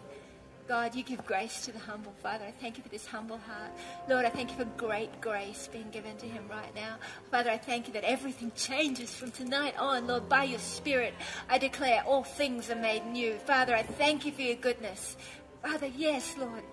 God, 0.67 0.95
you 0.95 1.03
give 1.03 1.25
grace 1.25 1.61
to 1.61 1.71
the 1.71 1.79
humble. 1.79 2.13
Father, 2.21 2.43
I 2.43 2.51
thank 2.51 2.77
you 2.77 2.83
for 2.83 2.89
this 2.89 3.05
humble 3.05 3.37
heart. 3.37 3.71
Lord, 4.09 4.25
I 4.25 4.29
thank 4.29 4.51
you 4.51 4.57
for 4.57 4.65
great 4.75 5.21
grace 5.21 5.69
being 5.71 5.89
given 5.91 6.17
to 6.17 6.25
him 6.25 6.45
right 6.49 6.75
now. 6.75 6.97
Father, 7.31 7.49
I 7.49 7.57
thank 7.57 7.87
you 7.87 7.93
that 7.93 8.03
everything 8.03 8.51
changes 8.53 9.15
from 9.15 9.31
tonight 9.31 9.75
on. 9.79 10.07
Lord, 10.07 10.27
by 10.27 10.43
your 10.43 10.59
Spirit, 10.59 11.13
I 11.49 11.57
declare 11.57 12.03
all 12.05 12.23
things 12.23 12.69
are 12.69 12.75
made 12.75 13.05
new. 13.05 13.35
Father, 13.35 13.75
I 13.75 13.83
thank 13.83 14.25
you 14.25 14.33
for 14.33 14.41
your 14.41 14.55
goodness. 14.55 15.15
Father, 15.61 15.87
yes, 15.87 16.35
Lord. 16.37 16.63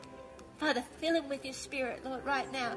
Father, 0.58 0.82
fill 1.00 1.14
him 1.14 1.28
with 1.28 1.44
your 1.44 1.54
spirit, 1.54 2.04
Lord, 2.04 2.24
right 2.24 2.50
now. 2.52 2.76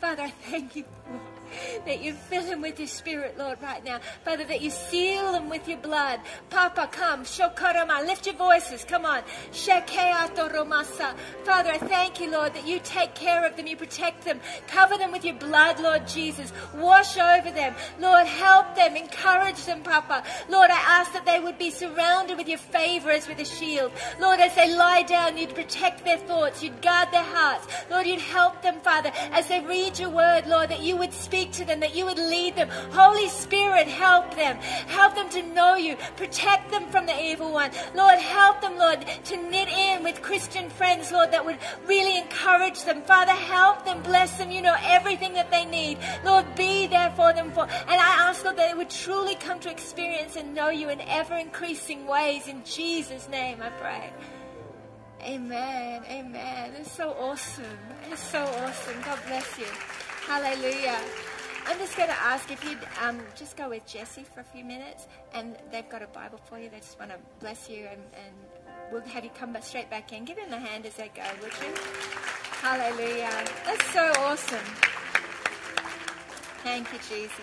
Father, 0.00 0.22
I 0.22 0.30
thank 0.30 0.76
you, 0.76 0.84
Lord 1.08 1.41
that 1.86 2.02
you 2.02 2.12
fill 2.12 2.44
him 2.44 2.62
with 2.62 2.78
your 2.78 2.88
spirit, 2.88 3.36
Lord, 3.38 3.60
right 3.62 3.84
now. 3.84 4.00
Father, 4.24 4.44
that 4.44 4.60
you 4.60 4.70
seal 4.70 5.34
him 5.34 5.48
with 5.48 5.68
your 5.68 5.78
blood. 5.78 6.20
Papa, 6.50 6.88
come. 6.92 7.24
Shokarama. 7.24 8.06
Lift 8.06 8.26
your 8.26 8.36
voices. 8.36 8.84
Come 8.84 9.04
on. 9.04 9.22
Shekeatoromasa. 9.52 11.14
Father, 11.44 11.70
I 11.70 11.78
thank 11.78 12.20
you, 12.20 12.30
Lord, 12.30 12.54
that 12.54 12.66
you 12.66 12.80
take 12.84 13.14
care 13.14 13.46
of 13.46 13.56
them. 13.56 13.66
You 13.66 13.76
protect 13.76 14.24
them. 14.24 14.40
Cover 14.68 14.96
them 14.98 15.12
with 15.12 15.24
your 15.24 15.34
blood, 15.34 15.80
Lord 15.80 16.06
Jesus. 16.06 16.52
Wash 16.74 17.18
over 17.18 17.50
them. 17.50 17.74
Lord, 17.98 18.26
help 18.26 18.74
them. 18.76 18.96
Encourage 18.96 19.64
them, 19.64 19.82
Papa. 19.82 20.22
Lord, 20.48 20.70
I 20.70 20.78
ask 20.78 21.12
that 21.12 21.26
they 21.26 21.40
would 21.40 21.58
be 21.58 21.70
surrounded 21.70 22.36
with 22.36 22.48
your 22.48 22.58
favor 22.58 23.10
as 23.10 23.26
with 23.28 23.38
a 23.40 23.44
shield. 23.44 23.92
Lord, 24.20 24.40
as 24.40 24.54
they 24.54 24.74
lie 24.74 25.02
down, 25.02 25.36
you'd 25.36 25.54
protect 25.54 26.04
their 26.04 26.18
thoughts. 26.18 26.62
You'd 26.62 26.80
guard 26.82 27.08
their 27.12 27.22
hearts. 27.22 27.66
Lord, 27.90 28.06
you'd 28.06 28.20
help 28.20 28.62
them, 28.62 28.80
Father, 28.80 29.10
as 29.32 29.48
they 29.48 29.60
read 29.60 29.98
your 29.98 30.10
word, 30.10 30.46
Lord, 30.46 30.70
that 30.70 30.82
you 30.82 30.96
would 30.96 31.12
speak 31.12 31.41
speak 31.42 31.52
to 31.52 31.64
them, 31.64 31.80
that 31.80 31.96
you 31.96 32.04
would 32.04 32.18
lead 32.18 32.54
them. 32.54 32.68
Holy 32.92 33.28
Spirit, 33.28 33.88
help 33.88 34.34
them. 34.36 34.56
Help 34.86 35.14
them 35.16 35.28
to 35.30 35.42
know 35.42 35.74
you. 35.74 35.96
Protect 36.16 36.70
them 36.70 36.86
from 36.90 37.06
the 37.06 37.20
evil 37.20 37.52
one. 37.52 37.70
Lord, 37.96 38.18
help 38.18 38.60
them, 38.60 38.78
Lord, 38.78 39.04
to 39.24 39.36
knit 39.36 39.68
in 39.68 40.04
with 40.04 40.22
Christian 40.22 40.70
friends, 40.70 41.10
Lord, 41.10 41.32
that 41.32 41.44
would 41.44 41.58
really 41.86 42.16
encourage 42.16 42.84
them. 42.84 43.02
Father, 43.02 43.32
help 43.32 43.84
them, 43.84 44.02
bless 44.02 44.38
them. 44.38 44.52
You 44.52 44.62
know 44.62 44.76
everything 44.82 45.32
that 45.34 45.50
they 45.50 45.64
need. 45.64 45.98
Lord, 46.24 46.46
be 46.54 46.86
there 46.86 47.12
for 47.16 47.32
them. 47.32 47.50
For, 47.50 47.62
and 47.62 48.00
I 48.00 48.28
ask, 48.28 48.44
Lord, 48.44 48.56
that 48.56 48.70
they 48.70 48.78
would 48.78 48.90
truly 48.90 49.34
come 49.34 49.58
to 49.60 49.70
experience 49.70 50.36
and 50.36 50.54
know 50.54 50.70
you 50.70 50.90
in 50.90 51.00
ever 51.00 51.36
increasing 51.36 52.06
ways. 52.06 52.46
In 52.46 52.62
Jesus' 52.64 53.28
name, 53.28 53.58
I 53.60 53.70
pray. 53.70 54.12
Amen. 55.22 56.02
Amen. 56.08 56.72
It's 56.78 56.92
so 56.92 57.16
awesome. 57.18 57.78
It's 58.10 58.22
so 58.22 58.42
awesome. 58.42 59.00
God 59.04 59.18
bless 59.26 59.58
you. 59.58 59.66
Hallelujah. 60.26 61.00
I'm 61.66 61.78
just 61.78 61.96
going 61.96 62.08
to 62.08 62.20
ask 62.22 62.50
if 62.50 62.62
you'd 62.64 62.78
um, 63.00 63.20
just 63.36 63.56
go 63.56 63.68
with 63.68 63.86
Jesse 63.86 64.24
for 64.24 64.40
a 64.40 64.44
few 64.44 64.64
minutes, 64.64 65.06
and 65.34 65.56
they've 65.70 65.88
got 65.88 66.02
a 66.02 66.06
Bible 66.08 66.38
for 66.44 66.58
you. 66.58 66.68
They 66.68 66.78
just 66.78 66.98
want 66.98 67.10
to 67.12 67.18
bless 67.40 67.68
you, 67.68 67.86
and, 67.90 68.00
and 68.00 68.34
we'll 68.90 69.02
have 69.02 69.24
you 69.24 69.30
come 69.30 69.56
straight 69.62 69.90
back 69.90 70.12
in. 70.12 70.24
Give 70.24 70.36
them 70.36 70.52
a 70.52 70.58
hand 70.58 70.86
as 70.86 70.94
they 70.94 71.10
go, 71.14 71.22
would 71.42 71.52
you? 71.52 71.74
Hallelujah. 72.60 73.44
That's 73.64 73.92
so 73.92 74.12
awesome. 74.18 74.58
Thank 76.62 76.92
you, 76.92 76.98
Jesus. 77.08 77.42